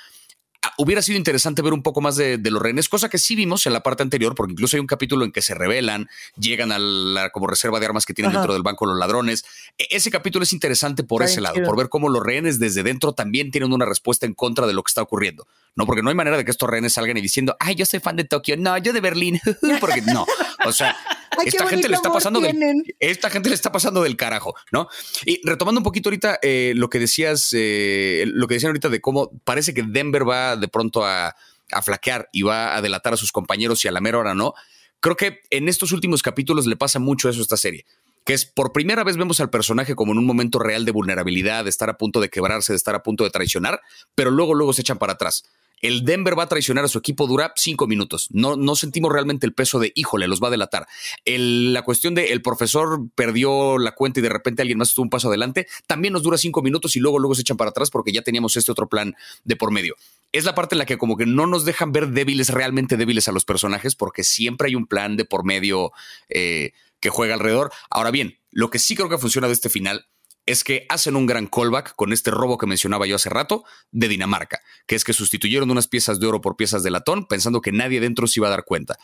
hubiera 0.79 1.03
sido 1.03 1.19
interesante 1.19 1.63
ver 1.63 1.73
un 1.73 1.83
poco 1.83 2.01
más 2.01 2.17
de, 2.17 2.39
los 2.39 2.63
rehenes, 2.63 2.89
cosa 2.89 3.09
que 3.09 3.19
sí 3.19 3.35
vimos 3.35 3.67
en 3.67 3.73
la 3.73 3.83
parte 3.83 4.03
anterior, 4.03 4.35
porque 4.35 4.53
incluso 4.53 4.77
hay 4.77 4.81
un 4.81 4.87
capítulo 4.87 5.25
en 5.25 5.33
que 5.33 5.43
se 5.43 5.55
revelan, 5.55 6.09
llegan 6.37 6.73
a 6.73 6.79
la 6.79 7.31
como 7.31 7.47
reserva 7.47 7.81
de 7.81 7.87
armas 7.87 8.07
que 8.07 8.15
tienen 8.15 8.33
dentro 8.33 8.53
del 8.53 8.63
banco 8.63 8.87
los 8.87 8.99
ladrones. 8.99 9.45
E, 9.79 9.89
ese 9.91 10.11
capítulo 10.11 10.43
es 10.45 10.53
interesante 10.53 11.03
por 11.03 11.23
ese 11.23 11.41
lado, 11.41 11.63
por 11.65 11.77
ver 11.77 11.89
cómo 11.89 12.09
los 12.09 12.23
rehenes 12.23 12.59
desde 12.59 12.83
dentro 12.83 13.13
también 13.13 13.51
tienen 13.51 13.73
una 13.73 13.85
respuesta 13.85 14.27
en 14.27 14.35
contra 14.35 14.67
de 14.67 14.75
lo 14.75 14.83
que 14.83 14.91
está 14.91 15.03
ocurriendo. 15.03 15.47
No, 15.75 15.87
porque 15.87 16.03
no 16.03 16.11
hay 16.11 16.15
manera 16.15 16.37
de 16.37 16.45
que 16.45 16.51
estos 16.51 16.69
rehenes 16.69 16.93
salgan 16.93 17.17
y 17.17 17.23
diciendo, 17.23 17.57
ay, 17.59 17.75
yo 17.75 17.87
soy 17.87 18.01
fan 18.01 18.17
de 18.17 18.25
Tokio, 18.25 18.57
no, 18.57 18.77
yo 18.79 18.93
de 18.93 19.01
Berlín, 19.01 19.41
porque 19.81 20.03
no. 20.03 20.27
O 20.65 20.73
sea, 20.73 20.97
esta 21.45 21.67
gente 21.67 21.89
le 21.89 21.97
está 21.97 22.13
pasando 22.13 22.41
del, 22.41 22.95
esta 23.01 23.31
gente 23.31 23.49
le 23.49 23.55
está 23.55 23.73
pasando 23.73 24.03
del 24.03 24.17
carajo, 24.17 24.55
¿no? 24.71 24.89
Y 25.25 25.41
retomando 25.47 25.81
un 25.81 25.85
poquito 25.85 26.09
ahorita 26.09 26.39
eh, 26.43 26.73
lo 26.77 26.89
que 26.91 26.99
decías, 26.99 27.51
eh, 27.53 28.25
lo 28.27 28.47
que 28.49 28.55
decían 28.55 28.71
ahorita 28.71 28.89
de 28.89 29.01
cómo 29.01 29.31
parece 29.45 29.75
que 29.75 29.83
Denver 29.83 30.29
va 30.29 30.57
de 30.57 30.69
pronto 30.69 31.05
a, 31.05 31.35
a, 31.71 31.83
flaquear 31.83 32.29
y 32.33 32.43
va 32.43 32.77
a 32.77 32.83
delatar 32.83 33.15
a 33.15 33.17
sus 33.17 33.33
compañeros 33.33 33.85
y 33.85 33.89
a 33.89 33.93
la 33.93 34.01
mera 34.01 34.19
hora 34.19 34.35
no. 34.35 34.55
Creo 35.01 35.17
que 35.17 35.41
en 35.51 35.69
estos 35.69 35.93
últimos 35.93 36.23
capítulos 36.23 36.67
le 36.67 36.77
pasa 36.77 36.99
mucho 36.99 37.29
eso 37.29 37.41
a 37.41 37.43
esta 37.43 37.57
serie 37.57 37.85
que 38.25 38.35
es 38.35 38.45
por 38.45 38.73
primera 38.73 39.05
vez 39.05 39.17
vemos 39.17 39.41
al 39.41 39.51
personaje 39.51 39.95
como 39.95 40.13
en 40.13 40.19
un 40.19 40.27
momento 40.27 40.59
real 40.59 40.85
de 40.85 40.93
vulnerabilidad, 40.93 41.65
de 41.65 41.71
estar 41.71 41.91
a 41.91 41.99
punto 41.99 42.21
de 42.21 42.29
quebrarse, 42.29 42.73
de 42.73 42.77
estar 42.77 42.95
a 42.95 43.03
punto 43.03 43.25
de 43.25 43.31
traicionar, 43.31 43.81
pero 44.15 44.31
luego, 44.31 44.55
luego 44.55 44.73
se 44.73 44.83
echan 44.83 44.99
para 44.99 45.15
atrás. 45.15 45.45
El 45.83 46.05
Denver 46.05 46.39
va 46.39 46.45
a 46.45 46.49
traicionar 46.49 46.85
a 46.85 46.89
su 46.89 46.99
equipo, 46.99 47.27
dura 47.27 47.53
cinco 47.57 47.87
minutos. 47.87 48.29
No, 48.31 48.57
no 48.57 48.77
sentimos 48.77 49.13
realmente 49.13 49.47
el 49.47 49.53
peso 49.53 49.81
de, 49.81 49.93
híjole, 49.95 50.29
los 50.29 50.41
va 50.41 50.49
a 50.49 50.51
delatar. 50.51 50.87
la 51.27 51.83
cuestión 51.83 52.15
de 52.15 52.33
el 52.33 52.41
profesor 52.41 53.09
perdió 53.15 53.79
la 53.79 53.93
cuenta 53.93 54.21
y 54.21 54.23
de 54.23 54.29
repente 54.29 54.63
alguien 54.63 54.79
más 54.79 54.91
estuvo 54.91 55.03
un 55.05 55.11
paso 55.11 55.29
adelante, 55.29 55.67
también 55.87 56.13
nos 56.13 56.23
dura 56.23 56.39
cinco 56.39 56.63
minutos 56.63 56.97
y 56.97 57.01
luego, 57.01 57.19
luego 57.19 57.35
se 57.35 57.43
echan 57.43 57.57
para 57.57 57.71
atrás 57.71 57.91
porque 57.91 58.13
ya 58.13 58.23
teníamos 58.23 58.57
este 58.57 58.71
otro 58.73 58.89
plan 58.89 59.15
de 59.45 59.57
por 59.57 59.73
medio. 59.73 59.97
Es 60.31 60.45
la 60.45 60.55
parte 60.55 60.77
en 60.77 60.79
la 60.79 60.87
que 60.87 60.99
como 60.99 61.17
que 61.17 61.27
no 61.27 61.47
nos 61.47 61.65
dejan 61.65 61.93
ver 61.93 62.09
débiles, 62.09 62.49
realmente 62.51 62.97
débiles 62.97 63.29
a 63.29 63.33
los 63.33 63.45
personajes 63.45 63.97
porque 63.97 64.25
siempre 64.25 64.69
hay 64.69 64.77
un 64.77 64.87
plan 64.87 65.17
de 65.17 65.25
por 65.25 65.45
medio. 65.45 65.93
Eh, 66.29 66.73
que 67.03 67.11
juega 67.11 67.35
alrededor. 67.35 67.73
Ahora 67.91 68.13
bien, 68.13 68.39
lo 68.53 68.71
que 68.71 68.79
sí 68.79 68.95
creo 68.95 69.09
que 69.09 69.19
funciona 69.19 69.49
de 69.49 69.55
este 69.55 69.69
final 69.69 70.07
es 70.45 70.65
que 70.65 70.87
hacen 70.89 71.17
un 71.17 71.27
gran 71.27 71.47
callback 71.47 71.95
con 71.95 72.13
este 72.13 72.31
robo 72.31 72.59
que 72.59 72.67
mencionaba 72.67 73.07
yo 73.07 73.17
hace 73.17 73.29
rato 73.29 73.65
de 73.93 74.09
Dinamarca, 74.09 74.61
que 74.87 74.97
es 74.97 75.05
que 75.05 75.13
sustituyeron 75.13 75.71
unas 75.71 75.87
piezas 75.87 76.19
de 76.19 76.27
oro 76.27 76.41
por 76.41 76.57
piezas 76.57 76.83
de 76.83 76.91
latón 76.91 77.27
pensando 77.27 77.61
que 77.61 77.71
nadie 77.71 78.01
dentro 78.01 78.27
se 78.27 78.41
iba 78.41 78.49
a 78.49 78.51
dar 78.51 78.65
cuenta. 78.65 78.99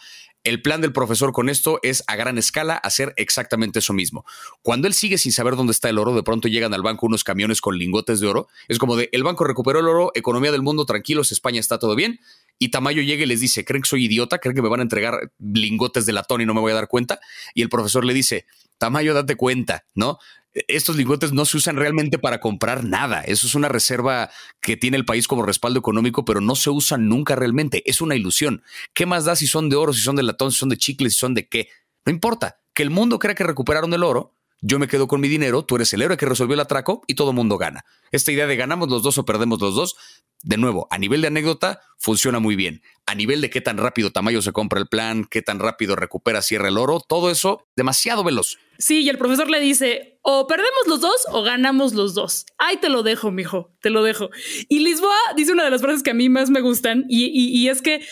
El 0.45 0.63
plan 0.63 0.81
del 0.81 0.93
profesor 0.93 1.33
con 1.33 1.49
esto 1.49 1.79
es 1.83 2.03
a 2.07 2.17
gran 2.17 2.39
escala 2.39 2.75
hacer 2.75 3.13
exactamente 3.17 3.79
eso 3.79 3.93
mismo. 3.93 4.25
Cuando 4.63 4.89
él 4.89 4.95
sigue 4.95 5.19
sin 5.19 5.33
saber 5.33 5.57
dónde 5.57 5.73
está 5.73 5.89
el 5.89 5.99
oro, 5.99 6.15
de 6.15 6.23
pronto 6.23 6.49
llegan 6.49 6.75
al 6.75 6.83
banco 6.83 7.07
unos 7.07 7.25
camiones 7.25 7.61
con 7.61 7.79
lingotes 7.79 8.21
de 8.21 8.27
oro. 8.27 8.49
Es 8.67 8.79
como 8.79 8.97
de, 8.97 9.09
el 9.13 9.23
banco 9.23 9.45
recuperó 9.45 9.81
el 9.81 9.89
oro, 9.89 10.11
economía 10.15 10.53
del 10.53 10.63
mundo, 10.63 10.87
tranquilos, 10.87 11.33
España 11.33 11.61
está 11.61 11.79
todo 11.79 11.95
bien. 11.95 12.21
Y 12.59 12.71
Tamayo 12.71 13.03
llega 13.03 13.23
y 13.23 13.27
les 13.27 13.41
dice, 13.41 13.65
¿creen 13.65 13.83
que 13.83 13.89
soy 13.89 14.07
idiota? 14.07 14.39
¿Creen 14.39 14.57
que 14.57 14.63
me 14.63 14.69
van 14.69 14.81
a 14.81 14.83
entregar 14.83 15.33
lingotes 15.39 16.07
de 16.07 16.13
latón 16.13 16.41
y 16.41 16.47
no 16.47 16.55
me 16.55 16.61
voy 16.61 16.73
a 16.73 16.77
dar 16.77 16.89
cuenta? 16.89 17.21
Y 17.55 17.63
el 17.63 17.69
profesor 17.69 18.05
le 18.05 18.15
dice, 18.15 18.47
Tamayo, 18.79 19.15
date 19.15 19.37
cuenta, 19.37 19.85
¿no? 19.95 20.19
Estos 20.67 20.97
lingotes 20.97 21.33
no 21.33 21.45
se 21.45 21.57
usan 21.59 21.77
realmente 21.77 22.19
para 22.19 22.41
comprar 22.41 22.85
nada. 22.85 23.21
Eso 23.23 23.47
es 23.47 23.55
una 23.55 23.69
reserva 23.69 24.31
que 24.61 24.77
tiene 24.77 24.97
el 24.97 25.05
país 25.05 25.29
como 25.29 25.43
respaldo 25.43 25.79
económico, 25.79 26.25
pero 26.25 26.41
no 26.41 26.57
se 26.57 26.71
usan 26.71 27.09
nunca 27.09 27.37
realmente. 27.37 27.89
Es 27.89 28.01
una 28.01 28.17
ilusión. 28.17 28.63
¿Qué 28.93 29.07
más 29.07 29.25
da 29.25 29.37
si 29.37 29.47
son 29.47 29.69
de 29.69 29.77
oro, 29.77 29.93
si 29.93 30.01
son 30.01 30.17
de 30.17 30.23
latón, 30.23 30.51
si 30.51 30.59
son 30.59 30.69
de 30.69 30.79
chicle, 30.79 31.11
si 31.11 31.19
son 31.19 31.35
de 31.35 31.49
qué? 31.49 31.69
No 32.05 32.13
importa. 32.13 32.61
Que 32.75 32.83
el 32.83 32.91
mundo 32.91 33.19
crea 33.19 33.35
que 33.35 33.45
recuperaron 33.45 33.93
el 33.93 34.03
oro 34.03 34.38
yo 34.61 34.79
me 34.79 34.89
quedo 34.89 35.07
con 35.07 35.21
mi 35.21 35.29
dinero, 35.29 35.65
tú 35.65 35.77
eres 35.77 35.93
el 35.93 36.03
héroe 36.03 36.17
que 36.17 36.27
resolvió 36.27 36.55
el 36.55 36.61
atraco 36.61 37.03
y 37.07 37.15
todo 37.15 37.33
mundo 37.33 37.59
gana. 37.59 37.85
Esta 38.11 38.33
idea 38.33 38.47
de 38.47 38.57
ganamos 38.57 38.89
los 38.89 39.03
dos 39.03 39.19
o 39.19 39.25
perdemos 39.25 39.61
los 39.61 39.75
dos, 39.75 39.97
de 40.43 40.57
nuevo, 40.57 40.87
a 40.91 40.99
nivel 40.99 41.21
de 41.21 41.29
anécdota, 41.29 41.81
funciona 41.97 42.39
muy 42.39 42.57
bien. 42.57 42.83
A 43.07 43.15
nivel 43.15 43.41
de 43.41 43.51
qué 43.51 43.61
tan 43.61 43.77
rápido 43.77 44.11
Tamayo 44.13 44.43
se 44.43 44.53
compra 44.53 44.81
el 44.81 44.89
plan, 44.89 45.25
qué 45.25 45.43
tan 45.43 45.59
rápido 45.59 45.97
recupera, 45.97 46.43
cierra 46.43 46.69
el 46.69 46.79
oro, 46.79 47.01
todo 47.01 47.31
eso 47.31 47.67
demasiado 47.77 48.25
veloz. 48.25 48.59
Sí, 48.79 49.03
y 49.03 49.09
el 49.09 49.19
profesor 49.19 49.51
le 49.51 49.61
dice, 49.61 50.18
o 50.31 50.47
perdemos 50.47 50.87
los 50.87 51.01
dos 51.01 51.27
o 51.33 51.43
ganamos 51.43 51.95
los 51.95 52.13
dos. 52.13 52.45
Ahí 52.59 52.77
te 52.77 52.91
lo 52.91 53.03
dejo, 53.03 53.31
mijo, 53.31 53.73
te 53.81 53.89
lo 53.89 54.03
dejo. 54.03 54.29
Y 54.69 54.81
Lisboa 54.81 55.17
dice 55.37 55.53
una 55.53 55.65
de 55.65 55.71
las 55.71 55.81
frases 55.81 56.03
que 56.03 56.11
a 56.11 56.15
mí 56.15 56.29
más 56.29 56.51
me 56.51 56.61
gustan 56.61 57.07
y, 57.09 57.67
es 57.67 57.81
que 57.81 58.07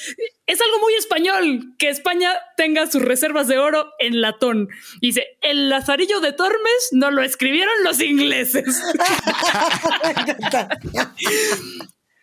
es 0.47 0.61
algo 0.63 0.79
muy 0.79 0.95
español 0.95 1.75
que 1.79 1.91
España 1.91 2.33
tenga 2.57 2.91
sus 2.91 3.03
reservas 3.03 3.49
de 3.49 3.59
oro 3.59 3.91
en 3.99 4.23
latón. 4.23 4.71
dice, 5.03 5.27
el 5.43 5.69
lazarillo 5.69 6.21
de 6.21 6.33
Tormes 6.33 6.89
no 6.93 7.11
lo 7.11 7.21
escribieron 7.23 7.75
los 7.85 8.01
ingleses. 8.01 8.65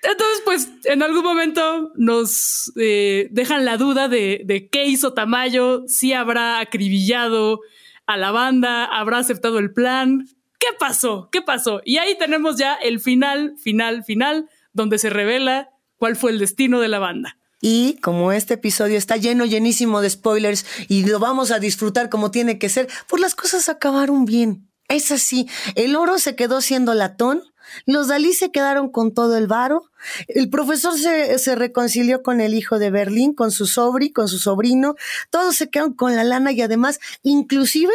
Entonces, 0.01 0.41
pues 0.43 0.69
en 0.86 1.03
algún 1.03 1.23
momento 1.23 1.91
nos 1.97 2.73
eh, 2.77 3.27
dejan 3.29 3.63
la 3.63 3.77
duda 3.77 4.08
de, 4.08 4.41
de, 4.43 4.69
qué 4.69 4.86
hizo 4.86 5.13
Tamayo, 5.13 5.84
si 5.88 6.13
habrá 6.13 6.58
acribillado 6.62 7.60
a 8.06 8.18
la 8.18 8.32
banda, 8.32 8.86
habrá 8.86 9.20
aceptado 9.20 9.60
el 9.60 9.74
plan. 9.74 10.28
¿Qué 10.60 10.68
pasó? 10.80 11.30
¿Qué 11.32 11.42
pasó? 11.42 11.82
Y 11.84 11.98
ahí 11.98 12.18
tenemos 12.18 12.58
ya 12.58 12.76
el 12.76 13.00
final, 13.00 13.56
final, 13.58 14.04
final, 14.04 14.50
donde 14.72 14.98
se 14.98 15.10
revela 15.10 15.70
cuál 15.98 16.16
fue 16.16 16.32
el 16.32 16.39
destino 16.39 16.80
de 16.80 16.88
la 16.88 17.00
banda. 17.00 17.38
Y 17.62 17.98
como 18.02 18.34
este 18.34 18.56
episodio 18.56 18.98
está 18.98 19.16
lleno, 19.16 19.46
llenísimo 19.46 20.02
de 20.02 20.10
spoilers 20.10 20.66
y 20.89 21.06
lo 21.06 21.20
vamos 21.20 21.52
a 21.52 21.60
disfrutar 21.60 22.10
como 22.10 22.30
tiene 22.30 22.60
que 22.60 22.68
ser, 22.68 22.89
pues 23.08 23.22
las 23.22 23.36
cosas 23.36 23.70
acabaron 23.70 24.26
bien. 24.26 24.70
Es 24.89 25.12
así. 25.12 25.48
El 25.76 25.96
oro 25.96 26.20
se 26.20 26.36
quedó 26.36 26.60
siendo 26.60 26.94
latón. 26.94 27.42
Los 27.86 28.08
Dalí 28.08 28.34
se 28.34 28.52
quedaron 28.52 28.90
con 28.90 29.14
todo 29.14 29.38
el 29.38 29.48
varo. 29.48 29.90
El 30.28 30.50
profesor 30.50 30.98
se, 30.98 31.38
se, 31.40 31.56
reconcilió 31.56 32.24
con 32.24 32.42
el 32.42 32.54
hijo 32.54 32.80
de 32.80 32.92
Berlín, 32.92 33.34
con 33.34 33.52
su 33.52 33.66
sobri, 33.66 34.12
con 34.12 34.28
su 34.28 34.40
sobrino. 34.40 34.96
Todos 35.30 35.56
se 35.56 35.70
quedaron 35.70 35.94
con 35.94 36.16
la 36.16 36.24
lana 36.24 36.52
y 36.52 36.62
además, 36.62 37.00
inclusive 37.22 37.94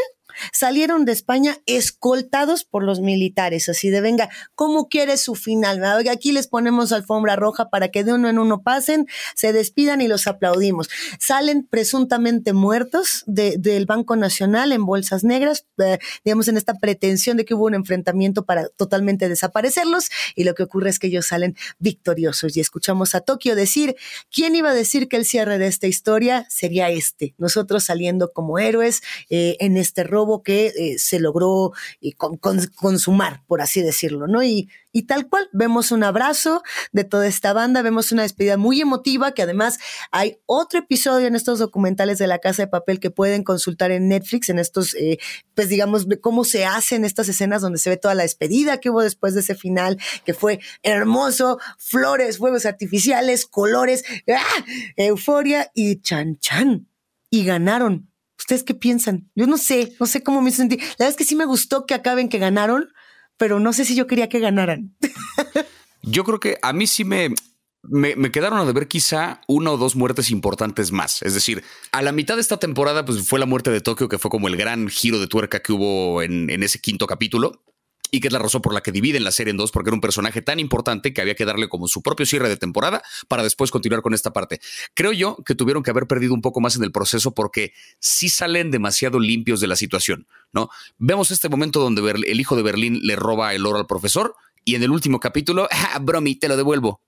salieron 0.53 1.05
de 1.05 1.13
España 1.13 1.59
escoltados 1.67 2.65
por 2.65 2.83
los 2.83 3.01
militares, 3.01 3.69
así 3.69 3.91
de 3.91 4.01
venga, 4.01 4.29
¿cómo 4.55 4.89
quiere 4.89 5.17
su 5.17 5.35
final? 5.35 5.85
Aquí 6.11 6.33
les 6.33 6.47
ponemos 6.47 6.93
alfombra 6.93 7.37
roja 7.37 7.71
para 7.71 7.89
que 7.89 8.05
de 8.05 8.13
uno 8.13 8.29
en 8.29 8.39
uno 8.39 8.63
pasen, 8.63 9.07
se 9.35 9.53
despidan 9.53 10.01
y 10.01 10.09
los 10.09 10.27
aplaudimos. 10.27 10.89
Salen 11.19 11.67
presuntamente 11.67 12.53
muertos 12.53 13.25
del 13.27 13.87
Banco 13.87 14.17
Nacional 14.17 14.73
en 14.73 14.85
bolsas 14.85 15.25
negras, 15.25 15.67
eh, 15.79 15.99
digamos 16.25 16.49
en 16.49 16.57
esta 16.57 16.75
pretensión 16.75 17.37
de 17.37 17.45
que 17.45 17.55
hubo 17.55 17.67
un 17.67 17.75
enfrentamiento 17.75 18.45
para 18.45 18.69
totalmente 18.69 19.29
desaparecerlos 19.29 20.09
y 20.35 20.45
lo 20.45 20.55
que 20.55 20.65
ocurre 20.65 20.91
es 20.91 20.99
que 20.99 21.07
ellos 21.07 21.27
salen 21.27 21.57
victoriosos 21.79 22.57
y 22.57 22.61
escuchamos 22.61 23.15
a 23.15 23.21
Tokio 23.21 23.57
decir, 23.57 23.97
¿quién 24.31 24.55
iba 24.55 24.71
a 24.71 24.75
decir 24.75 25.09
que 25.09 25.17
el 25.17 25.25
cierre 25.25 25.59
de 25.59 25.67
esta 25.67 25.87
historia 25.87 26.47
sería 26.49 26.91
este? 26.91 27.35
Nosotros 27.39 27.85
saliendo 27.85 28.33
como 28.33 28.59
héroes 28.59 29.03
eh, 29.31 29.57
en 29.61 29.77
este 29.77 30.05
robo 30.05 30.28
que 30.43 30.67
eh, 30.67 30.97
se 30.99 31.21
logró 31.21 31.73
eh, 32.01 32.13
consumar, 32.15 33.43
por 33.47 33.61
así 33.61 33.83
decirlo, 33.83 34.27
¿no? 34.27 34.43
Y, 34.43 34.69
tal 35.07 35.29
cual, 35.29 35.49
vemos 35.53 35.93
un 35.93 36.03
abrazo 36.03 36.63
de 36.91 37.05
toda 37.05 37.29
esta 37.29 37.53
banda, 37.53 37.83
vemos 37.83 38.11
una 38.11 38.23
despedida 38.23 38.57
muy 38.57 38.81
emotiva, 38.81 39.31
que 39.31 39.43
además 39.43 39.79
hay 40.11 40.39
otro 40.45 40.81
episodio 40.81 41.29
en 41.29 41.37
estos 41.37 41.61
documentales 41.61 42.19
de 42.19 42.27
la 42.27 42.41
Casa 42.41 42.63
de 42.63 42.67
Papel 42.67 42.99
que 42.99 43.13
pueden 43.13 43.45
consultar 43.45 43.93
en 43.93 44.09
Netflix, 44.09 44.49
en 44.49 44.59
estos, 44.59 44.95
eh, 44.95 45.19
pues 45.55 45.69
digamos, 45.69 46.09
cómo 46.21 46.45
se 46.45 46.65
hacen 46.65 47.05
estas 47.05 47.29
escenas 47.29 47.63
donde 47.63 47.79
se 47.79 47.91
ve 47.91 47.97
toda 47.97 48.17
la 48.17 48.25
despedida 48.25 48.79
que 48.79 48.91
hubo 48.91 49.03
después 49.03 49.35
de 49.35 49.41
ese 49.41 49.55
final, 49.55 49.99
que 50.25 50.35
fue 50.35 50.59
hermoso, 50.83 51.61
flores, 51.79 52.39
fuegos 52.39 52.67
artificiales, 52.67 53.47
colores, 53.47 54.05
¡ah! 54.29 54.65
euforia 54.97 55.71
y 55.75 56.01
chan 56.01 56.39
chan. 56.41 56.89
Y 57.31 57.45
ganaron 57.45 58.11
¿Ustedes 58.39 58.63
qué 58.63 58.75
piensan? 58.75 59.31
Yo 59.35 59.47
no 59.47 59.59
sé, 59.59 59.95
no 59.99 60.07
sé 60.07 60.23
cómo 60.23 60.41
me 60.41 60.51
sentí. 60.51 60.77
La 60.77 60.85
verdad 60.85 61.09
es 61.09 61.17
que 61.17 61.25
sí 61.25 61.35
me 61.35 61.45
gustó 61.45 61.87
que 61.87 61.95
acaben 61.95 62.29
que 62.29 62.39
ganaron, 62.39 62.89
pero 63.37 63.61
no 63.61 63.73
sé 63.73 63.85
si 63.85 63.95
yo 63.95 64.07
quería 64.07 64.29
que 64.29 64.41
ganaran. 64.41 64.97
yo 66.03 66.25
creo 66.25 66.41
que 66.41 66.59
a 66.63 66.73
mí 66.73 66.87
sí 66.87 67.05
me, 67.05 67.35
me, 67.83 68.31
quedaron 68.31 68.59
a 68.59 68.65
deber 68.65 68.89
quizá 68.89 69.41
una 69.49 69.73
o 69.73 69.77
dos 69.77 69.97
muertes 69.97 70.31
importantes 70.31 70.93
más. 70.93 71.23
Es 71.23 71.35
decir, 71.35 71.65
a 71.93 72.03
la 72.03 72.13
mitad 72.13 72.37
de 72.37 72.41
esta 72.41 72.59
temporada, 72.59 73.05
pues 73.05 73.27
fue 73.27 73.41
la 73.41 73.47
muerte 73.47 73.71
de 73.71 73.81
Tokio, 73.81 74.09
que 74.09 74.19
fue 74.19 74.31
como 74.31 74.49
el 74.49 74.57
gran 74.57 74.89
giro 74.89 75.19
de 75.19 75.27
tuerca 75.27 75.61
que 75.61 75.73
hubo 75.73 76.23
en, 76.23 76.49
en 76.51 76.63
ese 76.63 76.81
quinto 76.81 77.07
capítulo 77.07 77.63
y 78.11 78.21
que 78.21 78.29
es 78.29 78.33
la 78.33 78.39
razón 78.39 78.63
por 78.63 78.75
la 78.75 78.81
que 78.81 78.93
dividen 78.93 79.25
la 79.25 79.33
serie 79.33 79.51
en 79.51 79.57
dos, 79.57 79.71
porque 79.71 79.91
era 79.91 79.95
un 79.95 80.01
personaje 80.01 80.43
tan 80.43 80.61
importante 80.61 81.13
que 81.13 81.21
había 81.21 81.35
que 81.35 81.45
darle 81.45 81.69
como 81.69 81.89
su 81.89 82.03
propio 82.03 82.27
cierre 82.27 82.49
de 82.49 82.57
temporada 82.57 83.03
para 83.29 83.43
después 83.43 83.71
continuar 83.71 84.03
con 84.03 84.15
esta 84.15 84.33
parte. 84.33 84.61
Creo 84.95 85.13
yo 85.13 85.37
que 85.45 85.55
tuvieron 85.55 85.83
que 85.83 85.91
haber 85.91 86.07
perdido 86.07 86.35
un 86.35 86.43
poco 86.43 86.61
más 86.61 86.77
en 86.77 86.85
el 86.85 86.93
proceso 86.93 87.33
porque 87.33 87.73
sí 87.99 88.29
salen 88.29 88.71
demasiado 88.71 89.19
limpios 89.19 89.61
de 89.61 89.67
la 89.67 89.77
situación, 89.77 90.27
¿no? 90.53 90.71
Vemos 90.99 91.31
este 91.31 91.49
momento 91.49 91.81
donde 91.81 92.09
el 92.11 92.41
hijo 92.41 92.57
de 92.57 92.63
Berlín 92.63 93.01
le 93.03 93.17
roba 93.17 93.55
el 93.55 93.67
oro 93.67 93.79
al 93.79 93.87
profesor 93.87 94.35
y 94.65 94.75
en 94.75 94.83
el 94.83 94.91
último 94.91 95.19
capítulo, 95.21 95.69
ah, 95.71 95.99
bromi, 96.01 96.37
te 96.37 96.49
lo 96.49 96.57
devuelvo. 96.57 97.01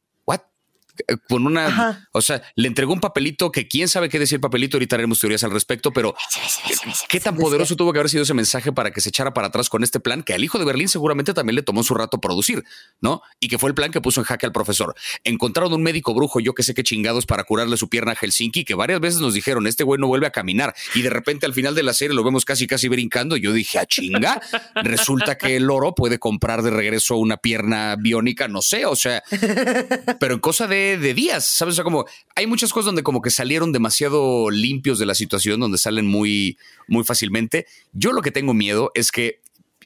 Con 1.29 1.47
una, 1.47 2.09
o 2.13 2.23
sea, 2.23 2.43
le 2.57 2.69
entregó 2.69 2.93
un 2.93 3.01
papelito 3.01 3.51
que 3.51 3.69
quién 3.69 3.89
sabe 3.89 4.09
qué 4.09 4.21
el 4.35 4.41
papelito, 4.41 4.77
ahorita 4.77 4.97
haremos 4.97 5.19
teorías 5.19 5.43
al 5.45 5.51
respecto, 5.51 5.93
pero 5.93 6.15
qué 7.09 7.21
tan 7.21 7.37
poderoso 7.37 7.77
tuvo 7.77 7.93
que 7.93 7.99
haber 7.99 8.11
sido 8.11 8.23
ese 8.23 8.35
mensaje 8.35 8.73
para 8.73 8.91
que 8.91 9.01
se 9.01 9.09
echara 9.09 9.33
para 9.33 9.49
atrás 9.49 9.69
con 9.69 9.83
este 9.83 10.01
plan 10.01 10.23
que 10.23 10.35
al 10.35 10.45
hijo 10.45 10.59
de 10.59 10.65
Berlín 10.65 10.89
seguramente 10.89 11.35
también 11.35 11.57
le 11.57 11.63
tomó 11.63 11.83
su 11.83 11.95
rato 11.95 12.21
producir, 12.21 12.65
¿no? 13.01 13.23
Y 13.41 13.49
que 13.49 13.59
fue 13.59 13.71
el 13.71 13.75
plan 13.75 13.91
que 13.91 14.01
puso 14.01 14.21
en 14.21 14.25
jaque 14.25 14.47
al 14.47 14.53
profesor. 14.53 14.95
Encontraron 15.25 15.73
un 15.73 15.83
médico 15.83 16.15
brujo, 16.15 16.41
yo 16.41 16.55
que 16.55 16.63
sé 16.63 16.75
qué 16.75 16.83
chingados, 16.83 17.27
para 17.27 17.45
curarle 17.45 17.77
su 17.77 17.89
pierna 17.89 18.13
a 18.13 18.15
Helsinki, 18.15 18.65
que 18.65 18.75
varias 18.75 19.01
veces 19.01 19.21
nos 19.21 19.35
dijeron, 19.35 19.67
este 19.67 19.85
güey 19.85 20.01
no 20.01 20.07
vuelve 20.07 20.27
a 20.27 20.31
caminar, 20.31 20.75
y 20.95 21.03
de 21.03 21.11
repente 21.11 21.47
al 21.47 21.55
final 21.55 21.75
de 21.75 21.83
la 21.83 21.93
serie 21.93 22.15
lo 22.15 22.25
vemos 22.25 22.45
casi 22.45 22.67
casi 22.67 22.89
brincando, 22.89 23.37
yo 23.37 23.53
dije, 23.53 23.79
a 23.79 23.83
ah, 23.83 23.87
chinga, 23.87 24.41
resulta 24.83 25.37
que 25.37 25.57
el 25.57 25.71
oro 25.71 25.95
puede 25.95 26.19
comprar 26.19 26.63
de 26.63 26.71
regreso 26.71 27.17
una 27.17 27.37
pierna 27.37 27.97
biónica, 27.97 28.49
no 28.49 28.63
sé, 28.63 28.87
o 28.87 28.97
sea, 28.97 29.23
pero 30.21 30.35
en 30.35 30.41
cosa 30.41 30.67
de 30.67 30.90
de, 30.99 31.15
días, 31.15 31.45
¿sabes? 31.45 31.75
O 31.75 31.77
sea, 31.77 31.85
como 31.85 32.07
hay 32.35 32.47
muchas 32.47 32.73
cosas 32.73 32.87
donde 32.87 33.03
como 33.03 33.23
que 33.23 33.31
salieron 33.31 33.73
demasiado 33.73 34.51
limpios 34.51 34.99
de 34.99 35.07
la 35.07 35.15
situación, 35.15 35.61
donde 35.61 35.79
salen 35.79 36.07
muy, 36.07 36.59
muy 36.89 37.05
fácilmente. 37.05 37.67
Yo 37.93 38.13
lo 38.13 38.23
que 38.23 38.31
tengo 38.31 38.55
miedo 38.55 38.91
es 38.95 39.13
que 39.13 39.41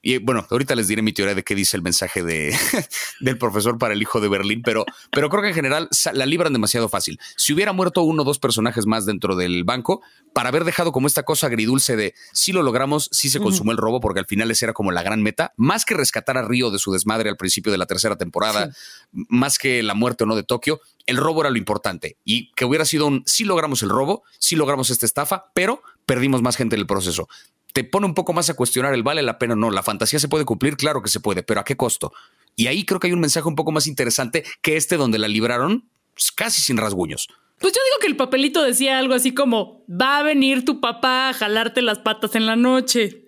Y 0.06 0.18
bueno, 0.18 0.46
ahorita 0.50 0.74
les 0.74 0.86
diré 0.86 1.00
mi 1.00 1.14
teoría 1.14 1.34
de 1.34 1.42
qué 1.42 1.54
dice 1.54 1.78
el 1.78 1.82
mensaje 1.82 2.22
de, 2.22 2.54
del 3.20 3.38
profesor 3.38 3.78
para 3.78 3.94
el 3.94 4.02
hijo 4.02 4.20
de 4.20 4.28
Berlín, 4.28 4.60
pero, 4.62 4.84
pero 5.10 5.30
creo 5.30 5.40
que 5.40 5.48
en 5.48 5.54
general 5.54 5.88
la 6.12 6.26
libran 6.26 6.52
demasiado 6.52 6.90
fácil. 6.90 7.18
Si 7.36 7.54
hubiera 7.54 7.72
muerto 7.72 8.02
uno 8.02 8.20
o 8.20 8.24
dos 8.26 8.38
personajes 8.38 8.84
más 8.84 9.06
dentro 9.06 9.34
del 9.34 9.64
banco, 9.64 10.02
para 10.34 10.50
haber 10.50 10.64
dejado 10.64 10.92
como 10.92 11.06
esta 11.06 11.22
cosa 11.22 11.46
agridulce 11.46 11.96
de 11.96 12.14
si 12.34 12.52
lo 12.52 12.62
logramos, 12.62 13.08
si 13.12 13.30
se 13.30 13.40
consumó 13.40 13.72
el 13.72 13.78
robo, 13.78 14.00
porque 14.00 14.20
al 14.20 14.26
final 14.26 14.50
ese 14.50 14.66
era 14.66 14.74
como 14.74 14.92
la 14.92 15.02
gran 15.02 15.22
meta, 15.22 15.54
más 15.56 15.86
que 15.86 15.94
rescatar 15.94 16.36
a 16.36 16.42
Río 16.42 16.70
de 16.70 16.78
su 16.78 16.92
desmadre 16.92 17.30
al 17.30 17.38
principio 17.38 17.72
de 17.72 17.78
la 17.78 17.86
tercera 17.86 18.16
temporada, 18.16 18.74
más 19.10 19.58
que 19.58 19.82
la 19.82 19.94
muerte 19.94 20.24
o 20.24 20.26
no 20.26 20.36
de 20.36 20.42
Tokio, 20.42 20.82
el 21.06 21.16
robo 21.16 21.40
era 21.40 21.50
lo 21.50 21.56
importante 21.56 22.18
y 22.24 22.50
que 22.52 22.66
hubiera 22.66 22.84
sido 22.84 23.06
un 23.06 23.22
si 23.24 23.44
logramos 23.44 23.82
el 23.82 23.88
robo, 23.88 24.22
si 24.38 24.54
logramos 24.54 24.90
esta 24.90 25.06
estafa, 25.06 25.46
pero 25.54 25.82
perdimos 26.04 26.42
más 26.42 26.56
gente 26.56 26.76
en 26.76 26.80
el 26.80 26.86
proceso. 26.86 27.26
Te 27.74 27.82
pone 27.82 28.06
un 28.06 28.14
poco 28.14 28.32
más 28.32 28.48
a 28.48 28.54
cuestionar 28.54 28.94
el 28.94 29.02
vale 29.02 29.20
la 29.20 29.36
pena 29.36 29.54
o 29.54 29.56
no. 29.56 29.72
La 29.72 29.82
fantasía 29.82 30.20
se 30.20 30.28
puede 30.28 30.44
cumplir, 30.44 30.76
claro 30.76 31.02
que 31.02 31.08
se 31.08 31.18
puede, 31.18 31.42
pero 31.42 31.58
¿a 31.58 31.64
qué 31.64 31.76
costo? 31.76 32.12
Y 32.54 32.68
ahí 32.68 32.86
creo 32.86 33.00
que 33.00 33.08
hay 33.08 33.12
un 33.12 33.18
mensaje 33.18 33.48
un 33.48 33.56
poco 33.56 33.72
más 33.72 33.88
interesante 33.88 34.44
que 34.62 34.76
este 34.76 34.96
donde 34.96 35.18
la 35.18 35.26
libraron 35.26 35.90
pues, 36.14 36.30
casi 36.30 36.62
sin 36.62 36.76
rasguños. 36.76 37.28
Pues 37.60 37.72
yo 37.72 37.80
digo 37.84 38.00
que 38.00 38.06
el 38.08 38.16
papelito 38.16 38.62
decía 38.62 38.98
algo 38.98 39.14
así 39.14 39.32
como, 39.32 39.84
va 39.88 40.18
a 40.18 40.22
venir 40.22 40.64
tu 40.64 40.80
papá 40.80 41.28
a 41.28 41.32
jalarte 41.32 41.82
las 41.82 41.98
patas 41.98 42.34
en 42.34 42.46
la 42.46 42.56
noche. 42.56 43.24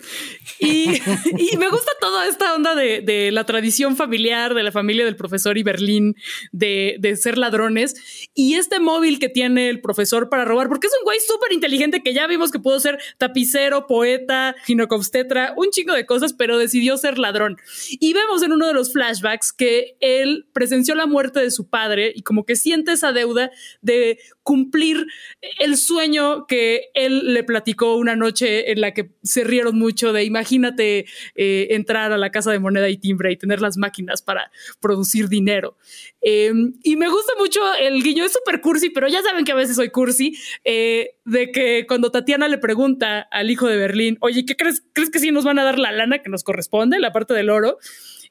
Y, 0.59 0.89
me 1.59 1.69
gusta 1.69 1.93
toda 2.01 2.27
esta 2.27 2.55
onda 2.55 2.75
de, 2.75 3.31
la 3.33 3.45
tradición 3.45 3.97
familiar, 3.97 4.55
de 4.55 4.63
la 4.63 4.73
familia 4.73 5.05
del 5.05 5.17
profesor 5.17 5.59
y 5.59 5.63
Berlín, 5.63 6.17
de, 6.53 6.97
de, 6.99 7.17
ser 7.17 7.39
ladrones. 7.39 8.29
Y 8.35 8.55
este 8.55 8.81
móvil 8.81 9.19
que 9.19 9.29
tiene 9.29 9.69
el 9.69 9.81
profesor 9.81 10.29
para 10.29 10.45
robar, 10.45 10.69
porque 10.69 10.87
es 10.87 10.93
un 10.99 11.05
güey 11.05 11.19
súper 11.21 11.53
inteligente 11.53 12.03
que 12.03 12.15
ya 12.15 12.27
vimos 12.27 12.51
que 12.51 12.59
pudo 12.59 12.81
ser 12.81 12.99
tapicero, 13.19 13.87
poeta, 13.87 14.57
ginecobstetra, 14.67 15.55
un 15.57 15.71
chingo 15.71 15.95
de 15.95 16.07
cosas, 16.07 16.33
pero 16.33 16.59
decidió 16.59 16.97
ser 16.97 17.19
ladrón. 17.19 17.57
Y 17.91 18.13
vemos 18.13 18.43
en 18.43 18.53
uno 18.53 18.67
de 18.67 18.75
los 18.75 18.93
flashbacks 18.93 19.53
que 19.53 19.97
él 20.01 20.47
presenció 20.53 20.95
la 20.95 21.07
muerte 21.07 21.41
de 21.41 21.51
su 21.51 21.69
padre 21.69 22.13
y 22.15 22.23
como 22.23 22.45
que 22.45 22.57
siente 22.57 22.93
esa 22.93 23.13
deuda 23.13 23.51
de 23.83 24.16
cumplir 24.43 25.07
el 25.59 25.77
sueño 25.77 26.47
que 26.47 26.91
él 26.95 27.35
le 27.35 27.43
platicó 27.45 27.97
una 27.97 28.17
noche 28.17 28.71
en 28.71 28.81
la 28.81 28.95
que 28.95 29.11
se 29.23 29.45
rieron 29.45 29.79
mucho 29.79 30.13
de 30.13 30.25
imagínate 30.25 31.07
eh, 31.35 31.69
entrar 31.71 32.13
a 32.13 32.19
la 32.19 32.31
casa 32.31 32.53
de 32.53 32.59
moneda 32.59 32.89
y 32.89 32.97
timbre 32.97 33.33
y 33.33 33.37
tener 33.37 33.61
las 33.61 33.77
máquinas 33.77 34.23
para 34.23 34.51
producir 34.81 35.29
dinero. 35.29 35.77
Em, 36.21 36.75
y 36.83 36.97
me 36.97 37.09
gusta 37.09 37.33
mucho 37.39 37.61
el 37.81 38.03
guiño, 38.03 38.25
es 38.25 38.33
súper 38.33 38.61
cursi, 38.61 38.91
pero 38.91 39.09
ya 39.09 39.23
saben 39.23 39.45
que 39.45 39.53
a 39.53 39.57
veces 39.57 39.77
soy 39.77 39.91
cursi, 39.91 40.37
eh, 40.65 41.17
de 41.25 41.51
que 41.51 41.87
cuando 41.87 42.11
Tatiana 42.11 42.49
le 42.49 42.59
pregunta 42.59 43.21
al 43.31 43.51
hijo 43.51 43.67
de 43.67 43.77
Berlín, 43.77 44.19
oye, 44.21 44.45
¿qué 44.45 44.57
crees? 44.57 44.83
¿Crees 44.93 45.11
que 45.11 45.19
sí 45.19 45.31
nos 45.31 45.45
van 45.45 45.59
a 45.59 45.65
dar 45.65 45.79
la 45.79 45.93
lana 45.93 46.23
que 46.23 46.31
nos 46.31 46.45
corresponde, 46.45 46.99
la 46.99 47.13
parte 47.13 47.35
del 47.35 47.51
oro? 47.51 47.79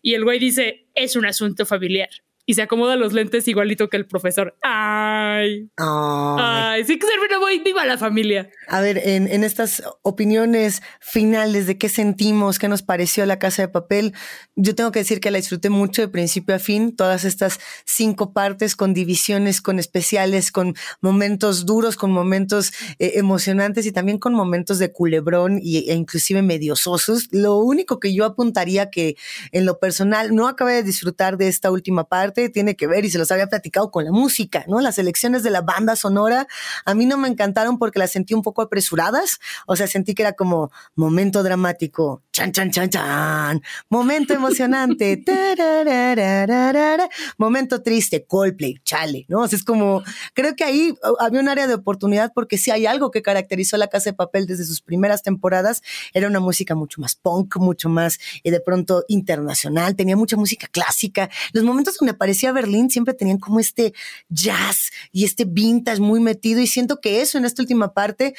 Y 0.01 0.13
el 0.13 0.23
güey 0.23 0.39
dice, 0.39 0.87
es 0.93 1.15
un 1.15 1.25
asunto 1.25 1.65
familiar 1.65 2.09
y 2.45 2.53
se 2.53 2.61
acomoda 2.61 2.95
los 2.95 3.13
lentes 3.13 3.47
igualito 3.47 3.89
que 3.89 3.97
el 3.97 4.05
profesor. 4.05 4.55
Ay. 4.61 5.69
Ay, 5.77 6.83
sí 6.85 6.99
que 6.99 7.07
se 7.07 7.37
voy, 7.37 7.59
viva 7.59 7.85
la 7.85 7.97
familia. 7.97 8.49
A 8.67 8.81
ver, 8.81 9.01
en, 9.03 9.27
en, 9.27 9.43
estas 9.43 9.83
opiniones 10.03 10.81
finales 10.99 11.67
de 11.67 11.77
qué 11.77 11.89
sentimos, 11.89 12.59
qué 12.59 12.67
nos 12.67 12.83
pareció 12.83 13.25
la 13.25 13.39
casa 13.39 13.63
de 13.63 13.67
papel, 13.67 14.13
yo 14.55 14.75
tengo 14.75 14.91
que 14.91 14.99
decir 14.99 15.19
que 15.19 15.31
la 15.31 15.37
disfruté 15.37 15.69
mucho 15.69 16.01
de 16.01 16.07
principio 16.07 16.55
a 16.55 16.59
fin, 16.59 16.95
todas 16.95 17.25
estas 17.25 17.59
cinco 17.85 18.31
partes 18.31 18.75
con 18.75 18.93
divisiones, 18.93 19.61
con 19.61 19.79
especiales, 19.79 20.51
con 20.51 20.75
momentos 21.01 21.65
duros, 21.65 21.95
con 21.95 22.11
momentos 22.11 22.71
eh, 22.99 23.13
emocionantes 23.15 23.85
y 23.85 23.91
también 23.91 24.19
con 24.19 24.33
momentos 24.33 24.79
de 24.79 24.91
culebrón 24.91 25.59
y, 25.61 25.89
e 25.89 25.93
inclusive 25.95 26.41
mediososos. 26.41 27.27
Lo 27.31 27.57
único 27.57 27.99
que 27.99 28.13
yo 28.13 28.25
apuntaría 28.25 28.89
que 28.89 29.15
en 29.51 29.65
lo 29.65 29.79
personal 29.79 30.35
no 30.35 30.47
acabé 30.47 30.73
de 30.73 30.83
disfrutar 30.83 31.37
de 31.37 31.47
esta 31.47 31.71
última 31.71 32.05
parte 32.05 32.34
tiene 32.49 32.75
que 32.75 32.87
ver, 32.87 33.05
y 33.05 33.09
se 33.09 33.17
los 33.17 33.31
había 33.31 33.47
platicado 33.47 33.91
con 33.91 34.05
la 34.05 34.11
música, 34.11 34.65
¿no? 34.67 34.81
Las 34.81 34.97
elecciones 34.97 35.43
de 35.43 35.49
la 35.49 35.61
banda 35.61 35.95
sonora 35.95 36.47
a 36.85 36.93
mí 36.93 37.05
no 37.05 37.17
me 37.17 37.27
encantaron 37.27 37.77
porque 37.77 37.99
las 37.99 38.11
sentí 38.11 38.33
un 38.33 38.41
poco 38.41 38.61
apresuradas, 38.61 39.39
o 39.65 39.75
sea, 39.75 39.87
sentí 39.87 40.13
que 40.13 40.23
era 40.23 40.33
como 40.33 40.71
momento 40.95 41.43
dramático, 41.43 42.23
chan, 42.31 42.51
chan, 42.51 42.71
chan, 42.71 42.89
chan, 42.89 43.61
momento 43.89 44.33
emocionante, 44.33 45.23
momento 47.37 47.81
triste, 47.81 48.25
Coldplay, 48.25 48.75
chale, 48.83 49.25
¿no? 49.27 49.41
O 49.41 49.47
sea, 49.47 49.57
es 49.57 49.63
como, 49.63 50.03
creo 50.33 50.55
que 50.55 50.63
ahí 50.63 50.91
uh, 50.91 51.15
había 51.19 51.39
un 51.39 51.49
área 51.49 51.67
de 51.67 51.73
oportunidad 51.73 52.31
porque 52.33 52.57
si 52.57 52.71
hay 52.71 52.85
algo 52.85 53.11
que 53.11 53.21
caracterizó 53.21 53.77
la 53.77 53.87
Casa 53.87 54.11
de 54.11 54.15
Papel 54.15 54.47
desde 54.47 54.65
sus 54.65 54.81
primeras 54.81 55.23
temporadas, 55.23 55.81
era 56.13 56.27
una 56.27 56.39
música 56.39 56.75
mucho 56.75 57.01
más 57.01 57.15
punk, 57.15 57.57
mucho 57.57 57.89
más, 57.89 58.19
y 58.43 58.51
de 58.51 58.59
pronto 58.59 59.03
internacional, 59.07 59.95
tenía 59.95 60.15
mucha 60.15 60.37
música 60.37 60.67
clásica, 60.67 61.29
los 61.53 61.63
momentos 61.63 61.95
donde 61.99 62.13
parecía 62.25 62.51
Berlín 62.51 62.89
siempre 62.89 63.13
tenían 63.13 63.37
como 63.37 63.59
este 63.59 63.93
jazz 64.29 64.89
y 65.11 65.25
este 65.25 65.45
vintage 65.45 66.01
muy 66.01 66.19
metido 66.19 66.59
y 66.59 66.65
siento 66.65 66.99
que 66.99 67.21
eso 67.21 67.37
en 67.37 67.45
esta 67.45 67.61
última 67.61 67.93
parte 67.93 68.33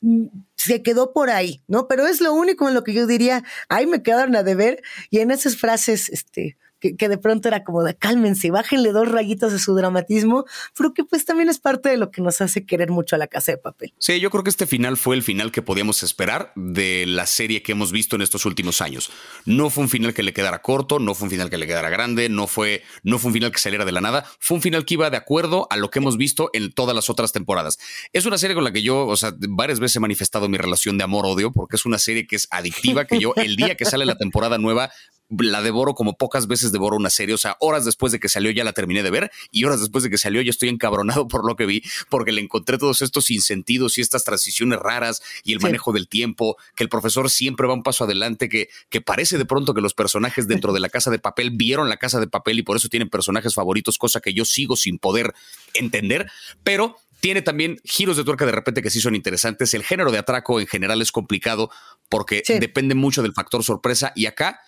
mm, 0.00 0.26
se 0.54 0.80
quedó 0.80 1.12
por 1.12 1.28
ahí, 1.28 1.60
¿no? 1.66 1.88
Pero 1.88 2.06
es 2.06 2.20
lo 2.20 2.32
único 2.34 2.68
en 2.68 2.74
lo 2.74 2.84
que 2.84 2.92
yo 2.92 3.04
diría, 3.08 3.42
ay, 3.68 3.88
me 3.88 4.00
quedaron 4.00 4.36
a 4.36 4.44
deber 4.44 4.80
y 5.10 5.18
en 5.18 5.32
esas 5.32 5.56
frases, 5.56 6.08
este, 6.10 6.56
que, 6.90 7.08
de 7.08 7.18
pronto 7.18 7.48
era 7.48 7.62
como 7.62 7.84
de 7.84 7.94
cálmense, 7.94 8.50
bájenle 8.50 8.90
dos 8.92 9.08
rayitos 9.08 9.52
de 9.52 9.58
su 9.58 9.74
dramatismo, 9.74 10.44
pero 10.76 10.92
que 10.92 11.04
pues 11.04 11.24
también 11.24 11.48
es 11.48 11.58
parte 11.58 11.88
de 11.88 11.96
lo 11.96 12.10
que 12.10 12.20
nos 12.20 12.40
hace 12.40 12.66
querer 12.66 12.90
mucho 12.90 13.14
a 13.14 13.18
la 13.18 13.28
casa 13.28 13.52
de 13.52 13.58
papel. 13.58 13.94
Sí, 13.98 14.18
yo 14.20 14.30
creo 14.30 14.42
que 14.42 14.50
este 14.50 14.66
final 14.66 14.96
fue 14.96 15.14
el 15.14 15.22
final 15.22 15.52
que 15.52 15.62
podíamos 15.62 16.02
esperar 16.02 16.52
de 16.56 17.06
la 17.06 17.26
serie 17.26 17.62
que 17.62 17.72
hemos 17.72 17.92
visto 17.92 18.16
en 18.16 18.22
estos 18.22 18.44
últimos 18.46 18.80
años. 18.80 19.10
No 19.44 19.70
fue 19.70 19.84
un 19.84 19.90
final 19.90 20.12
que 20.12 20.22
le 20.22 20.32
quedara 20.32 20.60
corto, 20.60 20.98
no 20.98 21.14
fue 21.14 21.26
un 21.26 21.30
final 21.30 21.50
que 21.50 21.58
le 21.58 21.66
quedara 21.66 21.90
grande, 21.90 22.28
no 22.28 22.46
fue, 22.46 22.82
no 23.02 23.18
fue 23.18 23.28
un 23.28 23.34
final 23.34 23.52
que 23.52 23.58
saliera 23.58 23.84
de 23.84 23.92
la 23.92 24.00
nada, 24.00 24.26
fue 24.40 24.56
un 24.56 24.62
final 24.62 24.84
que 24.84 24.94
iba 24.94 25.10
de 25.10 25.16
acuerdo 25.16 25.68
a 25.70 25.76
lo 25.76 25.90
que 25.90 26.00
hemos 26.00 26.16
visto 26.16 26.50
en 26.52 26.72
todas 26.72 26.94
las 26.96 27.08
otras 27.08 27.32
temporadas. 27.32 27.78
Es 28.12 28.26
una 28.26 28.38
serie 28.38 28.54
con 28.54 28.64
la 28.64 28.72
que 28.72 28.82
yo, 28.82 29.06
o 29.06 29.16
sea, 29.16 29.32
varias 29.38 29.78
veces 29.78 29.96
he 29.96 30.00
manifestado 30.00 30.48
mi 30.48 30.58
relación 30.58 30.98
de 30.98 31.04
amor-odio, 31.04 31.52
porque 31.52 31.76
es 31.76 31.86
una 31.86 31.98
serie 31.98 32.26
que 32.26 32.36
es 32.36 32.48
adictiva, 32.50 33.04
que 33.04 33.18
yo 33.18 33.34
el 33.36 33.56
día 33.56 33.76
que 33.76 33.84
sale 33.84 34.04
la 34.06 34.16
temporada 34.16 34.58
nueva 34.58 34.90
la 35.38 35.62
devoro 35.62 35.94
como 35.94 36.16
pocas 36.16 36.46
veces 36.46 36.72
devoro 36.72 36.96
una 36.96 37.10
serie. 37.10 37.34
O 37.34 37.38
sea, 37.38 37.56
horas 37.60 37.84
después 37.84 38.12
de 38.12 38.20
que 38.20 38.28
salió 38.28 38.50
ya 38.50 38.64
la 38.64 38.72
terminé 38.72 39.02
de 39.02 39.10
ver 39.10 39.30
y 39.50 39.64
horas 39.64 39.80
después 39.80 40.04
de 40.04 40.10
que 40.10 40.18
salió 40.18 40.42
ya 40.42 40.50
estoy 40.50 40.68
encabronado 40.68 41.28
por 41.28 41.46
lo 41.46 41.56
que 41.56 41.66
vi, 41.66 41.82
porque 42.08 42.32
le 42.32 42.40
encontré 42.40 42.78
todos 42.78 43.02
estos 43.02 43.30
insentidos 43.30 43.98
y 43.98 44.00
estas 44.00 44.24
transiciones 44.24 44.78
raras 44.78 45.22
y 45.44 45.52
el 45.52 45.60
manejo 45.60 45.92
del 45.92 46.08
tiempo, 46.08 46.56
que 46.74 46.84
el 46.84 46.88
profesor 46.88 47.30
siempre 47.30 47.66
va 47.66 47.74
un 47.74 47.82
paso 47.82 48.04
adelante, 48.04 48.48
que, 48.48 48.68
que 48.88 49.00
parece 49.00 49.38
de 49.38 49.44
pronto 49.44 49.74
que 49.74 49.80
los 49.80 49.94
personajes 49.94 50.48
dentro 50.48 50.72
de 50.72 50.80
la 50.80 50.88
casa 50.88 51.10
de 51.10 51.18
papel 51.18 51.50
vieron 51.50 51.88
la 51.88 51.96
casa 51.96 52.20
de 52.20 52.26
papel 52.26 52.58
y 52.58 52.62
por 52.62 52.76
eso 52.76 52.88
tienen 52.88 53.08
personajes 53.08 53.54
favoritos, 53.54 53.98
cosa 53.98 54.20
que 54.20 54.34
yo 54.34 54.44
sigo 54.44 54.76
sin 54.76 54.98
poder 54.98 55.34
entender, 55.74 56.30
pero 56.62 56.96
tiene 57.22 57.40
también 57.40 57.80
giros 57.84 58.16
de 58.16 58.24
tuerca 58.24 58.44
de 58.44 58.50
repente 58.50 58.82
que 58.82 58.90
sí 58.90 59.00
son 59.00 59.14
interesantes. 59.14 59.72
El 59.74 59.84
género 59.84 60.10
de 60.10 60.18
atraco 60.18 60.58
en 60.58 60.66
general 60.66 61.00
es 61.00 61.12
complicado 61.12 61.70
porque 62.08 62.42
depende 62.58 62.96
mucho 62.96 63.22
del 63.22 63.32
factor 63.32 63.62
sorpresa 63.62 64.12
y 64.16 64.26
acá 64.26 64.60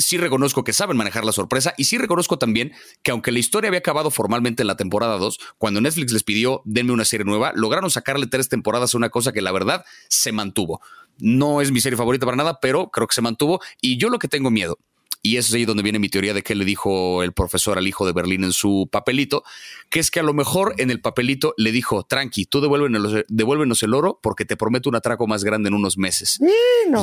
sí 0.00 0.16
reconozco 0.16 0.64
que 0.64 0.72
saben 0.72 0.96
manejar 0.96 1.24
la 1.24 1.32
sorpresa 1.32 1.74
y 1.76 1.84
sí 1.84 1.98
reconozco 1.98 2.38
también 2.38 2.72
que 3.02 3.10
aunque 3.10 3.32
la 3.32 3.38
historia 3.38 3.68
había 3.68 3.78
acabado 3.78 4.10
formalmente 4.10 4.62
en 4.62 4.66
la 4.66 4.76
temporada 4.76 5.18
2, 5.18 5.38
cuando 5.58 5.80
Netflix 5.80 6.12
les 6.12 6.24
pidió 6.24 6.62
denme 6.64 6.92
una 6.92 7.04
serie 7.04 7.24
nueva, 7.24 7.52
lograron 7.54 7.90
sacarle 7.90 8.26
tres 8.26 8.48
temporadas 8.48 8.94
a 8.94 8.96
una 8.96 9.10
cosa 9.10 9.32
que 9.32 9.42
la 9.42 9.52
verdad 9.52 9.84
se 10.08 10.32
mantuvo. 10.32 10.80
No 11.18 11.60
es 11.60 11.70
mi 11.70 11.80
serie 11.80 11.98
favorita 11.98 12.24
para 12.24 12.36
nada, 12.36 12.58
pero 12.60 12.90
creo 12.90 13.06
que 13.06 13.14
se 13.14 13.22
mantuvo 13.22 13.60
y 13.80 13.98
yo 13.98 14.08
lo 14.08 14.18
que 14.18 14.28
tengo 14.28 14.50
miedo 14.50 14.78
y 15.22 15.36
eso 15.36 15.48
es 15.48 15.54
ahí 15.54 15.64
donde 15.66 15.82
viene 15.82 15.98
mi 15.98 16.08
teoría 16.08 16.32
de 16.32 16.42
que 16.42 16.54
le 16.54 16.64
dijo 16.64 17.22
el 17.22 17.32
profesor 17.32 17.76
al 17.76 17.86
hijo 17.86 18.06
de 18.06 18.12
Berlín 18.12 18.42
en 18.42 18.52
su 18.52 18.88
papelito, 18.90 19.44
que 19.90 20.00
es 20.00 20.10
que 20.10 20.20
a 20.20 20.22
lo 20.22 20.32
mejor 20.32 20.74
en 20.78 20.90
el 20.90 21.00
papelito 21.00 21.52
le 21.58 21.72
dijo, 21.72 22.04
tranqui, 22.04 22.46
tú 22.46 22.60
devuélvenos, 22.60 23.24
devuélvenos 23.28 23.82
el 23.82 23.92
oro 23.92 24.18
porque 24.22 24.46
te 24.46 24.56
prometo 24.56 24.88
un 24.88 24.96
atraco 24.96 25.26
más 25.26 25.44
grande 25.44 25.68
en 25.68 25.74
unos 25.74 25.98
meses. 25.98 26.38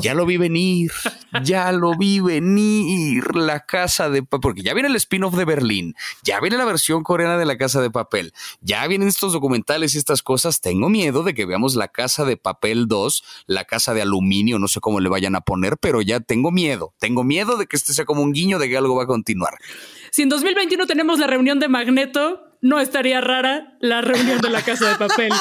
Ya 0.02 0.16
lo 0.16 0.26
vi 0.26 0.38
venir, 0.38 0.92
ya 1.44 1.72
lo 1.72 1.96
vi 1.96 2.20
venir, 2.20 3.36
la 3.36 3.66
casa 3.66 4.10
de 4.10 4.24
papel, 4.24 4.42
porque 4.42 4.64
ya 4.64 4.74
viene 4.74 4.90
el 4.90 4.96
spin-off 4.96 5.36
de 5.36 5.46
Berlín, 5.46 5.96
ya 6.24 6.40
viene 6.40 6.58
la 6.58 6.66
versión 6.66 7.04
coreana 7.04 7.38
de 7.38 7.46
la 7.46 7.58
casa 7.58 7.82
de 7.82 7.92
papel, 7.92 8.34
ya 8.62 8.86
vienen 8.88 9.08
estos 9.08 9.34
documentales 9.34 9.94
y 9.94 10.00
estas 10.00 10.24
cosas, 10.24 10.60
tengo 10.62 10.90
miedo 10.90 11.24
de 11.24 11.36
que 11.36 11.46
veamos 11.46 11.76
la 11.76 11.88
casa 11.90 12.26
de 12.26 12.38
papel 12.38 12.88
2, 12.88 13.24
la 13.46 13.66
casa 13.66 13.94
de 13.94 14.02
aluminio, 14.02 14.58
no 14.58 14.68
sé 14.68 14.80
cómo 14.80 15.00
le 15.00 15.10
vayan 15.10 15.36
a 15.36 15.42
poner, 15.42 15.78
pero 15.78 16.02
ya 16.02 16.20
tengo 16.20 16.52
miedo, 16.52 16.94
tengo 16.98 17.24
miedo 17.24 17.58
de 17.58 17.68
que 17.68 17.78
este 17.78 17.94
sea 17.94 18.07
como 18.08 18.24
un 18.24 18.34
guiño 18.34 18.58
de 18.58 18.68
que 18.68 18.78
algo 18.78 18.96
va 18.96 19.04
a 19.04 19.08
continuar. 19.08 19.54
Si 20.10 20.24
en 20.24 20.30
2021 20.30 20.88
tenemos 20.88 21.20
la 21.20 21.28
reunión 21.28 21.60
de 21.60 21.68
Magneto, 21.68 22.58
no 22.62 22.80
estaría 22.80 23.22
rara 23.22 23.78
la 23.80 24.02
reunión 24.02 24.42
de 24.42 24.50
la 24.50 24.64
casa 24.64 24.90
de 24.90 24.96
papel. 24.96 25.32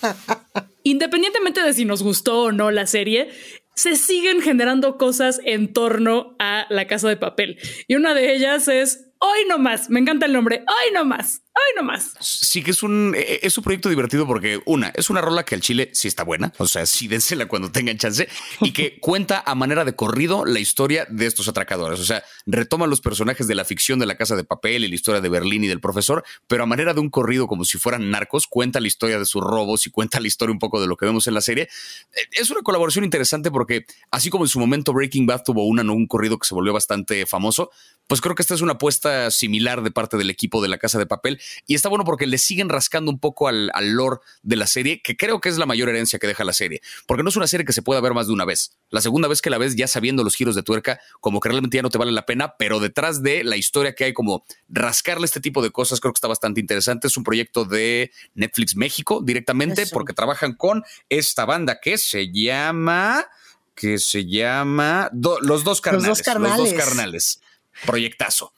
Independientemente 0.84 1.60
de 1.60 1.74
si 1.74 1.84
nos 1.84 2.04
gustó 2.04 2.42
o 2.42 2.52
no 2.52 2.70
la 2.70 2.86
serie, 2.86 3.30
se 3.74 3.96
siguen 3.96 4.40
generando 4.40 4.96
cosas 4.96 5.40
en 5.44 5.72
torno 5.72 6.36
a 6.38 6.66
la 6.70 6.86
casa 6.86 7.08
de 7.08 7.16
papel. 7.16 7.58
Y 7.88 7.96
una 7.96 8.14
de 8.14 8.36
ellas 8.36 8.68
es 8.68 9.06
Hoy 9.18 9.40
no 9.48 9.58
más, 9.58 9.88
me 9.88 9.98
encanta 9.98 10.26
el 10.26 10.32
nombre, 10.32 10.64
hoy 10.68 10.92
no 10.92 11.04
más. 11.04 11.42
Ay, 11.56 11.72
no 11.74 11.84
más. 11.84 12.12
Sí 12.20 12.62
que 12.62 12.70
es 12.70 12.82
un, 12.82 13.14
eh, 13.16 13.40
es 13.42 13.56
un 13.56 13.64
proyecto 13.64 13.88
divertido 13.88 14.26
porque 14.26 14.60
una, 14.66 14.88
es 14.88 15.08
una 15.08 15.22
rola 15.22 15.42
que 15.42 15.54
al 15.54 15.62
chile 15.62 15.88
sí 15.94 16.06
está 16.06 16.22
buena. 16.22 16.52
O 16.58 16.68
sea, 16.68 16.84
sí 16.84 17.08
dénsela 17.08 17.46
cuando 17.46 17.72
tengan 17.72 17.96
chance 17.96 18.28
y 18.60 18.72
que 18.74 18.98
cuenta 19.00 19.42
a 19.46 19.54
manera 19.54 19.86
de 19.86 19.96
corrido 19.96 20.44
la 20.44 20.60
historia 20.60 21.06
de 21.08 21.24
estos 21.24 21.48
atracadores. 21.48 21.98
O 21.98 22.04
sea, 22.04 22.22
retoma 22.44 22.86
los 22.86 23.00
personajes 23.00 23.46
de 23.46 23.54
la 23.54 23.64
ficción 23.64 23.98
de 23.98 24.04
la 24.04 24.16
casa 24.16 24.36
de 24.36 24.44
papel 24.44 24.84
y 24.84 24.88
la 24.88 24.94
historia 24.94 25.22
de 25.22 25.30
Berlín 25.30 25.64
y 25.64 25.66
del 25.66 25.80
profesor, 25.80 26.24
pero 26.46 26.64
a 26.64 26.66
manera 26.66 26.92
de 26.92 27.00
un 27.00 27.08
corrido 27.08 27.46
como 27.46 27.64
si 27.64 27.78
fueran 27.78 28.10
narcos, 28.10 28.46
cuenta 28.46 28.78
la 28.78 28.88
historia 28.88 29.18
de 29.18 29.24
sus 29.24 29.42
robos 29.42 29.86
y 29.86 29.90
cuenta 29.90 30.20
la 30.20 30.26
historia 30.26 30.52
un 30.52 30.58
poco 30.58 30.78
de 30.78 30.86
lo 30.86 30.98
que 30.98 31.06
vemos 31.06 31.26
en 31.26 31.32
la 31.32 31.40
serie. 31.40 31.70
Eh, 32.14 32.20
es 32.32 32.50
una 32.50 32.60
colaboración 32.60 33.02
interesante 33.04 33.50
porque 33.50 33.86
así 34.10 34.28
como 34.28 34.44
en 34.44 34.48
su 34.48 34.60
momento 34.60 34.92
Breaking 34.92 35.24
Bad 35.24 35.44
tuvo 35.44 35.66
una, 35.66 35.82
¿no? 35.82 35.94
un 35.94 36.06
corrido 36.06 36.38
que 36.38 36.46
se 36.46 36.54
volvió 36.54 36.74
bastante 36.74 37.24
famoso, 37.24 37.70
pues 38.06 38.20
creo 38.20 38.34
que 38.34 38.42
esta 38.42 38.54
es 38.54 38.60
una 38.60 38.74
apuesta 38.74 39.30
similar 39.30 39.82
de 39.82 39.90
parte 39.90 40.16
del 40.16 40.30
equipo 40.30 40.62
de 40.62 40.68
la 40.68 40.78
Casa 40.78 40.98
de 40.98 41.06
Papel 41.06 41.40
y 41.66 41.74
está 41.74 41.88
bueno 41.88 42.04
porque 42.04 42.26
le 42.26 42.38
siguen 42.38 42.68
rascando 42.68 43.10
un 43.10 43.18
poco 43.18 43.48
al, 43.48 43.70
al, 43.74 43.92
lore 43.92 44.18
de 44.42 44.56
la 44.56 44.66
serie, 44.66 45.00
que 45.02 45.16
creo 45.16 45.40
que 45.40 45.48
es 45.48 45.58
la 45.58 45.66
mayor 45.66 45.88
herencia 45.88 46.18
que 46.18 46.26
deja 46.26 46.44
la 46.44 46.52
serie, 46.52 46.80
porque 47.06 47.22
no 47.22 47.28
es 47.28 47.36
una 47.36 47.46
serie 47.46 47.64
que 47.64 47.72
se 47.72 47.82
pueda 47.82 48.00
ver 48.00 48.14
más 48.14 48.26
de 48.26 48.32
una 48.32 48.44
vez. 48.44 48.76
La 48.90 49.00
segunda 49.00 49.28
vez 49.28 49.42
que 49.42 49.50
la 49.50 49.58
ves 49.58 49.76
ya 49.76 49.86
sabiendo 49.86 50.24
los 50.24 50.34
giros 50.34 50.54
de 50.54 50.62
tuerca, 50.62 51.00
como 51.20 51.40
que 51.40 51.48
realmente 51.48 51.76
ya 51.76 51.82
no 51.82 51.90
te 51.90 51.98
vale 51.98 52.12
la 52.12 52.26
pena, 52.26 52.54
pero 52.58 52.80
detrás 52.80 53.22
de 53.22 53.44
la 53.44 53.56
historia 53.56 53.94
que 53.94 54.04
hay 54.04 54.12
como 54.12 54.44
rascarle 54.68 55.24
este 55.24 55.40
tipo 55.40 55.62
de 55.62 55.70
cosas 55.70 56.00
creo 56.00 56.12
que 56.12 56.18
está 56.18 56.28
bastante 56.28 56.60
interesante. 56.60 57.06
Es 57.06 57.16
un 57.16 57.24
proyecto 57.24 57.64
de 57.64 58.10
Netflix 58.34 58.76
México 58.76 59.20
directamente 59.22 59.82
Eso. 59.82 59.94
porque 59.94 60.12
trabajan 60.12 60.54
con 60.54 60.84
esta 61.08 61.44
banda 61.44 61.78
que 61.80 61.98
se 61.98 62.30
llama 62.32 63.26
que 63.74 63.98
se 63.98 64.24
llama 64.24 65.10
Do, 65.12 65.38
los, 65.40 65.62
dos 65.62 65.80
carnales, 65.80 66.08
los 66.08 66.18
dos 66.18 66.24
carnales. 66.24 66.58
Los 66.58 66.70
dos 66.70 66.78
carnales. 66.78 67.40
Proyectazo. 67.84 68.54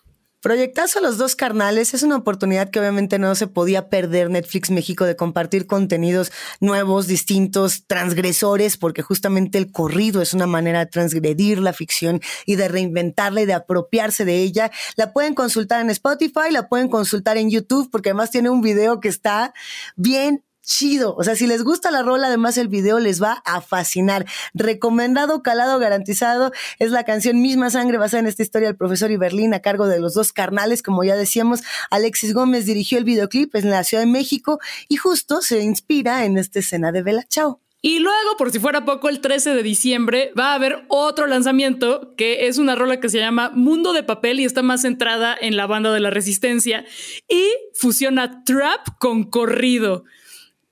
Proyectazo 0.48 1.00
a 1.00 1.02
los 1.02 1.18
dos 1.18 1.36
carnales 1.36 1.92
es 1.92 2.02
una 2.02 2.16
oportunidad 2.16 2.70
que 2.70 2.80
obviamente 2.80 3.18
no 3.18 3.34
se 3.34 3.48
podía 3.48 3.90
perder 3.90 4.30
Netflix 4.30 4.70
México 4.70 5.04
de 5.04 5.14
compartir 5.14 5.66
contenidos 5.66 6.32
nuevos, 6.58 7.06
distintos, 7.06 7.84
transgresores, 7.86 8.78
porque 8.78 9.02
justamente 9.02 9.58
el 9.58 9.70
corrido 9.70 10.22
es 10.22 10.32
una 10.32 10.46
manera 10.46 10.78
de 10.78 10.86
transgredir 10.86 11.58
la 11.58 11.74
ficción 11.74 12.22
y 12.46 12.56
de 12.56 12.66
reinventarla 12.66 13.42
y 13.42 13.44
de 13.44 13.52
apropiarse 13.52 14.24
de 14.24 14.38
ella. 14.38 14.70
La 14.96 15.12
pueden 15.12 15.34
consultar 15.34 15.82
en 15.82 15.90
Spotify, 15.90 16.50
la 16.50 16.66
pueden 16.66 16.88
consultar 16.88 17.36
en 17.36 17.50
YouTube, 17.50 17.90
porque 17.90 18.08
además 18.08 18.30
tiene 18.30 18.48
un 18.48 18.62
video 18.62 19.00
que 19.00 19.08
está 19.08 19.52
bien 19.96 20.42
chido. 20.68 21.16
O 21.16 21.24
sea, 21.24 21.34
si 21.34 21.46
les 21.46 21.64
gusta 21.64 21.90
la 21.90 22.02
rola, 22.02 22.28
además 22.28 22.58
el 22.58 22.68
video 22.68 23.00
les 23.00 23.20
va 23.20 23.42
a 23.44 23.60
fascinar. 23.60 24.26
Recomendado, 24.54 25.42
calado, 25.42 25.78
garantizado. 25.78 26.52
Es 26.78 26.90
la 26.90 27.04
canción 27.04 27.40
Misma 27.40 27.70
Sangre 27.70 27.98
basada 27.98 28.20
en 28.20 28.26
esta 28.26 28.42
historia 28.42 28.68
del 28.68 28.76
profesor 28.76 29.10
Iberlín 29.10 29.54
a 29.54 29.60
cargo 29.60 29.88
de 29.88 29.98
los 29.98 30.14
dos 30.14 30.32
carnales. 30.32 30.82
Como 30.82 31.02
ya 31.02 31.16
decíamos, 31.16 31.62
Alexis 31.90 32.34
Gómez 32.34 32.66
dirigió 32.66 32.98
el 32.98 33.04
videoclip 33.04 33.54
en 33.56 33.70
la 33.70 33.82
Ciudad 33.82 34.04
de 34.04 34.10
México 34.10 34.60
y 34.88 34.96
justo 34.96 35.40
se 35.40 35.60
inspira 35.60 36.24
en 36.26 36.36
esta 36.36 36.58
escena 36.58 36.92
de 36.92 37.02
Bella 37.02 37.24
Chao. 37.28 37.60
Y 37.80 38.00
luego, 38.00 38.36
por 38.36 38.50
si 38.50 38.58
fuera 38.58 38.84
poco, 38.84 39.08
el 39.08 39.20
13 39.20 39.54
de 39.54 39.62
diciembre 39.62 40.32
va 40.38 40.50
a 40.50 40.54
haber 40.54 40.84
otro 40.88 41.28
lanzamiento 41.28 42.12
que 42.16 42.48
es 42.48 42.58
una 42.58 42.74
rola 42.74 42.98
que 42.98 43.08
se 43.08 43.20
llama 43.20 43.52
Mundo 43.54 43.92
de 43.92 44.02
Papel 44.02 44.40
y 44.40 44.44
está 44.44 44.62
más 44.62 44.82
centrada 44.82 45.36
en 45.40 45.56
la 45.56 45.66
banda 45.66 45.92
de 45.92 46.00
la 46.00 46.10
Resistencia 46.10 46.84
y 47.28 47.44
fusiona 47.74 48.42
trap 48.44 48.98
con 48.98 49.30
corrido. 49.30 50.04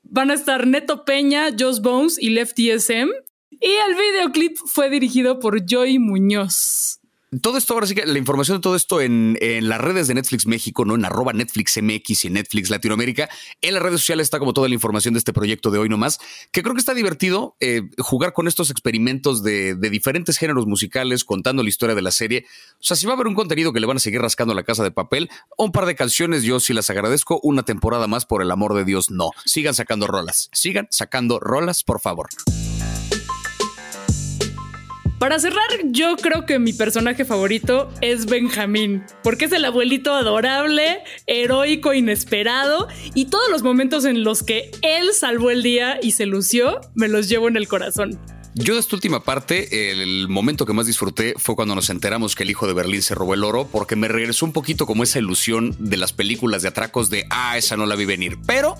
Van 0.08 0.30
a 0.30 0.34
estar 0.34 0.66
Neto 0.66 1.04
Peña, 1.04 1.48
Joss 1.58 1.82
Bones 1.82 2.16
y 2.20 2.30
Lefty 2.30 2.70
SM. 2.70 3.10
Y 3.50 3.70
el 3.88 3.94
videoclip 3.94 4.56
fue 4.66 4.90
dirigido 4.90 5.38
por 5.38 5.64
Joy 5.66 5.98
Muñoz. 5.98 7.00
Todo 7.42 7.58
esto, 7.58 7.74
ahora 7.74 7.86
sí 7.86 7.94
que 7.94 8.06
la 8.06 8.18
información 8.18 8.58
de 8.58 8.62
todo 8.62 8.76
esto 8.76 9.00
en, 9.00 9.36
las 9.40 9.80
redes 9.80 10.06
de 10.06 10.14
Netflix 10.14 10.46
México, 10.46 10.84
¿no? 10.84 10.94
En 10.94 11.04
arroba 11.04 11.32
Netflix 11.32 11.78
MX 11.82 12.26
y 12.26 12.30
Netflix 12.30 12.70
Latinoamérica. 12.70 13.28
En 13.60 13.74
las 13.74 13.82
redes 13.82 14.00
sociales 14.00 14.26
está 14.26 14.38
como 14.38 14.52
toda 14.52 14.68
la 14.68 14.74
información 14.74 15.14
de 15.14 15.18
este 15.18 15.32
proyecto 15.32 15.70
de 15.70 15.78
hoy 15.78 15.88
nomás, 15.88 16.18
que 16.52 16.62
creo 16.62 16.74
que 16.74 16.78
está 16.80 16.94
divertido 16.94 17.56
eh, 17.60 17.82
jugar 17.98 18.32
con 18.32 18.46
estos 18.48 18.70
experimentos 18.70 19.42
de, 19.42 19.74
diferentes 19.74 20.38
géneros 20.38 20.66
musicales, 20.66 21.24
contando 21.24 21.62
la 21.62 21.68
historia 21.68 21.94
de 21.94 22.02
la 22.02 22.10
serie. 22.10 22.46
O 22.74 22.84
sea, 22.84 22.96
si 22.96 23.06
va 23.06 23.12
a 23.12 23.16
haber 23.16 23.26
un 23.26 23.34
contenido 23.34 23.72
que 23.72 23.80
le 23.80 23.86
van 23.86 23.96
a 23.96 24.00
seguir 24.00 24.20
rascando 24.20 24.54
la 24.54 24.62
casa 24.62 24.82
de 24.82 24.90
papel, 24.90 25.28
un 25.58 25.72
par 25.72 25.86
de 25.86 25.94
canciones, 25.94 26.42
yo 26.42 26.60
sí 26.60 26.72
las 26.72 26.90
agradezco. 26.90 27.40
Una 27.42 27.64
temporada 27.64 28.06
más, 28.06 28.24
por 28.26 28.42
el 28.42 28.50
amor 28.50 28.74
de 28.74 28.84
Dios, 28.84 29.10
no. 29.10 29.30
Sigan 29.44 29.74
sacando 29.74 30.06
rolas. 30.06 30.48
Sigan 30.52 30.86
sacando 30.90 31.40
rolas, 31.40 31.82
por 31.82 32.00
favor. 32.00 32.28
Para 35.18 35.38
cerrar, 35.38 35.62
yo 35.86 36.14
creo 36.16 36.44
que 36.44 36.58
mi 36.58 36.74
personaje 36.74 37.24
favorito 37.24 37.90
es 38.02 38.26
Benjamín, 38.26 39.02
porque 39.22 39.46
es 39.46 39.52
el 39.52 39.64
abuelito 39.64 40.12
adorable, 40.12 40.98
heroico, 41.26 41.94
inesperado, 41.94 42.88
y 43.14 43.24
todos 43.24 43.50
los 43.50 43.62
momentos 43.62 44.04
en 44.04 44.24
los 44.24 44.42
que 44.42 44.70
él 44.82 45.14
salvó 45.14 45.50
el 45.50 45.62
día 45.62 45.98
y 46.02 46.10
se 46.10 46.26
lució, 46.26 46.82
me 46.94 47.08
los 47.08 47.30
llevo 47.30 47.48
en 47.48 47.56
el 47.56 47.66
corazón. 47.66 48.20
Yo 48.54 48.74
de 48.74 48.80
esta 48.80 48.96
última 48.96 49.24
parte, 49.24 49.90
el 49.90 50.28
momento 50.28 50.66
que 50.66 50.74
más 50.74 50.86
disfruté 50.86 51.34
fue 51.38 51.56
cuando 51.56 51.74
nos 51.74 51.88
enteramos 51.88 52.34
que 52.34 52.42
el 52.42 52.50
hijo 52.50 52.66
de 52.66 52.74
Berlín 52.74 53.00
se 53.00 53.14
robó 53.14 53.32
el 53.32 53.44
oro, 53.44 53.68
porque 53.72 53.96
me 53.96 54.08
regresó 54.08 54.44
un 54.44 54.52
poquito 54.52 54.84
como 54.86 55.02
esa 55.02 55.18
ilusión 55.18 55.74
de 55.78 55.96
las 55.96 56.12
películas 56.12 56.60
de 56.60 56.68
atracos 56.68 57.08
de, 57.08 57.26
ah, 57.30 57.56
esa 57.56 57.78
no 57.78 57.86
la 57.86 57.96
vi 57.96 58.04
venir, 58.04 58.38
pero 58.46 58.76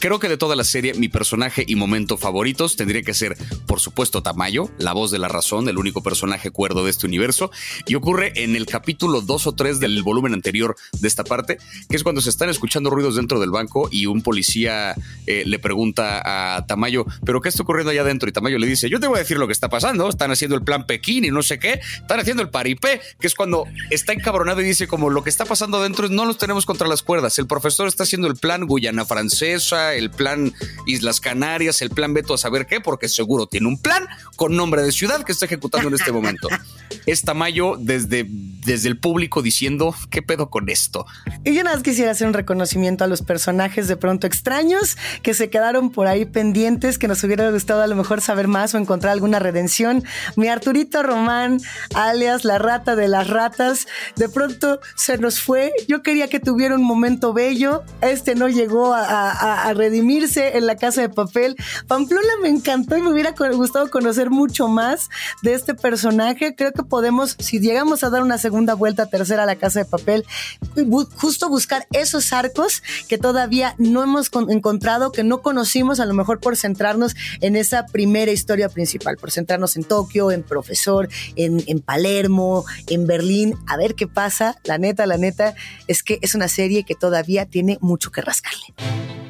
Creo 0.00 0.20
que 0.20 0.28
de 0.28 0.36
toda 0.36 0.54
la 0.54 0.62
serie, 0.62 0.94
mi 0.94 1.08
personaje 1.08 1.64
y 1.66 1.74
momento 1.74 2.16
favoritos 2.16 2.76
tendría 2.76 3.02
que 3.02 3.14
ser, 3.14 3.36
por 3.66 3.80
supuesto, 3.80 4.22
Tamayo, 4.22 4.70
la 4.78 4.92
voz 4.92 5.10
de 5.10 5.18
la 5.18 5.26
razón, 5.26 5.68
el 5.68 5.76
único 5.76 6.04
personaje 6.04 6.52
cuerdo 6.52 6.84
de 6.84 6.90
este 6.90 7.06
universo. 7.06 7.50
Y 7.84 7.96
ocurre 7.96 8.32
en 8.36 8.54
el 8.54 8.66
capítulo 8.66 9.22
2 9.22 9.46
o 9.48 9.52
3 9.52 9.80
del 9.80 10.04
volumen 10.04 10.34
anterior 10.34 10.76
de 10.92 11.08
esta 11.08 11.24
parte, 11.24 11.58
que 11.90 11.96
es 11.96 12.04
cuando 12.04 12.20
se 12.20 12.30
están 12.30 12.48
escuchando 12.48 12.90
ruidos 12.90 13.16
dentro 13.16 13.40
del 13.40 13.50
banco 13.50 13.88
y 13.90 14.06
un 14.06 14.22
policía 14.22 14.94
eh, 15.26 15.42
le 15.44 15.58
pregunta 15.58 16.56
a 16.56 16.64
Tamayo, 16.66 17.04
¿pero 17.24 17.40
qué 17.40 17.48
está 17.48 17.64
ocurriendo 17.64 17.90
allá 17.90 18.02
adentro? 18.02 18.28
Y 18.28 18.32
Tamayo 18.32 18.58
le 18.58 18.68
dice, 18.68 18.88
yo 18.88 19.00
te 19.00 19.08
voy 19.08 19.16
a 19.16 19.20
decir 19.20 19.36
lo 19.36 19.48
que 19.48 19.52
está 19.52 19.68
pasando, 19.68 20.08
están 20.08 20.30
haciendo 20.30 20.54
el 20.54 20.62
plan 20.62 20.86
Pekín 20.86 21.24
y 21.24 21.30
no 21.30 21.42
sé 21.42 21.58
qué, 21.58 21.80
están 22.00 22.20
haciendo 22.20 22.42
el 22.44 22.50
paripé, 22.50 23.00
que 23.18 23.26
es 23.26 23.34
cuando 23.34 23.64
está 23.90 24.12
encabronado 24.12 24.60
y 24.60 24.64
dice 24.64 24.86
como 24.86 25.10
lo 25.10 25.24
que 25.24 25.30
está 25.30 25.44
pasando 25.44 25.78
adentro 25.78 26.08
no 26.08 26.24
los 26.24 26.38
tenemos 26.38 26.66
contra 26.66 26.86
las 26.86 27.02
cuerdas, 27.02 27.38
el 27.40 27.48
profesor 27.48 27.88
está 27.88 28.04
haciendo 28.04 28.28
el 28.28 28.36
plan 28.36 28.64
Guyana 28.66 29.04
Francesa, 29.04 29.87
el 29.94 30.10
plan 30.10 30.52
Islas 30.86 31.20
Canarias, 31.20 31.82
el 31.82 31.90
plan 31.90 32.14
Beto 32.14 32.34
a 32.34 32.38
saber 32.38 32.66
qué, 32.66 32.80
porque 32.80 33.08
seguro 33.08 33.46
tiene 33.46 33.68
un 33.68 33.78
plan 33.78 34.06
con 34.36 34.56
nombre 34.56 34.82
de 34.82 34.92
ciudad 34.92 35.22
que 35.22 35.32
está 35.32 35.46
ejecutando 35.46 35.88
en 35.88 35.94
este 35.94 36.12
momento. 36.12 36.48
Es 37.06 37.22
Tamayo 37.22 37.76
desde, 37.78 38.26
desde 38.28 38.88
el 38.88 38.98
público 38.98 39.42
diciendo, 39.42 39.94
¿qué 40.10 40.22
pedo 40.22 40.50
con 40.50 40.68
esto? 40.68 41.06
Y 41.44 41.54
yo 41.54 41.62
nada 41.62 41.76
más 41.76 41.82
quisiera 41.82 42.10
hacer 42.10 42.26
un 42.26 42.34
reconocimiento 42.34 43.04
a 43.04 43.06
los 43.06 43.22
personajes 43.22 43.88
de 43.88 43.96
pronto 43.96 44.26
extraños 44.26 44.96
que 45.22 45.34
se 45.34 45.50
quedaron 45.50 45.90
por 45.90 46.06
ahí 46.06 46.24
pendientes, 46.24 46.98
que 46.98 47.08
nos 47.08 47.22
hubiera 47.24 47.50
gustado 47.50 47.82
a 47.82 47.86
lo 47.86 47.96
mejor 47.96 48.20
saber 48.20 48.48
más 48.48 48.74
o 48.74 48.78
encontrar 48.78 49.12
alguna 49.12 49.38
redención. 49.38 50.04
Mi 50.36 50.48
Arturito 50.48 51.02
Román, 51.02 51.60
alias 51.94 52.44
la 52.44 52.58
rata 52.58 52.96
de 52.96 53.08
las 53.08 53.28
ratas, 53.28 53.86
de 54.16 54.28
pronto 54.28 54.80
se 54.96 55.18
nos 55.18 55.40
fue. 55.40 55.72
Yo 55.88 56.02
quería 56.02 56.28
que 56.28 56.40
tuviera 56.40 56.74
un 56.74 56.84
momento 56.84 57.32
bello. 57.32 57.82
Este 58.00 58.34
no 58.34 58.48
llegó 58.48 58.94
a, 58.94 59.30
a, 59.30 59.68
a 59.68 59.74
redimir 59.78 60.18
en 60.36 60.66
la 60.66 60.76
casa 60.76 61.00
de 61.00 61.08
papel. 61.08 61.56
Pamplona 61.86 62.28
me 62.42 62.48
encantó 62.48 62.96
y 62.96 63.02
me 63.02 63.10
hubiera 63.10 63.32
gustado 63.52 63.90
conocer 63.90 64.30
mucho 64.30 64.68
más 64.68 65.08
de 65.42 65.54
este 65.54 65.74
personaje. 65.74 66.54
Creo 66.54 66.72
que 66.72 66.82
podemos, 66.82 67.36
si 67.38 67.60
llegamos 67.60 68.04
a 68.04 68.10
dar 68.10 68.22
una 68.22 68.36
segunda 68.36 68.74
vuelta, 68.74 69.06
tercera 69.06 69.44
a 69.44 69.46
la 69.46 69.56
casa 69.56 69.80
de 69.80 69.84
papel, 69.84 70.26
justo 71.14 71.48
buscar 71.48 71.86
esos 71.92 72.32
arcos 72.32 72.82
que 73.08 73.16
todavía 73.16 73.74
no 73.78 74.02
hemos 74.02 74.30
encontrado, 74.48 75.12
que 75.12 75.24
no 75.24 75.40
conocimos, 75.40 76.00
a 76.00 76.06
lo 76.06 76.14
mejor 76.14 76.40
por 76.40 76.56
centrarnos 76.56 77.14
en 77.40 77.56
esa 77.56 77.86
primera 77.86 78.32
historia 78.32 78.68
principal, 78.68 79.16
por 79.16 79.30
centrarnos 79.30 79.76
en 79.76 79.84
Tokio, 79.84 80.30
en 80.30 80.42
Profesor, 80.42 81.08
en 81.36 81.80
Palermo, 81.80 82.64
en 82.88 83.06
Berlín, 83.06 83.54
a 83.66 83.76
ver 83.76 83.94
qué 83.94 84.06
pasa. 84.06 84.56
La 84.64 84.78
neta, 84.78 85.06
la 85.06 85.16
neta, 85.16 85.54
es 85.86 86.02
que 86.02 86.18
es 86.22 86.34
una 86.34 86.48
serie 86.48 86.84
que 86.84 86.94
todavía 86.94 87.46
tiene 87.46 87.78
mucho 87.80 88.10
que 88.10 88.20
rascarle. 88.20 89.27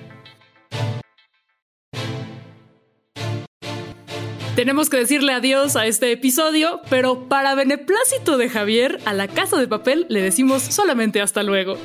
Tenemos 4.58 4.90
que 4.90 4.96
decirle 4.96 5.32
adiós 5.32 5.76
a 5.76 5.86
este 5.86 6.10
episodio, 6.10 6.80
pero 6.90 7.28
para 7.28 7.54
beneplácito 7.54 8.36
de 8.36 8.48
Javier, 8.48 8.98
a 9.04 9.14
la 9.14 9.28
casa 9.28 9.56
de 9.56 9.68
papel 9.68 10.04
le 10.08 10.20
decimos 10.20 10.64
solamente 10.64 11.20
hasta 11.20 11.44
luego. 11.44 11.76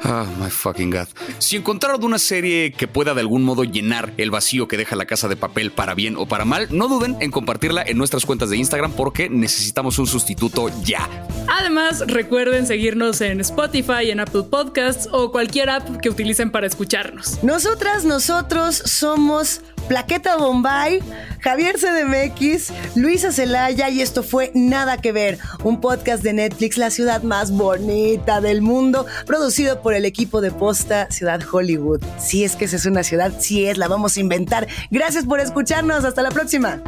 Ah, 0.00 0.24
oh, 0.24 0.40
my 0.40 0.48
fucking 0.50 0.90
God. 0.90 1.08
Si 1.38 1.56
encontraron 1.56 2.04
una 2.04 2.20
serie 2.20 2.70
que 2.70 2.86
pueda 2.86 3.12
de 3.12 3.20
algún 3.20 3.42
modo 3.42 3.64
llenar 3.64 4.12
el 4.18 4.30
vacío 4.30 4.68
que 4.68 4.76
deja 4.76 4.94
la 4.94 5.04
casa 5.04 5.26
de 5.26 5.34
papel 5.34 5.72
para 5.72 5.94
bien 5.94 6.16
o 6.16 6.26
para 6.26 6.44
mal, 6.44 6.68
no 6.70 6.86
duden 6.86 7.16
en 7.18 7.32
compartirla 7.32 7.82
en 7.82 7.98
nuestras 7.98 8.24
cuentas 8.24 8.50
de 8.50 8.56
Instagram 8.56 8.92
porque 8.92 9.28
necesitamos 9.28 9.98
un 9.98 10.06
sustituto 10.06 10.70
ya. 10.84 11.08
Además, 11.48 12.04
recuerden 12.06 12.68
seguirnos 12.68 13.20
en 13.20 13.40
Spotify, 13.40 14.10
en 14.10 14.20
Apple 14.20 14.44
Podcasts 14.48 15.08
o 15.10 15.32
cualquier 15.32 15.70
app 15.70 16.00
que 16.00 16.08
utilicen 16.08 16.52
para 16.52 16.68
escucharnos. 16.68 17.42
Nosotras, 17.42 18.04
nosotros 18.04 18.76
somos 18.76 19.60
Plaqueta 19.88 20.36
Bombay, 20.36 21.02
Javier 21.40 21.76
CDMX, 21.76 22.72
Luisa 22.94 23.32
Celaya 23.32 23.88
y 23.88 24.02
esto 24.02 24.22
fue 24.22 24.50
Nada 24.54 24.98
que 24.98 25.12
Ver, 25.12 25.38
un 25.64 25.80
podcast 25.80 26.22
de 26.22 26.32
Netflix, 26.32 26.76
la 26.76 26.90
ciudad 26.90 27.22
más 27.22 27.50
bonita 27.50 28.40
del 28.40 28.62
mundo, 28.62 29.06
producido 29.26 29.82
por 29.82 29.94
el 29.94 30.04
equipo 30.04 30.40
de 30.40 30.50
posta 30.50 31.10
Ciudad 31.10 31.40
Hollywood. 31.50 32.02
Si 32.18 32.44
es 32.44 32.56
que 32.56 32.66
esa 32.66 32.76
es 32.76 32.86
una 32.86 33.02
ciudad, 33.02 33.32
si 33.38 33.66
es, 33.66 33.78
la 33.78 33.88
vamos 33.88 34.16
a 34.16 34.20
inventar. 34.20 34.68
Gracias 34.90 35.24
por 35.24 35.40
escucharnos, 35.40 36.04
hasta 36.04 36.22
la 36.22 36.30
próxima. 36.30 36.80